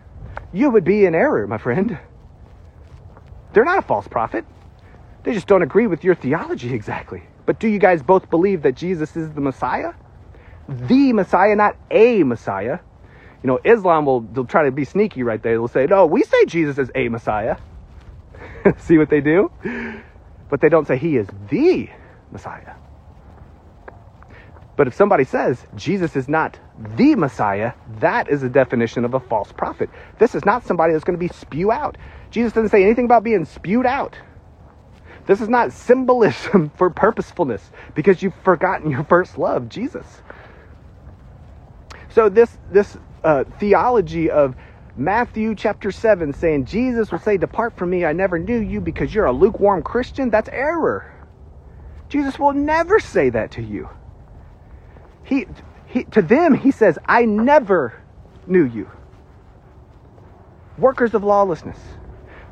you 0.53 0.71
would 0.71 0.85
be 0.85 1.05
in 1.05 1.15
error, 1.15 1.47
my 1.47 1.59
friend. 1.59 1.99
They're 3.53 3.65
not 3.65 3.79
a 3.79 3.83
false 3.83 4.09
prophet. 4.09 4.45
They 5.25 5.33
just 5.33 5.47
don't 5.47 5.63
agree 5.63 5.87
with 5.87 6.05
your 6.05 6.15
theology 6.15 6.75
exactly. 6.75 7.23
But 7.47 7.59
do 7.59 7.67
you 7.69 7.79
guys 7.79 8.03
both 8.03 8.31
believe 8.31 8.63
that 8.63 8.75
Jesus 8.75 9.17
is 9.17 9.33
the 9.33 9.41
Messiah? 9.41 9.95
The 10.69 11.13
Messiah, 11.13 11.57
not 11.57 11.77
a 11.91 12.23
Messiah. 12.23 12.79
You 13.43 13.49
know, 13.49 13.59
Islam 13.65 14.07
will 14.07 14.21
they'll 14.21 14.47
try 14.47 14.65
to 14.65 14.71
be 14.71 14.85
sneaky 14.85 15.23
right 15.23 15.43
there. 15.43 15.53
They'll 15.55 15.69
say, 15.69 15.87
no, 15.87 16.07
we 16.07 16.23
say 16.23 16.45
Jesus 16.47 16.79
is 16.79 16.91
a 16.95 17.09
Messiah. 17.09 17.57
See 18.79 18.99
what 18.99 19.11
they 19.11 19.21
do? 19.21 19.51
But 20.49 20.61
they 20.61 20.69
don't 20.69 20.87
say 20.87 20.97
he 20.97 21.17
is 21.17 21.27
the 21.51 21.89
Messiah. 22.31 22.75
But 24.77 24.89
if 24.89 24.95
somebody 24.95 25.25
says 25.25 25.65
Jesus 25.77 26.17
is 26.17 26.29
not 26.29 26.59
the 26.97 27.15
Messiah, 27.15 27.73
that 28.01 28.29
is 28.29 28.43
a 28.43 28.49
definition 28.49 29.05
of 29.05 29.15
a 29.15 29.21
false 29.21 29.53
prophet. 29.53 29.89
This 30.19 30.35
is 30.35 30.45
not 30.45 30.67
somebody 30.67 30.93
that's 30.93 31.05
going 31.05 31.19
to 31.19 31.25
be 31.25 31.33
spew 31.33 31.71
out. 31.71 31.97
Jesus 32.31 32.53
doesn't 32.53 32.71
say 32.71 32.83
anything 32.83 33.05
about 33.05 33.23
being 33.25 33.45
spewed 33.45 33.87
out. 33.87 34.19
This 35.27 35.41
is 35.41 35.49
not 35.49 35.73
symbolism 35.73 36.71
for 36.77 36.91
purposefulness 36.91 37.71
because 37.95 38.23
you've 38.23 38.35
forgotten 38.43 38.91
your 38.91 39.05
first 39.05 39.39
love, 39.39 39.69
Jesus. 39.69 40.23
So 42.11 42.29
this 42.29 42.59
this 42.71 42.97
uh, 43.25 43.45
theology 43.59 44.31
of 44.31 44.55
Matthew 44.97 45.55
chapter 45.57 45.91
7 45.91 46.33
saying 46.33 46.67
Jesus 46.67 47.11
will 47.11 47.19
say, 47.19 47.37
Depart 47.37 47.77
from 47.77 47.91
me, 47.91 48.05
I 48.05 48.13
never 48.13 48.39
knew 48.39 48.59
you 48.59 48.81
because 48.81 49.13
you're 49.13 49.25
a 49.25 49.33
lukewarm 49.33 49.83
Christian, 49.83 50.31
that's 50.31 50.49
error. 50.51 51.11
Jesus 52.09 52.39
will 52.39 52.53
never 52.53 53.01
say 53.01 53.31
that 53.31 53.51
to 53.53 53.63
you. 53.63 53.89
He, 55.25 55.47
he, 55.87 56.05
to 56.05 56.23
them, 56.23 56.55
he 56.55 56.71
says, 56.71 56.99
I 57.07 57.25
never 57.25 58.01
knew 58.47 58.65
you. 58.65 58.89
Workers 60.79 61.15
of 61.15 61.25
lawlessness. 61.25 61.79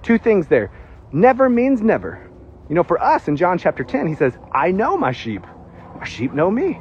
Two 0.02 0.18
things 0.18 0.48
there. 0.48 0.70
Never 1.12 1.48
means 1.48 1.80
never. 1.80 2.28
You 2.72 2.76
know, 2.76 2.84
for 2.84 3.02
us 3.02 3.28
in 3.28 3.36
John 3.36 3.58
chapter 3.58 3.84
10, 3.84 4.06
he 4.06 4.14
says, 4.14 4.32
I 4.50 4.70
know 4.70 4.96
my 4.96 5.12
sheep. 5.12 5.42
My 5.98 6.06
sheep 6.06 6.32
know 6.32 6.50
me. 6.50 6.80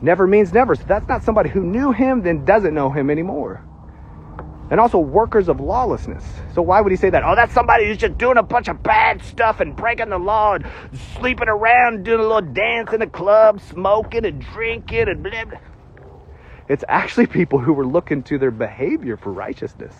Never 0.00 0.26
means 0.26 0.54
never. 0.54 0.74
So 0.74 0.84
that's 0.88 1.06
not 1.06 1.22
somebody 1.22 1.50
who 1.50 1.62
knew 1.62 1.92
him, 1.92 2.22
then 2.22 2.46
doesn't 2.46 2.72
know 2.72 2.88
him 2.88 3.10
anymore. 3.10 3.62
And 4.70 4.80
also 4.80 4.96
workers 4.98 5.50
of 5.50 5.60
lawlessness. 5.60 6.24
So 6.54 6.62
why 6.62 6.80
would 6.80 6.90
he 6.90 6.96
say 6.96 7.10
that? 7.10 7.24
Oh, 7.24 7.34
that's 7.34 7.52
somebody 7.52 7.86
who's 7.86 7.98
just 7.98 8.16
doing 8.16 8.38
a 8.38 8.42
bunch 8.42 8.68
of 8.68 8.82
bad 8.82 9.22
stuff 9.22 9.60
and 9.60 9.76
breaking 9.76 10.08
the 10.08 10.16
law 10.16 10.54
and 10.54 10.64
sleeping 11.18 11.48
around, 11.48 12.04
doing 12.04 12.20
a 12.20 12.22
little 12.22 12.40
dance 12.40 12.94
in 12.94 13.00
the 13.00 13.06
club, 13.06 13.60
smoking 13.60 14.24
and 14.24 14.40
drinking 14.40 15.08
and 15.08 15.22
blah, 15.22 15.44
blah. 15.44 15.58
It's 16.70 16.84
actually 16.88 17.26
people 17.26 17.58
who 17.58 17.74
were 17.74 17.86
looking 17.86 18.22
to 18.22 18.38
their 18.38 18.50
behavior 18.50 19.18
for 19.18 19.30
righteousness. 19.30 19.94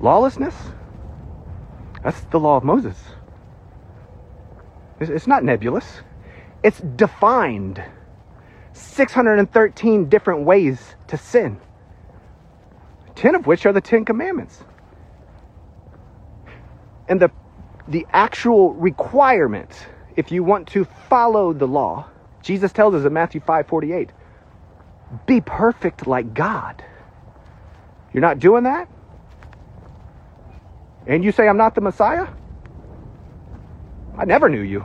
Lawlessness? 0.00 0.54
That's 2.02 2.20
the 2.22 2.40
law 2.40 2.56
of 2.56 2.64
Moses. 2.64 2.96
It's, 5.00 5.26
not 5.26 5.44
nebulous, 5.44 6.02
it's 6.62 6.78
defined. 6.80 7.82
613 8.72 10.08
different 10.08 10.42
ways 10.42 10.94
to 11.08 11.16
sin, 11.16 11.58
10 13.16 13.34
of 13.34 13.46
which 13.46 13.66
are 13.66 13.72
the 13.72 13.80
10 13.80 14.04
commandments. 14.04 14.62
And 17.08 17.20
the, 17.20 17.30
the 17.88 18.06
actual 18.12 18.74
requirement, 18.74 19.88
if 20.16 20.30
you 20.30 20.44
want 20.44 20.68
to 20.68 20.84
follow 21.08 21.52
the 21.52 21.66
law, 21.66 22.06
Jesus 22.42 22.72
tells 22.72 22.94
us 22.94 23.04
in 23.04 23.12
Matthew 23.12 23.40
5 23.40 23.66
48, 23.66 24.10
be 25.26 25.40
perfect 25.40 26.06
like 26.06 26.32
God. 26.32 26.84
You're 28.12 28.20
not 28.22 28.38
doing 28.38 28.64
that? 28.64 28.88
And 31.10 31.24
you 31.24 31.32
say, 31.32 31.48
I'm 31.48 31.56
not 31.56 31.74
the 31.74 31.80
Messiah? 31.80 32.28
I 34.16 34.24
never 34.24 34.48
knew 34.48 34.60
you. 34.60 34.84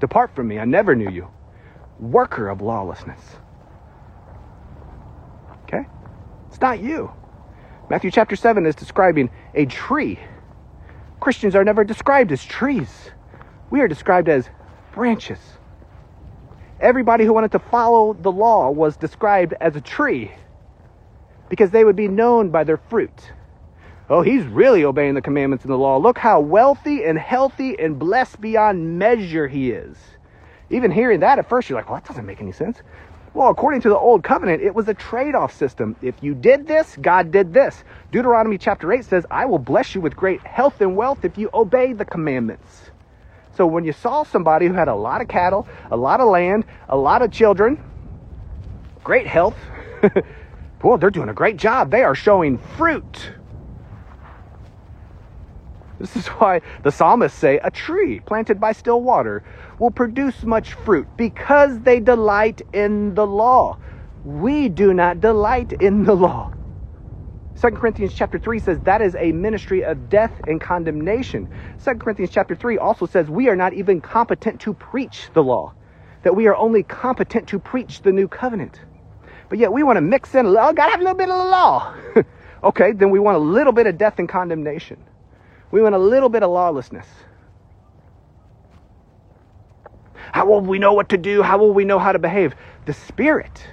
Depart 0.00 0.36
from 0.36 0.48
me, 0.48 0.58
I 0.58 0.66
never 0.66 0.94
knew 0.94 1.08
you. 1.08 1.28
Worker 1.98 2.50
of 2.50 2.60
lawlessness. 2.60 3.18
Okay? 5.62 5.86
It's 6.48 6.60
not 6.60 6.80
you. 6.80 7.10
Matthew 7.88 8.10
chapter 8.10 8.36
7 8.36 8.66
is 8.66 8.74
describing 8.74 9.30
a 9.54 9.64
tree. 9.64 10.18
Christians 11.20 11.56
are 11.56 11.64
never 11.64 11.84
described 11.84 12.32
as 12.32 12.44
trees, 12.44 13.10
we 13.70 13.80
are 13.80 13.88
described 13.88 14.28
as 14.28 14.50
branches. 14.92 15.38
Everybody 16.80 17.24
who 17.24 17.32
wanted 17.32 17.52
to 17.52 17.58
follow 17.58 18.12
the 18.12 18.30
law 18.30 18.70
was 18.70 18.98
described 18.98 19.54
as 19.58 19.74
a 19.74 19.80
tree 19.80 20.32
because 21.48 21.70
they 21.70 21.82
would 21.82 21.96
be 21.96 22.08
known 22.08 22.50
by 22.50 22.62
their 22.62 22.76
fruit. 22.76 23.32
Oh, 24.12 24.20
he's 24.20 24.44
really 24.44 24.84
obeying 24.84 25.14
the 25.14 25.22
commandments 25.22 25.64
and 25.64 25.72
the 25.72 25.78
law. 25.78 25.96
Look 25.96 26.18
how 26.18 26.38
wealthy 26.38 27.02
and 27.02 27.18
healthy 27.18 27.78
and 27.78 27.98
blessed 27.98 28.42
beyond 28.42 28.98
measure 28.98 29.48
he 29.48 29.70
is. 29.70 29.96
Even 30.68 30.90
hearing 30.90 31.20
that 31.20 31.38
at 31.38 31.48
first, 31.48 31.70
you're 31.70 31.78
like, 31.78 31.88
well, 31.88 31.98
that 31.98 32.06
doesn't 32.06 32.26
make 32.26 32.42
any 32.42 32.52
sense. 32.52 32.82
Well, 33.32 33.48
according 33.48 33.80
to 33.80 33.88
the 33.88 33.96
old 33.96 34.22
covenant, 34.22 34.62
it 34.62 34.74
was 34.74 34.86
a 34.86 34.92
trade 34.92 35.34
off 35.34 35.56
system. 35.56 35.96
If 36.02 36.22
you 36.22 36.34
did 36.34 36.66
this, 36.66 36.98
God 37.00 37.30
did 37.30 37.54
this. 37.54 37.84
Deuteronomy 38.10 38.58
chapter 38.58 38.92
8 38.92 39.02
says, 39.02 39.24
I 39.30 39.46
will 39.46 39.58
bless 39.58 39.94
you 39.94 40.02
with 40.02 40.14
great 40.14 40.42
health 40.42 40.82
and 40.82 40.94
wealth 40.94 41.24
if 41.24 41.38
you 41.38 41.48
obey 41.54 41.94
the 41.94 42.04
commandments. 42.04 42.90
So 43.56 43.66
when 43.66 43.82
you 43.82 43.94
saw 43.94 44.24
somebody 44.24 44.66
who 44.66 44.74
had 44.74 44.88
a 44.88 44.94
lot 44.94 45.22
of 45.22 45.28
cattle, 45.28 45.66
a 45.90 45.96
lot 45.96 46.20
of 46.20 46.28
land, 46.28 46.66
a 46.90 46.96
lot 46.98 47.22
of 47.22 47.32
children, 47.32 47.82
great 49.02 49.26
health, 49.26 49.56
boy, 50.80 50.98
they're 50.98 51.08
doing 51.08 51.30
a 51.30 51.34
great 51.34 51.56
job. 51.56 51.90
They 51.90 52.02
are 52.02 52.14
showing 52.14 52.58
fruit. 52.58 53.30
This 56.02 56.16
is 56.16 56.26
why 56.26 56.62
the 56.82 56.90
psalmists 56.90 57.38
say 57.38 57.60
a 57.62 57.70
tree 57.70 58.18
planted 58.18 58.58
by 58.58 58.72
still 58.72 59.00
water 59.00 59.44
will 59.78 59.92
produce 59.92 60.42
much 60.42 60.72
fruit 60.72 61.06
because 61.16 61.78
they 61.82 62.00
delight 62.00 62.60
in 62.72 63.14
the 63.14 63.24
law. 63.24 63.78
We 64.24 64.68
do 64.68 64.94
not 64.94 65.20
delight 65.20 65.72
in 65.74 66.02
the 66.02 66.16
law. 66.16 66.50
2 67.60 67.70
Corinthians 67.70 68.14
chapter 68.14 68.36
3 68.36 68.58
says 68.58 68.80
that 68.80 69.00
is 69.00 69.14
a 69.14 69.30
ministry 69.30 69.84
of 69.84 70.08
death 70.08 70.32
and 70.48 70.60
condemnation. 70.60 71.48
2 71.84 71.94
Corinthians 71.94 72.32
chapter 72.32 72.56
3 72.56 72.78
also 72.78 73.06
says 73.06 73.30
we 73.30 73.48
are 73.48 73.54
not 73.54 73.72
even 73.72 74.00
competent 74.00 74.60
to 74.62 74.74
preach 74.74 75.28
the 75.34 75.42
law, 75.44 75.72
that 76.24 76.34
we 76.34 76.48
are 76.48 76.56
only 76.56 76.82
competent 76.82 77.46
to 77.46 77.60
preach 77.60 78.02
the 78.02 78.10
new 78.10 78.26
covenant. 78.26 78.80
But 79.48 79.60
yet 79.60 79.72
we 79.72 79.84
want 79.84 79.98
to 79.98 80.00
mix 80.00 80.34
in, 80.34 80.46
oh, 80.46 80.72
gotta 80.72 80.90
have 80.90 81.00
a 81.00 81.04
little 81.04 81.16
bit 81.16 81.30
of 81.30 81.38
the 81.38 81.44
law. 81.44 81.94
okay, 82.64 82.90
then 82.90 83.10
we 83.10 83.20
want 83.20 83.36
a 83.36 83.40
little 83.40 83.72
bit 83.72 83.86
of 83.86 83.96
death 83.96 84.18
and 84.18 84.28
condemnation. 84.28 84.96
We 85.72 85.82
want 85.82 85.94
a 85.94 85.98
little 85.98 86.28
bit 86.28 86.42
of 86.44 86.50
lawlessness. 86.50 87.06
How 90.30 90.46
will 90.46 90.60
we 90.60 90.78
know 90.78 90.92
what 90.92 91.08
to 91.08 91.18
do? 91.18 91.42
How 91.42 91.58
will 91.58 91.72
we 91.72 91.84
know 91.84 91.98
how 91.98 92.12
to 92.12 92.18
behave? 92.18 92.54
The 92.86 92.92
Spirit. 92.92 93.66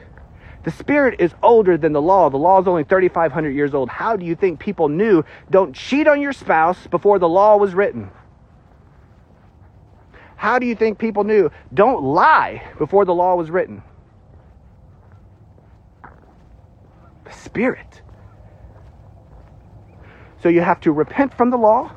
The 0.64 0.72
Spirit 0.72 1.20
is 1.20 1.34
older 1.44 1.78
than 1.78 1.94
the 1.94 2.02
law. 2.02 2.30
The 2.30 2.38
law 2.38 2.60
is 2.62 2.68
only 2.68 2.84
3,500 2.84 3.50
years 3.50 3.74
old. 3.74 3.90
How 3.90 4.16
do 4.16 4.26
you 4.26 4.36
think 4.36 4.60
people 4.60 4.90
knew 4.90 5.24
don't 5.50 5.76
cheat 5.76 6.08
on 6.08 6.22
your 6.22 6.34
spouse 6.34 6.88
before 6.88 7.20
the 7.20 7.30
law 7.30 7.58
was 7.58 7.74
written? 7.74 8.10
How 10.36 10.58
do 10.58 10.66
you 10.66 10.76
think 10.76 11.00
people 11.00 11.26
knew 11.26 11.52
don't 11.74 12.02
lie 12.02 12.64
before 12.78 13.04
the 13.04 13.14
law 13.14 13.36
was 13.36 13.52
written? 13.52 13.84
The 17.26 17.34
Spirit. 17.34 18.02
So 20.42 20.50
you 20.50 20.62
have 20.62 20.80
to 20.82 20.92
repent 20.92 21.34
from 21.34 21.50
the 21.50 21.58
law, 21.58 21.92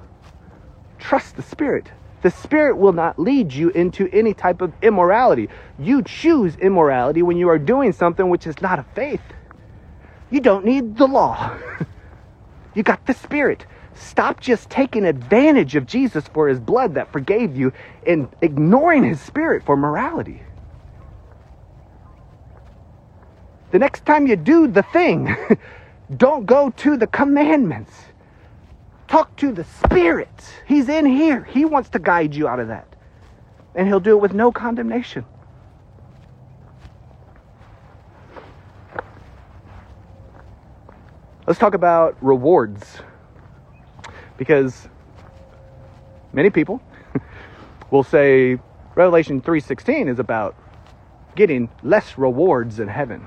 trust 0.99 1.37
the 1.37 1.43
Spirit. 1.43 1.93
The 2.23 2.31
Spirit 2.31 2.77
will 2.77 2.93
not 2.93 3.19
lead 3.19 3.53
you 3.53 3.71
into 3.71 4.09
any 4.13 4.35
type 4.35 4.61
of 4.61 4.73
immorality. 4.83 5.49
You 5.79 6.03
choose 6.03 6.57
immorality 6.57 7.23
when 7.23 7.37
you 7.37 7.49
are 7.49 7.59
doing 7.59 7.93
something 7.93 8.29
which 8.29 8.47
is 8.47 8.61
not 8.61 8.79
of 8.79 8.87
faith. 8.95 9.23
You 10.31 10.41
don't 10.41 10.65
need 10.65 10.97
the 10.97 11.07
law. 11.07 11.57
you 12.75 12.83
got 12.83 13.05
the 13.07 13.15
Spirit. 13.15 13.67
Stop 13.95 14.41
just 14.41 14.71
taking 14.71 15.05
advantage 15.05 15.75
of 15.77 15.87
Jesus 15.87 16.27
for 16.29 16.49
his 16.49 16.61
blood 16.61 16.95
that 16.95 17.13
forgave 17.13 17.57
you 17.57 17.73
and 18.07 18.29
ignoring 18.41 19.05
his 19.05 19.21
Spirit 19.21 19.65
for 19.65 19.77
morality. 19.77 20.43
The 23.73 23.79
next 23.79 24.07
time 24.07 24.27
you 24.27 24.37
do 24.37 24.69
the 24.69 24.83
thing, 24.83 25.35
don't 26.17 26.47
go 26.47 26.71
to 26.71 26.97
the 26.97 27.07
commandments. 27.07 27.93
Talk 29.13 29.37
to 29.37 29.53
the 29.53 29.65
Spirit. 29.65 30.31
He's 30.67 30.89
in 30.89 31.05
here. 31.05 31.45
He 31.45 31.67
wants 31.67 31.91
to 31.91 31.99
guide 31.99 32.35
you 32.35 32.49
out 32.49 32.59
of 32.59 32.69
that. 32.69 32.97
And 33.75 33.87
He'll 33.87 34.01
do 34.01 34.13
it 34.13 34.23
with 34.23 34.33
no 34.33 34.51
condemnation. 34.51 35.27
Let's 41.47 41.59
talk 41.59 41.75
about 41.75 42.17
rewards. 42.25 43.01
Because 44.39 44.89
many 46.33 46.49
people 46.49 46.81
will 47.91 48.05
say 48.05 48.59
Revelation 48.95 49.43
3:16 49.43 50.09
is 50.09 50.21
about 50.21 50.57
getting 51.37 51.69
less 51.83 52.17
rewards 52.17 52.81
in 52.81 52.89
heaven. 52.89 53.27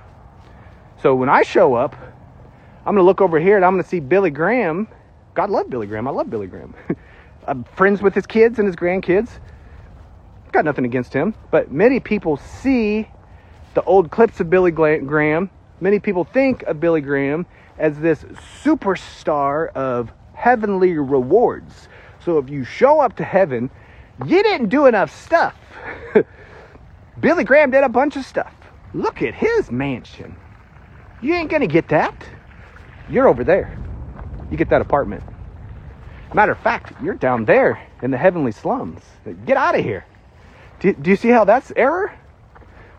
So 1.04 1.14
when 1.14 1.30
I 1.30 1.44
show 1.44 1.76
up, 1.76 1.96
I'm 2.88 2.96
going 2.96 3.04
to 3.04 3.04
look 3.04 3.22
over 3.22 3.40
here 3.40 3.56
and 3.56 3.64
I'm 3.64 3.74
going 3.74 3.84
to 3.84 3.90
see 3.90 4.00
Billy 4.00 4.32
Graham 4.32 4.88
God 5.36 5.50
loved 5.50 5.70
Billy 5.70 5.86
Graham. 5.86 6.08
I 6.08 6.12
love 6.12 6.30
Billy 6.30 6.48
Graham. 6.48 6.74
I'm 7.48 7.66
friends 7.76 8.02
with 8.02 8.16
his 8.16 8.26
kids 8.26 8.58
and 8.58 8.66
his 8.66 8.76
grandkids. 8.76 9.30
Got 10.54 10.64
nothing 10.64 10.86
against 10.86 11.14
him. 11.14 11.36
But 11.52 11.72
many 11.72 12.00
people 12.00 12.38
see 12.38 13.08
the 13.74 13.84
old 13.84 14.10
clips 14.10 14.40
of 14.40 14.50
Billy 14.50 14.72
Graham. 14.72 15.50
Many 15.82 16.00
people 16.00 16.24
think 16.24 16.64
of 16.64 16.80
Billy 16.80 17.02
Graham 17.02 17.46
as 17.78 18.00
this 18.00 18.24
superstar 18.64 19.68
of 19.74 20.12
heavenly 20.34 20.98
rewards. 20.98 21.90
So 22.24 22.38
if 22.38 22.50
you 22.50 22.64
show 22.64 23.02
up 23.02 23.18
to 23.18 23.26
heaven, 23.26 23.70
you 24.26 24.42
didn't 24.42 24.70
do 24.70 24.86
enough 24.86 25.14
stuff. 25.14 25.56
Billy 27.20 27.44
Graham 27.44 27.72
did 27.72 27.84
a 27.84 27.90
bunch 27.90 28.16
of 28.16 28.26
stuff. 28.26 28.54
Look 28.94 29.22
at 29.22 29.34
his 29.34 29.70
mansion. 29.70 30.38
You 31.22 31.34
ain't 31.34 31.50
to 31.50 31.68
get 31.68 31.90
that. 31.90 32.16
You're 33.10 33.28
over 33.28 33.44
there 33.44 33.85
you 34.52 34.58
get 34.58 34.70
that 34.70 34.82
apartment. 34.82 35.24
Matter 36.34 36.52
of 36.52 36.60
fact, 36.60 37.02
you're 37.02 37.16
down 37.16 37.46
there 37.46 37.82
in 38.02 38.12
the 38.12 38.18
heavenly 38.18 38.52
slums. 38.52 39.02
Get 39.46 39.58
out 39.58 39.78
of 39.78 39.84
here. 39.84 40.06
Do, 40.80 40.94
do 40.94 41.10
you 41.10 41.16
see 41.16 41.30
how 41.30 41.46
that's 41.46 41.72
error? 41.76 42.14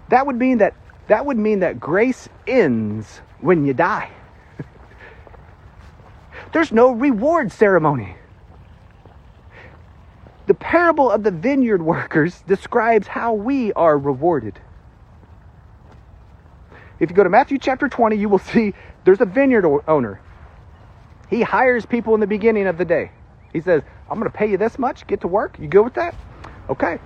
That 0.09 0.27
would 0.27 0.37
mean 0.37 0.59
that 0.59 0.75
that 1.09 1.27
would 1.27 1.37
mean 1.37 1.61
that 1.61 1.79
grace 1.79 2.29
ends 2.47 3.21
when 3.41 3.65
you 3.65 3.75
die. 3.75 4.11
There's 6.53 6.73
no 6.73 6.93
reward 6.93 7.53
ceremony. 7.53 8.17
The 10.47 10.55
parable 10.55 11.11
of 11.11 11.23
the 11.23 11.31
vineyard 11.31 11.83
workers 11.83 12.41
describes 12.47 13.07
how 13.07 13.35
we 13.35 13.73
are 13.75 13.99
rewarded. 13.99 14.59
If 16.99 17.11
you 17.11 17.17
go 17.17 17.25
to 17.25 17.31
Matthew 17.31 17.59
chapter 17.59 17.89
20, 17.89 18.17
you 18.17 18.29
will 18.29 18.39
see 18.39 18.73
there's 19.05 19.21
a 19.21 19.27
vineyard 19.27 19.67
owner. 19.87 20.21
He 21.29 21.43
hires 21.43 21.85
people 21.87 22.15
in 22.15 22.21
the 22.21 22.27
beginning 22.27 22.67
of 22.67 22.79
the 22.79 22.85
day. 22.85 23.11
He 23.53 23.61
says, 23.61 23.83
I'm 24.11 24.19
going 24.19 24.31
to 24.31 24.37
pay 24.37 24.51
you 24.51 24.57
this 24.57 24.79
much, 24.79 25.07
get 25.07 25.21
to 25.23 25.29
work. 25.29 25.59
You 25.59 25.67
good 25.67 25.83
with 25.83 25.95
that? 25.95 26.15
Okay. 26.69 26.99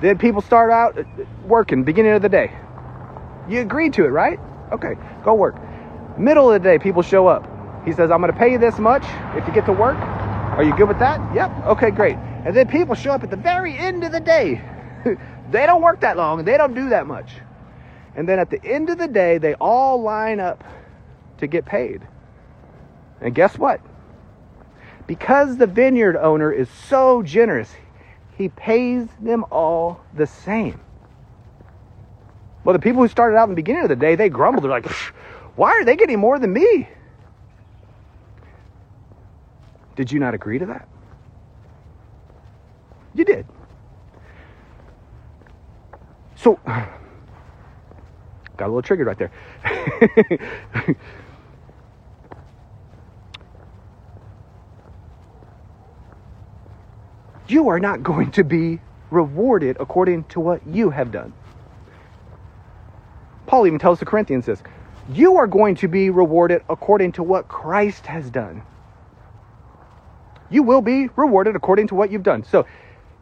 Then 0.00 0.18
people 0.18 0.40
start 0.40 0.70
out 0.70 0.98
uh, 0.98 1.04
working, 1.44 1.84
beginning 1.84 2.12
of 2.12 2.22
the 2.22 2.28
day. 2.28 2.52
You 3.48 3.60
agreed 3.60 3.92
to 3.94 4.04
it, 4.04 4.08
right? 4.08 4.38
Okay, 4.72 4.94
go 5.22 5.34
work. 5.34 5.56
Middle 6.18 6.50
of 6.50 6.60
the 6.60 6.68
day, 6.68 6.78
people 6.78 7.02
show 7.02 7.26
up. 7.26 7.48
He 7.84 7.92
says, 7.92 8.10
I'm 8.10 8.20
going 8.20 8.32
to 8.32 8.38
pay 8.38 8.52
you 8.52 8.58
this 8.58 8.78
much 8.78 9.04
if 9.36 9.46
you 9.46 9.52
get 9.52 9.66
to 9.66 9.72
work. 9.72 9.96
Are 9.96 10.62
you 10.62 10.76
good 10.76 10.88
with 10.88 10.98
that? 10.98 11.34
Yep. 11.34 11.66
Okay, 11.66 11.90
great. 11.90 12.16
And 12.16 12.54
then 12.54 12.68
people 12.68 12.94
show 12.94 13.12
up 13.12 13.22
at 13.22 13.30
the 13.30 13.36
very 13.36 13.76
end 13.76 14.04
of 14.04 14.12
the 14.12 14.20
day. 14.20 14.60
they 15.50 15.66
don't 15.66 15.82
work 15.82 16.00
that 16.00 16.16
long, 16.16 16.44
they 16.44 16.56
don't 16.56 16.74
do 16.74 16.88
that 16.90 17.06
much. 17.06 17.32
And 18.14 18.28
then 18.28 18.38
at 18.38 18.50
the 18.50 18.62
end 18.64 18.90
of 18.90 18.98
the 18.98 19.08
day, 19.08 19.38
they 19.38 19.54
all 19.54 20.02
line 20.02 20.40
up 20.40 20.64
to 21.38 21.46
get 21.46 21.64
paid. 21.64 22.02
And 23.22 23.34
guess 23.34 23.56
what? 23.56 23.80
Because 25.06 25.56
the 25.56 25.66
vineyard 25.66 26.16
owner 26.16 26.52
is 26.52 26.68
so 26.68 27.22
generous, 27.22 27.72
he 28.36 28.48
pays 28.48 29.08
them 29.20 29.44
all 29.50 30.00
the 30.14 30.26
same. 30.26 30.80
Well, 32.64 32.72
the 32.72 32.78
people 32.78 33.02
who 33.02 33.08
started 33.08 33.36
out 33.36 33.44
in 33.44 33.50
the 33.50 33.56
beginning 33.56 33.82
of 33.82 33.88
the 33.88 33.96
day, 33.96 34.14
they 34.14 34.28
grumbled. 34.28 34.64
They're 34.64 34.70
like, 34.70 34.86
why 35.56 35.70
are 35.72 35.84
they 35.84 35.96
getting 35.96 36.18
more 36.18 36.38
than 36.38 36.52
me? 36.52 36.88
Did 39.96 40.10
you 40.10 40.18
not 40.18 40.34
agree 40.34 40.58
to 40.58 40.66
that? 40.66 40.88
You 43.14 43.24
did. 43.24 43.46
So, 46.36 46.58
got 46.64 46.90
a 48.58 48.66
little 48.66 48.82
triggered 48.82 49.06
right 49.06 49.18
there. 49.18 49.30
you 57.52 57.68
are 57.68 57.78
not 57.78 58.02
going 58.02 58.30
to 58.32 58.44
be 58.44 58.80
rewarded 59.10 59.76
according 59.78 60.24
to 60.24 60.40
what 60.40 60.66
you 60.66 60.90
have 60.90 61.12
done. 61.12 61.32
Paul 63.46 63.66
even 63.66 63.78
tells 63.78 63.98
the 63.98 64.06
Corinthians 64.06 64.46
this 64.46 64.62
you 65.10 65.36
are 65.36 65.46
going 65.46 65.74
to 65.76 65.88
be 65.88 66.10
rewarded 66.10 66.62
according 66.70 67.12
to 67.12 67.22
what 67.22 67.48
Christ 67.48 68.06
has 68.06 68.30
done. 68.30 68.62
You 70.48 70.62
will 70.62 70.80
be 70.80 71.08
rewarded 71.16 71.56
according 71.56 71.88
to 71.88 71.94
what 71.94 72.10
you've 72.10 72.22
done. 72.22 72.44
So, 72.44 72.66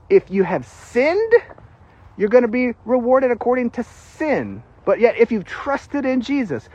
if 0.08 0.30
you 0.30 0.42
have 0.42 0.66
sinned, 0.66 1.32
you're 2.16 2.28
going 2.28 2.42
to 2.42 2.48
be 2.48 2.74
rewarded 2.84 3.30
according 3.30 3.70
to 3.70 3.84
sin. 3.84 4.62
But 4.84 5.00
yet, 5.00 5.16
if 5.16 5.32
you've 5.32 5.44
trusted 5.44 6.04
in 6.04 6.20
Jesus, 6.20 6.68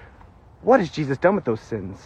what 0.62 0.80
has 0.80 0.89
Jesus 0.89 1.18
done 1.18 1.36
with 1.36 1.45
those 1.45 1.62
sins? 1.62 1.99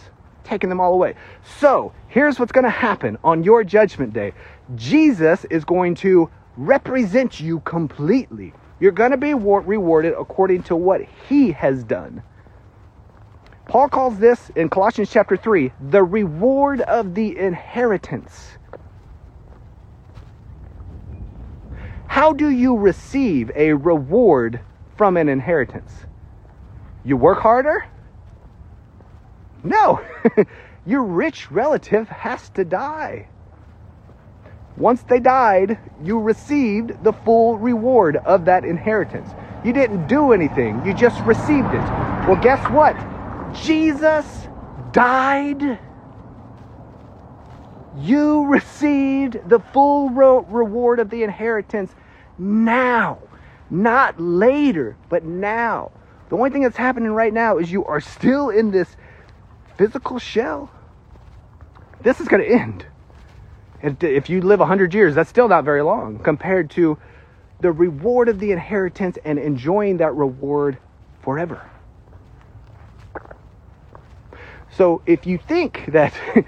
Taken 0.44 0.68
them 0.68 0.80
all 0.80 0.92
away. 0.92 1.14
So, 1.58 1.92
here's 2.08 2.38
what's 2.38 2.52
going 2.52 2.64
to 2.64 2.70
happen 2.70 3.16
on 3.22 3.44
your 3.44 3.64
judgment 3.64 4.12
day 4.12 4.32
Jesus 4.74 5.44
is 5.46 5.64
going 5.64 5.94
to 5.96 6.30
represent 6.56 7.40
you 7.40 7.60
completely. 7.60 8.52
You're 8.78 8.92
going 8.92 9.10
to 9.10 9.16
be 9.16 9.34
rewarded 9.34 10.14
according 10.18 10.62
to 10.64 10.76
what 10.76 11.02
he 11.28 11.52
has 11.52 11.84
done. 11.84 12.22
Paul 13.66 13.88
calls 13.88 14.18
this 14.18 14.50
in 14.56 14.68
Colossians 14.68 15.10
chapter 15.10 15.36
3 15.36 15.72
the 15.90 16.02
reward 16.02 16.80
of 16.80 17.14
the 17.14 17.38
inheritance. 17.38 18.58
How 22.06 22.32
do 22.32 22.50
you 22.50 22.76
receive 22.76 23.52
a 23.54 23.72
reward 23.72 24.60
from 24.96 25.16
an 25.16 25.28
inheritance? 25.28 25.92
You 27.04 27.16
work 27.16 27.38
harder? 27.38 27.86
No. 29.62 30.00
Your 30.86 31.04
rich 31.04 31.50
relative 31.50 32.08
has 32.08 32.50
to 32.50 32.64
die. 32.64 33.28
Once 34.80 35.02
they 35.02 35.20
died, 35.20 35.78
you 36.02 36.18
received 36.18 37.04
the 37.04 37.12
full 37.12 37.58
reward 37.58 38.16
of 38.16 38.46
that 38.46 38.64
inheritance. 38.64 39.28
You 39.62 39.74
didn't 39.74 40.06
do 40.06 40.32
anything, 40.32 40.82
you 40.86 40.94
just 40.94 41.20
received 41.24 41.68
it. 41.68 41.84
Well, 42.26 42.40
guess 42.42 42.66
what? 42.70 42.96
Jesus 43.54 44.48
died. 44.92 45.78
You 47.98 48.46
received 48.46 49.50
the 49.50 49.58
full 49.58 50.08
reward 50.08 50.98
of 50.98 51.10
the 51.10 51.24
inheritance 51.24 51.92
now, 52.38 53.18
not 53.68 54.18
later, 54.18 54.96
but 55.10 55.24
now. 55.24 55.90
The 56.30 56.36
only 56.36 56.48
thing 56.48 56.62
that's 56.62 56.78
happening 56.78 57.10
right 57.10 57.34
now 57.34 57.58
is 57.58 57.70
you 57.70 57.84
are 57.84 58.00
still 58.00 58.48
in 58.48 58.70
this 58.70 58.96
physical 59.76 60.18
shell. 60.18 60.70
This 62.00 62.18
is 62.18 62.28
going 62.28 62.42
to 62.42 62.48
end. 62.48 62.86
If 63.82 64.28
you 64.28 64.40
live 64.42 64.60
100 64.60 64.92
years, 64.92 65.14
that's 65.14 65.30
still 65.30 65.48
not 65.48 65.64
very 65.64 65.82
long 65.82 66.18
compared 66.18 66.70
to 66.72 66.98
the 67.60 67.72
reward 67.72 68.28
of 68.28 68.38
the 68.38 68.52
inheritance 68.52 69.18
and 69.24 69.38
enjoying 69.38 69.98
that 69.98 70.14
reward 70.14 70.78
forever. 71.22 71.70
So 74.72 75.02
if 75.06 75.26
you 75.26 75.38
think 75.38 75.86
that 75.88 76.14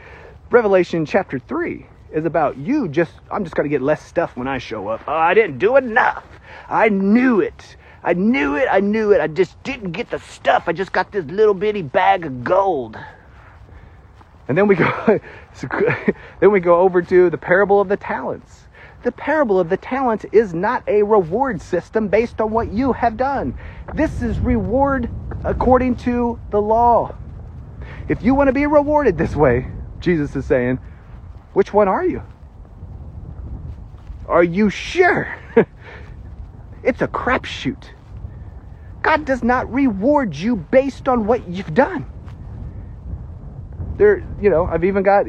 Revelation 0.51 1.07
chapter 1.07 1.39
3 1.39 1.87
is 2.13 2.25
about 2.25 2.57
you 2.57 2.89
just, 2.89 3.13
I'm 3.31 3.45
just 3.45 3.55
going 3.57 3.65
to 3.65 3.71
get 3.71 3.83
less 3.83 4.05
stuff 4.05 4.37
when 4.37 4.47
I 4.47 4.59
show 4.59 4.89
up. 4.89 5.03
Oh, 5.07 5.13
I 5.13 5.35
didn't 5.35 5.59
do 5.59 5.77
enough. 5.77 6.25
I 6.69 6.89
knew 6.89 7.41
it. 7.41 7.77
I 8.05 8.15
knew 8.15 8.57
it. 8.57 8.69
I 8.71 8.81
knew 8.81 9.13
it. 9.13 9.21
I 9.21 9.27
just 9.27 9.61
didn't 9.63 9.93
get 9.93 10.11
the 10.11 10.19
stuff. 10.19 10.65
I 10.67 10.73
just 10.73 10.93
got 10.93 11.13
this 11.13 11.25
little 11.27 11.55
bitty 11.55 11.83
bag 11.83 12.27
of 12.27 12.45
gold. 12.45 12.99
And 14.49 14.59
then 14.59 14.67
we 14.67 14.75
go 14.75 14.87
then 16.41 16.51
we 16.51 16.61
go 16.61 16.81
over 16.81 17.03
to 17.03 17.31
the 17.31 17.39
parable 17.39 17.81
of 17.81 17.89
the 17.89 17.97
talents. 17.97 18.67
The 19.03 19.13
parable 19.13 19.59
of 19.59 19.69
the 19.69 19.77
talents 19.77 20.25
is 20.33 20.55
not 20.55 20.85
a 20.87 21.03
reward 21.03 21.61
system 21.61 22.09
based 22.09 22.41
on 22.41 22.51
what 22.53 22.73
you 22.73 22.93
have 22.93 23.17
done. 23.17 23.55
This 23.95 24.23
is 24.23 24.39
reward 24.39 25.11
according 25.45 25.97
to 25.97 26.39
the 26.51 26.61
law. 26.61 27.15
If 28.09 28.23
you 28.23 28.35
want 28.35 28.49
to 28.49 28.53
be 28.53 28.67
rewarded 28.67 29.19
this 29.19 29.35
way, 29.35 29.69
Jesus 30.01 30.37
is 30.37 30.47
saying, 30.47 30.79
which 31.53 31.73
one 31.73 31.89
are 31.89 32.05
you? 32.05 32.23
Are 34.29 34.45
you 34.45 34.71
sure? 34.71 35.37
it's 36.83 37.03
a 37.03 37.09
crapshoot. 37.09 37.91
God 39.03 39.25
does 39.25 39.43
not 39.43 39.73
reward 39.73 40.37
you 40.37 40.55
based 40.57 41.09
on 41.09 41.27
what 41.27 41.49
you've 41.49 41.75
done 41.75 42.07
there, 44.03 44.25
you 44.41 44.51
know, 44.51 44.67
I've 44.67 44.83
even 44.83 45.05
got 45.05 45.27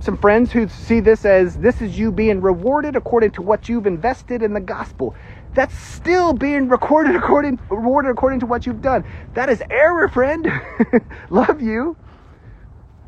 some 0.00 0.16
friends 0.16 0.50
who 0.50 0.66
see 0.66 0.98
this 0.98 1.24
as 1.24 1.56
this 1.56 1.80
is 1.80 1.96
you 1.96 2.10
being 2.10 2.40
rewarded 2.40 2.96
according 2.96 3.30
to 3.32 3.42
what 3.42 3.68
you've 3.68 3.86
invested 3.86 4.42
in 4.42 4.52
the 4.52 4.60
gospel. 4.60 5.14
That's 5.54 5.74
still 5.74 6.32
being 6.32 6.68
recorded 6.68 7.14
according 7.14 7.60
rewarded 7.68 8.10
according 8.10 8.40
to 8.40 8.46
what 8.46 8.66
you've 8.66 8.82
done. 8.82 9.04
That 9.34 9.48
is 9.48 9.62
error, 9.70 10.08
friend. 10.08 10.50
Love 11.30 11.62
you. 11.62 11.96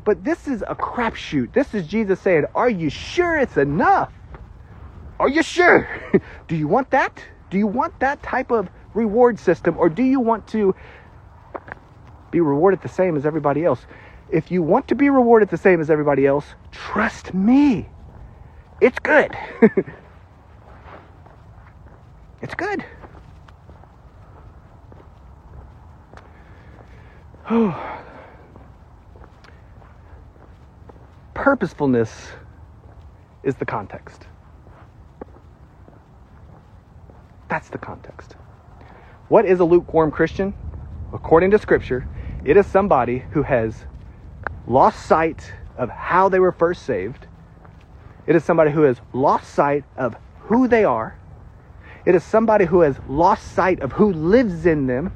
But 0.05 0.23
this 0.23 0.47
is 0.47 0.61
a 0.61 0.75
crapshoot. 0.75 1.51
This 1.51 1.73
is 1.73 1.85
Jesus 1.85 2.21
saying, 2.21 2.45
Are 2.55 2.69
you 2.69 2.89
sure 2.89 3.37
it's 3.37 3.57
enough? 3.57 4.13
Are 5.19 5.29
you 5.29 5.43
sure? 5.43 5.89
do 6.47 6.55
you 6.55 6.69
want 6.69 6.91
that? 6.91 7.21
Do 7.49 7.57
you 7.57 7.67
want 7.67 7.99
that 7.99 8.23
type 8.23 8.51
of 8.51 8.69
reward 8.93 9.37
system? 9.37 9.77
Or 9.77 9.89
do 9.89 10.03
you 10.03 10.21
want 10.21 10.47
to 10.49 10.73
be 12.31 12.39
rewarded 12.39 12.81
the 12.81 12.89
same 12.89 13.17
as 13.17 13.25
everybody 13.25 13.65
else? 13.65 13.85
If 14.33 14.49
you 14.49 14.63
want 14.63 14.87
to 14.87 14.95
be 14.95 15.09
rewarded 15.11 15.49
the 15.49 15.57
same 15.57 15.79
as 15.79 15.91
everybody 15.91 16.25
else, 16.25 16.55
trust 16.71 17.33
me. 17.35 17.87
It's 18.81 18.97
good. 18.99 19.37
it's 22.41 22.55
good. 22.55 22.83
Oh. 27.49 27.89
Purposefulness 31.35 32.31
is 33.43 33.55
the 33.55 33.65
context. 33.65 34.25
That's 37.49 37.69
the 37.69 37.77
context. 37.77 38.35
What 39.27 39.45
is 39.45 39.59
a 39.59 39.65
lukewarm 39.65 40.09
Christian? 40.09 40.55
According 41.11 41.51
to 41.51 41.59
Scripture, 41.59 42.07
it 42.43 42.57
is 42.57 42.65
somebody 42.65 43.25
who 43.31 43.43
has 43.43 43.85
lost 44.67 45.05
sight 45.05 45.53
of 45.77 45.89
how 45.89 46.29
they 46.29 46.39
were 46.39 46.51
first 46.51 46.83
saved. 46.83 47.27
It 48.25 48.35
is 48.35 48.43
somebody 48.43 48.71
who 48.71 48.83
has 48.83 49.01
lost 49.11 49.53
sight 49.53 49.83
of 49.97 50.15
who 50.41 50.67
they 50.67 50.85
are. 50.85 51.17
It 52.05 52.15
is 52.15 52.23
somebody 52.23 52.65
who 52.65 52.81
has 52.81 52.97
lost 53.07 53.53
sight 53.53 53.79
of 53.81 53.93
who 53.93 54.13
lives 54.13 54.65
in 54.65 54.87
them. 54.87 55.11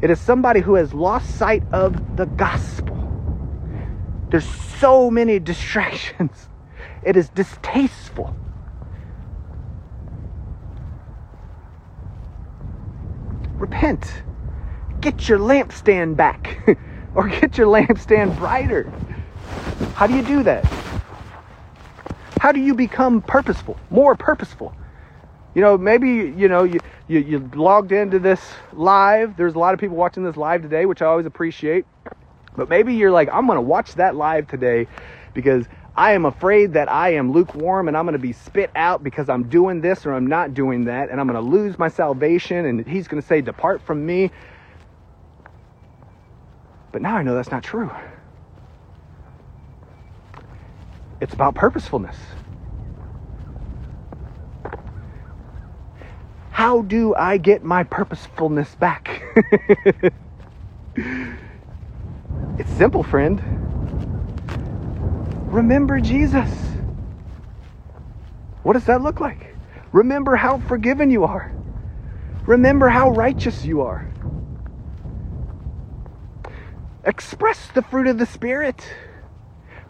It 0.00 0.10
is 0.10 0.20
somebody 0.20 0.60
who 0.60 0.74
has 0.74 0.94
lost 0.94 1.36
sight 1.36 1.62
of 1.72 2.16
the 2.16 2.26
gospel. 2.26 2.98
There's 4.30 4.44
so 4.44 5.10
many 5.10 5.38
distractions. 5.38 6.48
It 7.02 7.18
is 7.18 7.28
distasteful. 7.28 8.34
Repent. 13.58 14.22
Get 15.02 15.28
your 15.28 15.38
lampstand 15.38 16.16
back. 16.16 16.66
or 17.14 17.28
get 17.28 17.56
your 17.56 17.66
lampstand 17.66 18.36
brighter. 18.36 18.92
How 19.94 20.06
do 20.06 20.14
you 20.14 20.22
do 20.22 20.42
that? 20.42 20.64
How 22.40 22.52
do 22.52 22.60
you 22.60 22.74
become 22.74 23.22
purposeful, 23.22 23.78
more 23.90 24.14
purposeful? 24.14 24.74
You 25.54 25.62
know, 25.62 25.78
maybe, 25.78 26.08
you 26.08 26.48
know, 26.48 26.64
you, 26.64 26.80
you, 27.06 27.20
you 27.20 27.50
logged 27.54 27.92
into 27.92 28.18
this 28.18 28.40
live. 28.72 29.36
There's 29.36 29.54
a 29.54 29.58
lot 29.58 29.72
of 29.72 29.80
people 29.80 29.96
watching 29.96 30.24
this 30.24 30.36
live 30.36 30.62
today, 30.62 30.84
which 30.84 31.00
I 31.00 31.06
always 31.06 31.26
appreciate. 31.26 31.86
But 32.56 32.68
maybe 32.68 32.94
you're 32.94 33.10
like, 33.10 33.28
I'm 33.32 33.46
going 33.46 33.56
to 33.56 33.62
watch 33.62 33.94
that 33.94 34.16
live 34.16 34.48
today 34.48 34.86
because 35.32 35.66
I 35.96 36.12
am 36.12 36.24
afraid 36.24 36.72
that 36.72 36.90
I 36.90 37.14
am 37.14 37.32
lukewarm 37.32 37.86
and 37.86 37.96
I'm 37.96 38.04
going 38.04 38.14
to 38.14 38.18
be 38.18 38.32
spit 38.32 38.70
out 38.74 39.04
because 39.04 39.28
I'm 39.28 39.44
doing 39.44 39.80
this 39.80 40.04
or 40.04 40.12
I'm 40.12 40.26
not 40.26 40.52
doing 40.52 40.84
that 40.86 41.08
and 41.08 41.20
I'm 41.20 41.28
going 41.28 41.42
to 41.42 41.48
lose 41.48 41.78
my 41.78 41.88
salvation 41.88 42.66
and 42.66 42.84
he's 42.86 43.06
going 43.06 43.22
to 43.22 43.26
say, 43.26 43.40
Depart 43.40 43.80
from 43.80 44.04
me. 44.04 44.30
But 46.94 47.02
now 47.02 47.16
I 47.16 47.24
know 47.24 47.34
that's 47.34 47.50
not 47.50 47.64
true. 47.64 47.90
It's 51.20 51.34
about 51.34 51.56
purposefulness. 51.56 52.16
How 56.52 56.82
do 56.82 57.12
I 57.16 57.36
get 57.38 57.64
my 57.64 57.82
purposefulness 57.82 58.76
back? 58.76 59.24
it's 62.58 62.70
simple, 62.76 63.02
friend. 63.02 63.42
Remember 65.52 65.98
Jesus. 65.98 66.48
What 68.62 68.74
does 68.74 68.84
that 68.84 69.02
look 69.02 69.18
like? 69.18 69.56
Remember 69.90 70.36
how 70.36 70.60
forgiven 70.60 71.10
you 71.10 71.24
are. 71.24 71.52
Remember 72.46 72.88
how 72.88 73.10
righteous 73.10 73.64
you 73.64 73.80
are. 73.80 74.13
Express 77.06 77.68
the 77.74 77.82
fruit 77.82 78.06
of 78.06 78.18
the 78.18 78.26
Spirit. 78.26 78.82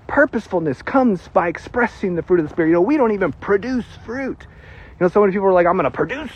Purposefulness 0.07 0.83
comes 0.83 1.29
by 1.29 1.49
expressing 1.49 2.17
the 2.17 2.23
fruit 2.23 2.41
of 2.41 2.47
the 2.47 2.51
Spirit. 2.53 2.69
You 2.69 2.75
know, 2.75 2.81
we 2.81 2.97
don't 2.97 3.13
even 3.13 3.33
produce 3.33 3.87
fruit. 4.05 4.47
You 4.49 4.97
know, 5.01 5.09
so 5.09 5.21
many 5.21 5.33
people 5.33 5.47
are 5.47 5.53
like, 5.53 5.67
I'm 5.67 5.77
going 5.77 5.85
to 5.85 5.91
produce 5.91 6.33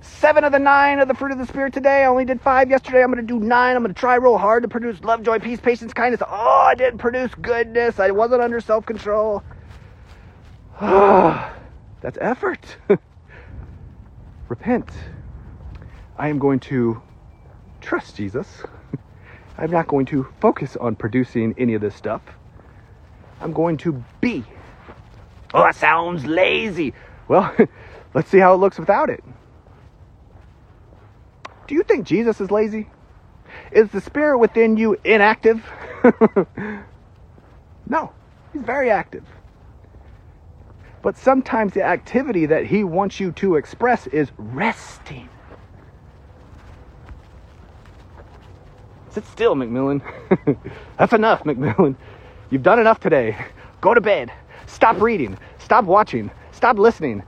seven 0.00 0.44
of 0.44 0.52
the 0.52 0.58
nine 0.58 1.00
of 1.00 1.08
the 1.08 1.14
fruit 1.14 1.32
of 1.32 1.38
the 1.38 1.46
Spirit 1.46 1.74
today. 1.74 2.02
I 2.02 2.06
only 2.06 2.24
did 2.24 2.40
five 2.40 2.70
yesterday. 2.70 3.02
I'm 3.02 3.12
going 3.12 3.26
to 3.26 3.38
do 3.38 3.40
nine. 3.44 3.76
I'm 3.76 3.82
going 3.82 3.94
to 3.94 3.98
try 3.98 4.14
real 4.14 4.38
hard 4.38 4.62
to 4.62 4.68
produce 4.68 5.00
love, 5.02 5.22
joy, 5.22 5.38
peace, 5.40 5.60
patience, 5.60 5.92
kindness. 5.92 6.22
Oh, 6.26 6.66
I 6.68 6.74
didn't 6.74 6.98
produce 6.98 7.34
goodness. 7.34 7.98
I 7.98 8.10
wasn't 8.12 8.42
under 8.42 8.60
self 8.60 8.86
control. 8.86 9.42
Ah, 10.80 11.54
that's 12.00 12.18
effort. 12.20 12.76
Repent. 14.48 14.90
I 16.16 16.28
am 16.28 16.38
going 16.38 16.60
to 16.60 17.02
trust 17.80 18.16
Jesus. 18.16 18.62
I'm 19.60 19.70
not 19.70 19.86
going 19.88 20.06
to 20.06 20.26
focus 20.40 20.76
on 20.76 20.96
producing 20.96 21.54
any 21.58 21.74
of 21.74 21.82
this 21.82 21.94
stuff. 21.94 22.22
I'm 23.42 23.52
going 23.52 23.76
to 23.78 24.02
be. 24.20 24.42
Oh, 25.52 25.64
that 25.64 25.76
sounds 25.76 26.24
lazy. 26.24 26.94
Well, 27.28 27.54
let's 28.14 28.30
see 28.30 28.38
how 28.38 28.54
it 28.54 28.56
looks 28.56 28.78
without 28.78 29.10
it. 29.10 29.22
Do 31.66 31.74
you 31.74 31.82
think 31.82 32.06
Jesus 32.06 32.40
is 32.40 32.50
lazy? 32.50 32.88
Is 33.70 33.90
the 33.90 34.00
spirit 34.00 34.38
within 34.38 34.78
you 34.78 34.98
inactive? 35.04 35.64
no, 37.86 38.12
he's 38.52 38.62
very 38.62 38.90
active. 38.90 39.24
But 41.02 41.18
sometimes 41.18 41.74
the 41.74 41.82
activity 41.82 42.46
that 42.46 42.66
he 42.66 42.82
wants 42.82 43.20
you 43.20 43.32
to 43.32 43.56
express 43.56 44.06
is 44.06 44.30
resting. 44.38 45.28
Sit 49.10 49.26
still, 49.26 49.56
McMillan. 49.56 50.02
That's 50.98 51.12
enough, 51.12 51.42
McMillan. 51.44 51.96
You've 52.50 52.62
done 52.62 52.78
enough 52.78 53.00
today. 53.00 53.36
Go 53.80 53.92
to 53.94 54.00
bed. 54.00 54.32
Stop 54.66 55.00
reading. 55.00 55.36
Stop 55.58 55.84
watching. 55.84 56.30
Stop 56.52 56.78
listening. 56.78 57.24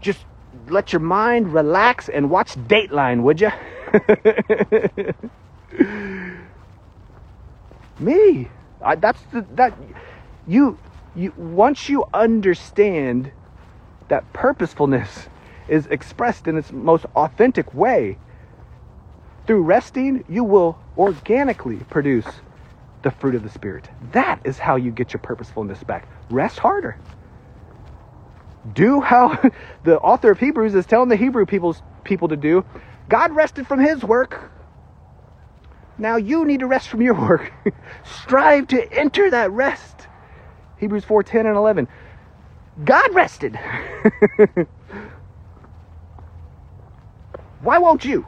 Just 0.00 0.24
let 0.68 0.92
your 0.92 1.00
mind 1.00 1.52
relax 1.52 2.08
and 2.08 2.30
watch 2.30 2.54
Dateline, 2.54 3.22
would 3.22 3.40
you? 3.40 3.50
Me. 7.98 8.48
I, 8.80 8.94
that's 8.94 9.20
the, 9.32 9.44
that 9.54 9.76
you 10.46 10.78
you 11.16 11.32
once 11.36 11.88
you 11.88 12.04
understand 12.14 13.32
that 14.08 14.32
purposefulness 14.32 15.28
is 15.66 15.86
expressed 15.86 16.46
in 16.46 16.56
its 16.56 16.70
most 16.72 17.06
authentic 17.16 17.74
way 17.74 18.16
through 19.48 19.62
resting, 19.62 20.24
you 20.28 20.44
will 20.44 20.78
organically 20.98 21.78
produce 21.88 22.26
the 23.00 23.10
fruit 23.10 23.34
of 23.34 23.42
the 23.42 23.48
spirit. 23.48 23.88
That 24.12 24.42
is 24.44 24.58
how 24.58 24.76
you 24.76 24.90
get 24.90 25.14
your 25.14 25.20
purposefulness 25.20 25.82
back. 25.82 26.06
Rest 26.28 26.58
harder. 26.58 26.98
Do 28.74 29.00
how 29.00 29.40
the 29.84 29.98
author 30.00 30.30
of 30.30 30.38
Hebrews 30.38 30.74
is 30.74 30.84
telling 30.84 31.08
the 31.08 31.16
Hebrew 31.16 31.46
people's 31.46 31.82
people 32.04 32.28
to 32.28 32.36
do. 32.36 32.62
God 33.08 33.34
rested 33.34 33.66
from 33.66 33.80
his 33.80 34.04
work. 34.04 34.52
Now 35.96 36.16
you 36.16 36.44
need 36.44 36.60
to 36.60 36.66
rest 36.66 36.88
from 36.88 37.00
your 37.00 37.14
work. 37.14 37.50
Strive 38.04 38.68
to 38.68 38.92
enter 38.92 39.30
that 39.30 39.50
rest. 39.50 40.08
Hebrews 40.76 41.04
4 41.04 41.22
10 41.22 41.46
and 41.46 41.56
11. 41.56 41.88
God 42.84 43.14
rested. 43.14 43.56
Why 47.62 47.78
won't 47.78 48.04
you? 48.04 48.26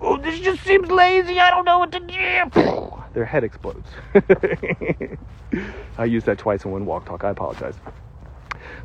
Oh, 0.00 0.18
this 0.18 0.40
just 0.40 0.62
seems 0.62 0.90
lazy. 0.90 1.38
I 1.38 1.50
don't 1.50 1.64
know 1.64 1.78
what 1.78 1.92
to 1.92 2.00
do. 2.00 3.02
Their 3.14 3.24
head 3.24 3.44
explodes. 3.44 3.88
I 5.98 6.04
used 6.04 6.26
that 6.26 6.38
twice 6.38 6.64
in 6.64 6.70
one 6.70 6.84
walk 6.84 7.06
talk. 7.06 7.24
I 7.24 7.30
apologize. 7.30 7.74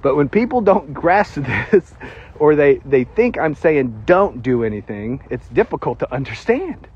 But 0.02 0.16
when 0.16 0.30
people 0.30 0.62
don't 0.62 0.94
grasp 0.94 1.36
this, 1.72 1.94
or 2.40 2.56
they, 2.56 2.76
they 2.86 3.04
think 3.04 3.38
I'm 3.38 3.56
saying 3.56 4.04
don't 4.06 4.42
do 4.42 4.64
anything, 4.64 5.22
it's 5.30 5.48
difficult 5.50 6.00
to 6.00 6.14
understand. 6.14 6.88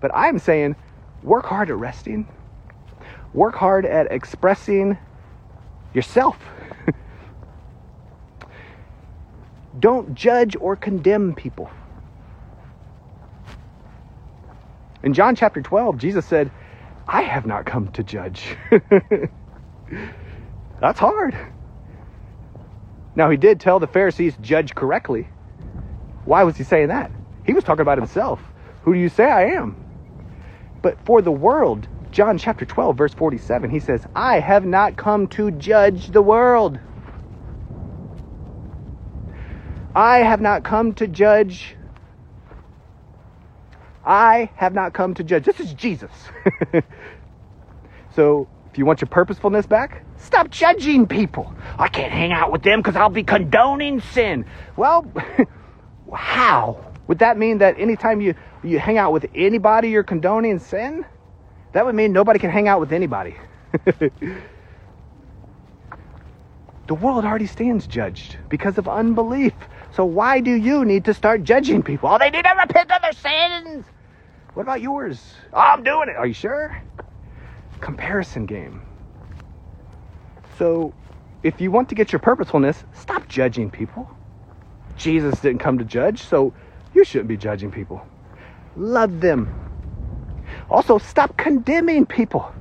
But 0.00 0.10
I'm 0.14 0.38
saying 0.38 0.76
work 1.22 1.46
hard 1.46 1.70
at 1.70 1.76
resting, 1.76 2.26
work 3.32 3.54
hard 3.54 3.86
at 3.86 4.10
expressing 4.10 4.98
yourself. 5.94 6.38
don't 9.78 10.14
judge 10.14 10.56
or 10.60 10.76
condemn 10.76 11.34
people. 11.34 11.70
In 15.02 15.14
John 15.14 15.34
chapter 15.34 15.62
12, 15.62 15.98
Jesus 15.98 16.26
said, 16.26 16.50
I 17.08 17.22
have 17.22 17.46
not 17.46 17.66
come 17.66 17.88
to 17.92 18.02
judge. 18.02 18.56
That's 20.80 20.98
hard. 20.98 21.36
Now, 23.16 23.30
he 23.30 23.36
did 23.36 23.60
tell 23.60 23.80
the 23.80 23.86
Pharisees, 23.86 24.36
judge 24.40 24.74
correctly. 24.74 25.28
Why 26.24 26.44
was 26.44 26.56
he 26.56 26.64
saying 26.64 26.88
that? 26.88 27.10
He 27.44 27.54
was 27.54 27.64
talking 27.64 27.82
about 27.82 27.98
himself. 27.98 28.40
Who 28.82 28.94
do 28.94 29.00
you 29.00 29.08
say 29.08 29.24
I 29.24 29.56
am? 29.56 29.76
But 30.82 30.98
for 31.04 31.22
the 31.22 31.32
world, 31.32 31.88
John 32.12 32.38
chapter 32.38 32.64
12, 32.64 32.96
verse 32.96 33.14
47, 33.14 33.70
he 33.70 33.80
says, 33.80 34.06
I 34.14 34.40
have 34.40 34.64
not 34.64 34.96
come 34.96 35.26
to 35.28 35.50
judge 35.50 36.08
the 36.08 36.22
world. 36.22 36.78
I 39.94 40.18
have 40.18 40.40
not 40.40 40.62
come 40.62 40.94
to 40.94 41.06
judge. 41.06 41.76
I 44.04 44.50
have 44.56 44.74
not 44.74 44.92
come 44.92 45.14
to 45.14 45.24
judge. 45.24 45.44
This 45.44 45.60
is 45.60 45.72
Jesus. 45.74 46.10
so 48.14 48.48
if 48.70 48.78
you 48.78 48.86
want 48.86 49.00
your 49.00 49.08
purposefulness 49.08 49.66
back, 49.66 50.04
stop 50.16 50.50
judging 50.50 51.06
people. 51.06 51.52
I 51.78 51.88
can't 51.88 52.12
hang 52.12 52.32
out 52.32 52.52
with 52.52 52.62
them 52.62 52.80
because 52.80 52.96
I'll 52.96 53.10
be 53.10 53.24
condoning 53.24 54.00
sin. 54.00 54.46
Well, 54.76 55.10
how? 56.14 56.92
Would 57.08 57.18
that 57.18 57.36
mean 57.36 57.58
that 57.58 57.78
anytime 57.78 58.20
you, 58.20 58.34
you 58.62 58.78
hang 58.78 58.96
out 58.96 59.12
with 59.12 59.26
anybody, 59.34 59.90
you're 59.90 60.04
condoning 60.04 60.60
sin? 60.60 61.04
That 61.72 61.84
would 61.84 61.94
mean 61.94 62.12
nobody 62.12 62.38
can 62.38 62.50
hang 62.50 62.68
out 62.68 62.80
with 62.80 62.92
anybody. 62.92 63.36
the 63.84 64.10
world 66.94 67.24
already 67.24 67.46
stands 67.46 67.86
judged 67.86 68.36
because 68.48 68.78
of 68.78 68.88
unbelief. 68.88 69.52
So 69.92 70.04
why 70.04 70.40
do 70.40 70.52
you 70.52 70.84
need 70.84 71.04
to 71.06 71.14
start 71.14 71.44
judging 71.44 71.82
people? 71.82 72.08
Oh, 72.08 72.18
they 72.18 72.30
need 72.30 72.44
to 72.44 72.54
repent 72.60 72.90
of 72.90 73.02
their 73.02 73.12
sins. 73.12 73.84
What 74.54 74.62
about 74.62 74.80
yours? 74.80 75.34
Oh, 75.52 75.58
I'm 75.58 75.82
doing 75.82 76.08
it. 76.08 76.16
Are 76.16 76.26
you 76.26 76.34
sure? 76.34 76.76
comparison 77.80 78.46
game. 78.46 78.82
So, 80.58 80.92
if 81.42 81.60
you 81.60 81.70
want 81.70 81.88
to 81.88 81.94
get 81.94 82.12
your 82.12 82.18
purposefulness, 82.18 82.84
stop 82.92 83.26
judging 83.28 83.70
people. 83.70 84.08
Jesus 84.96 85.40
didn't 85.40 85.60
come 85.60 85.78
to 85.78 85.84
judge, 85.84 86.20
so 86.20 86.52
you 86.94 87.04
shouldn't 87.04 87.28
be 87.28 87.36
judging 87.36 87.70
people. 87.70 88.06
Love 88.76 89.20
them. 89.20 89.52
Also, 90.68 90.98
stop 90.98 91.36
condemning 91.36 92.04
people. 92.04 92.52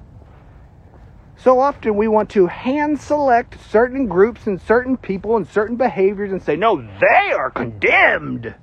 So 1.42 1.62
often 1.62 1.96
we 1.96 2.10
want 2.10 2.30
to 2.32 2.48
hand 2.48 3.00
select 3.00 3.62
certain 3.62 4.08
groups 4.08 4.46
and 4.46 4.60
certain 4.60 4.98
people 4.98 5.38
and 5.38 5.48
certain 5.48 5.78
behaviors 5.78 6.34
and 6.34 6.44
say, 6.44 6.58
no, 6.58 6.86
they 7.00 7.32
are 7.32 7.50
condemned. 7.50 8.54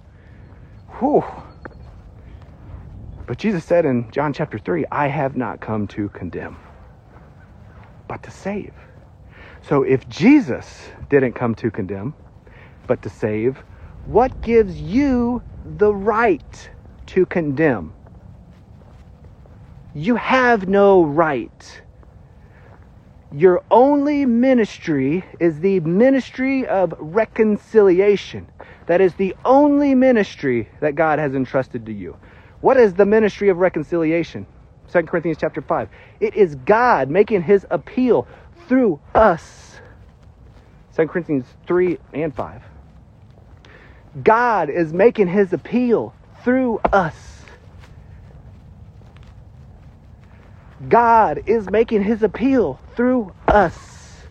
Whew. 0.99 1.25
But 3.27 3.39
Jesus 3.39 3.65
said 3.65 3.87
in 3.87 4.11
John 4.11 4.35
chapter 4.35 4.59
3, 4.59 4.85
I 4.93 5.09
have 5.09 5.37
not 5.37 5.61
come 5.61 5.87
to 5.89 6.11
condemn, 6.11 6.59
but 8.09 8.23
to 8.25 8.31
save. 8.31 8.75
So 9.63 9.83
if 9.83 10.07
Jesus 10.11 10.91
didn't 11.09 11.33
come 11.33 11.55
to 11.55 11.71
condemn, 11.71 12.13
but 12.87 13.01
to 13.03 13.09
save, 13.09 13.65
what 14.05 14.43
gives 14.43 14.79
you 14.79 15.43
the 15.65 15.95
right 15.95 16.71
to 17.07 17.25
condemn? 17.25 17.95
You 19.95 20.17
have 20.17 20.69
no 20.69 21.03
right. 21.03 21.83
Your 23.33 23.63
only 23.71 24.25
ministry 24.25 25.25
is 25.41 25.61
the 25.61 25.81
ministry 25.81 26.67
of 26.67 26.95
reconciliation. 26.99 28.49
That 28.87 29.01
is 29.01 29.15
the 29.15 29.35
only 29.45 29.95
ministry 29.95 30.69
that 30.81 30.95
God 30.95 31.19
has 31.19 31.35
entrusted 31.35 31.87
to 31.87 31.93
you. 31.93 32.17
What 32.61 32.77
is 32.77 32.95
the 32.95 33.05
ministry 33.05 33.49
of 33.49 33.59
reconciliation? 33.59 34.47
2 34.93 35.03
Corinthians 35.03 35.39
chapter 35.41 35.61
5. 35.61 35.89
It 36.21 36.35
is 36.35 36.55
God 36.55 37.11
making 37.11 37.43
his 37.43 37.67
appeal 37.71 38.29
through 38.69 39.01
us. 39.15 39.81
2 40.95 41.09
Corinthians 41.09 41.47
3 41.67 41.99
and 42.15 42.35
5. 42.35 42.63
God 44.23 44.71
is 44.71 44.93
making 44.93 45.29
his 45.29 45.53
appeal 45.53 46.15
through 46.43 46.81
us. 46.93 47.36
God 50.89 51.43
is 51.47 51.71
making 51.71 52.03
his 52.03 52.23
appeal 52.23 52.81
through 52.95 53.33
us. 53.49 54.23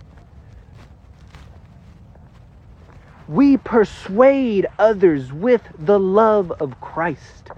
We 3.28 3.58
persuade 3.58 4.68
others 4.78 5.34
with 5.34 5.64
the 5.80 6.00
love 6.00 6.52
of 6.52 6.80
Christ. 6.80 7.50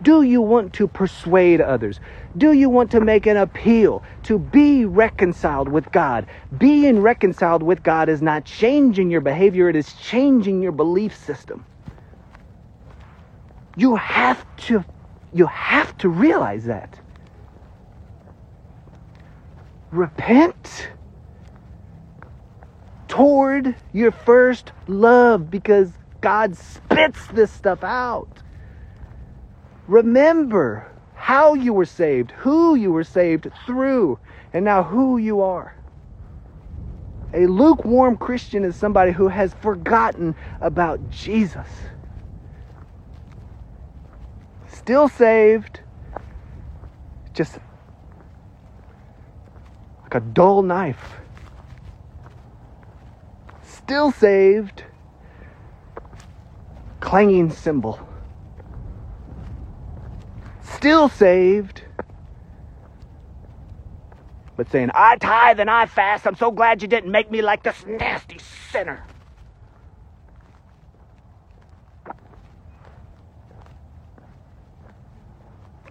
Do 0.00 0.22
you 0.22 0.40
want 0.40 0.72
to 0.74 0.88
persuade 0.88 1.60
others? 1.60 2.00
Do 2.36 2.52
you 2.52 2.70
want 2.70 2.90
to 2.92 3.00
make 3.00 3.26
an 3.26 3.36
appeal 3.36 4.02
to 4.24 4.38
be 4.38 4.84
reconciled 4.84 5.68
with 5.68 5.92
God? 5.92 6.26
Being 6.58 7.00
reconciled 7.00 7.62
with 7.62 7.82
God 7.82 8.08
is 8.08 8.22
not 8.22 8.44
changing 8.44 9.10
your 9.10 9.20
behavior, 9.20 9.68
it 9.68 9.76
is 9.76 9.92
changing 9.94 10.62
your 10.62 10.72
belief 10.72 11.14
system. 11.16 11.64
You 13.76 13.96
have 13.96 14.44
to 14.68 14.84
you 15.34 15.46
have 15.46 15.96
to 15.98 16.08
realize 16.08 16.64
that. 16.64 16.98
Repent 19.92 20.88
toward 23.08 23.76
your 23.92 24.10
first 24.10 24.72
love 24.86 25.50
because 25.50 25.92
God 26.22 26.56
spits 26.56 27.26
this 27.26 27.52
stuff 27.52 27.84
out. 27.84 28.42
Remember 29.86 30.90
how 31.14 31.52
you 31.52 31.74
were 31.74 31.84
saved, 31.84 32.30
who 32.30 32.74
you 32.74 32.90
were 32.90 33.04
saved 33.04 33.50
through, 33.66 34.18
and 34.54 34.64
now 34.64 34.82
who 34.82 35.18
you 35.18 35.42
are. 35.42 35.74
A 37.34 37.46
lukewarm 37.46 38.16
Christian 38.16 38.64
is 38.64 38.76
somebody 38.76 39.12
who 39.12 39.28
has 39.28 39.52
forgotten 39.52 40.34
about 40.62 41.10
Jesus. 41.10 41.68
Still 44.66 45.08
saved, 45.08 45.80
just 47.34 47.58
a 50.14 50.20
dull 50.20 50.62
knife. 50.62 51.16
Still 53.62 54.12
saved, 54.12 54.84
clanging 57.00 57.50
cymbal 57.50 58.00
still 60.82 61.08
saved, 61.08 61.82
but 64.56 64.68
saying, 64.68 64.90
I 64.94 65.16
tithe 65.16 65.60
and 65.60 65.70
I 65.70 65.86
fast. 65.86 66.26
I'm 66.26 66.34
so 66.34 66.50
glad 66.50 66.82
you 66.82 66.88
didn't 66.88 67.12
make 67.12 67.30
me 67.30 67.40
like 67.40 67.62
this 67.62 67.86
nasty 67.86 68.40
sinner. 68.72 69.00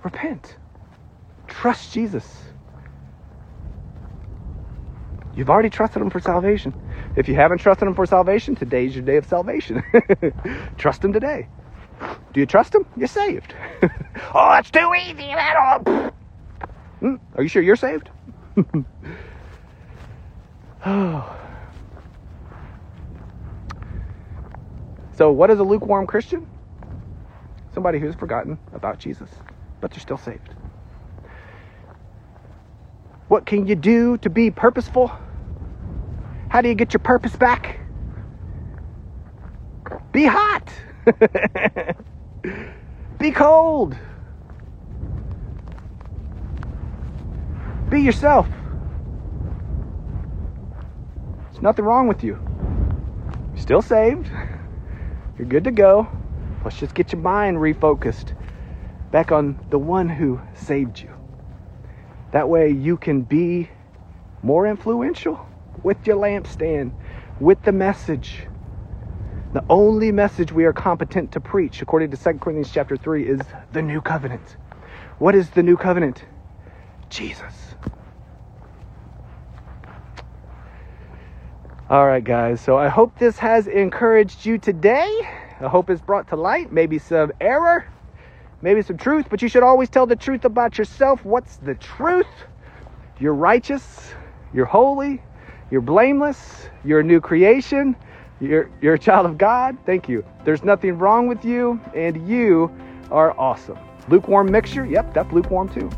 Repent. 0.04 0.58
Trust 1.48 1.94
Jesus. 1.94 2.51
You've 5.36 5.50
already 5.50 5.70
trusted 5.70 6.02
Him 6.02 6.10
for 6.10 6.20
salvation. 6.20 6.74
If 7.16 7.28
you 7.28 7.36
haven't 7.36 7.60
trusted 7.60 7.88
Him 7.88 7.96
for 7.96 8.06
salvation, 8.06 8.56
today's 8.56 8.96
your 8.96 9.04
day 9.04 9.18
of 9.18 9.26
salvation. 9.26 9.84
Trust 10.78 11.04
Him 11.04 11.14
today. 11.14 11.48
Do 12.34 12.40
you 12.40 12.46
trust 12.46 12.74
him? 12.74 12.86
You're 12.96 13.08
saved. 13.08 13.54
oh, 14.34 14.50
that's 14.52 14.72
too 14.72 14.92
easy. 14.96 15.28
That 15.28 16.14
hmm? 17.00 17.16
Are 17.36 17.44
you 17.44 17.50
sure 17.50 17.62
you're 17.62 17.76
saved? 17.76 18.10
so, 25.14 25.32
what 25.32 25.52
is 25.52 25.60
a 25.60 25.64
lukewarm 25.64 26.08
Christian? 26.08 26.48
Somebody 27.74 28.00
who's 28.00 28.16
forgotten 28.16 28.58
about 28.74 29.00
Jesus, 29.00 29.30
but 29.80 29.92
they're 29.92 30.00
still 30.00 30.18
saved. 30.18 30.56
What 33.32 33.46
can 33.46 33.66
you 33.66 33.78
do 33.78 34.18
to 34.18 34.30
be 34.30 34.52
purposeful? 34.52 35.10
How 36.50 36.60
do 36.60 36.68
you 36.68 36.76
get 36.76 36.92
your 36.92 37.00
purpose 37.00 37.34
back? 37.34 37.80
Be 40.12 40.26
hot. 40.26 40.70
Be 43.20 43.32
cold. 43.32 43.96
Be 47.90 48.02
yourself. 48.02 48.50
There's 51.46 51.62
nothing 51.62 51.86
wrong 51.86 52.10
with 52.10 52.26
you. 52.26 52.38
You're 53.54 53.62
still 53.62 53.82
saved. 53.82 54.30
You're 55.38 55.48
good 55.48 55.64
to 55.64 55.72
go. 55.72 56.10
Let's 56.66 56.78
just 56.78 56.94
get 56.94 57.14
your 57.14 57.22
mind 57.22 57.60
refocused 57.60 58.34
back 59.10 59.32
on 59.32 59.58
the 59.70 59.80
one 59.80 60.10
who 60.10 60.42
saved 60.54 61.00
you. 61.00 61.21
That 62.32 62.48
way 62.48 62.70
you 62.70 62.98
can 62.98 63.22
be 63.22 63.70
more 64.44 64.68
influential 64.68 65.46
with 65.84 66.06
your 66.08 66.18
lampstand, 66.18 66.92
with 67.40 67.62
the 67.64 67.72
message, 67.72 68.48
the 69.54 69.64
only 69.70 70.12
message 70.12 70.52
we 70.52 70.66
are 70.66 70.74
competent 70.74 71.32
to 71.34 71.40
preach, 71.40 71.82
according 71.82 72.12
to 72.12 72.18
2 72.18 72.40
Corinthians 72.40 72.72
chapter 72.72 72.96
3, 72.96 73.28
is 73.28 73.42
the 73.74 73.82
new 73.82 74.00
covenant. 74.02 74.56
What 75.20 75.36
is 75.36 75.50
the 75.50 75.62
new 75.62 75.76
covenant? 75.76 76.24
Jesus. 77.10 77.76
All 81.90 82.08
right, 82.08 82.24
guys. 82.24 82.62
So 82.62 82.78
I 82.78 82.88
hope 82.88 83.20
this 83.20 83.38
has 83.40 83.68
encouraged 83.68 84.46
you 84.46 84.58
today. 84.58 85.10
I 85.60 85.68
hope 85.68 85.90
it's 85.90 86.02
brought 86.02 86.30
to 86.30 86.38
light 86.38 86.72
maybe 86.72 86.98
some 86.98 87.34
error, 87.42 87.86
maybe 88.62 88.82
some 88.82 88.98
truth, 88.98 89.28
but 89.30 89.42
you 89.42 89.48
should 89.48 89.64
always 89.64 89.90
tell 89.90 90.06
the 90.06 90.16
truth 90.16 90.46
about 90.46 90.78
yourself. 90.78 91.26
What's 91.26 91.58
the 91.58 91.76
truth? 91.76 92.28
You're 93.20 93.34
righteous, 93.34 94.14
you're 94.54 94.66
holy, 94.66 95.22
you're 95.70 95.82
blameless, 95.82 96.70
you're 96.84 97.00
a 97.00 97.04
new 97.04 97.22
creation. 97.22 97.96
You're, 98.42 98.70
you're 98.82 98.96
a 98.96 99.00
child 99.00 99.28
of 99.28 99.38
God. 99.38 99.78
Thank 99.86 100.10
you. 100.10 100.26
There's 100.44 100.64
nothing 100.64 100.98
wrong 100.98 101.28
with 101.28 101.46
you, 101.46 101.80
and 101.96 102.28
you 102.28 102.76
are 103.12 103.40
awesome. 103.40 103.78
Lukewarm 104.08 104.52
mixture? 104.52 104.84
Yep, 104.84 105.14
that's 105.14 105.32
lukewarm 105.32 105.70
too. 105.70 105.92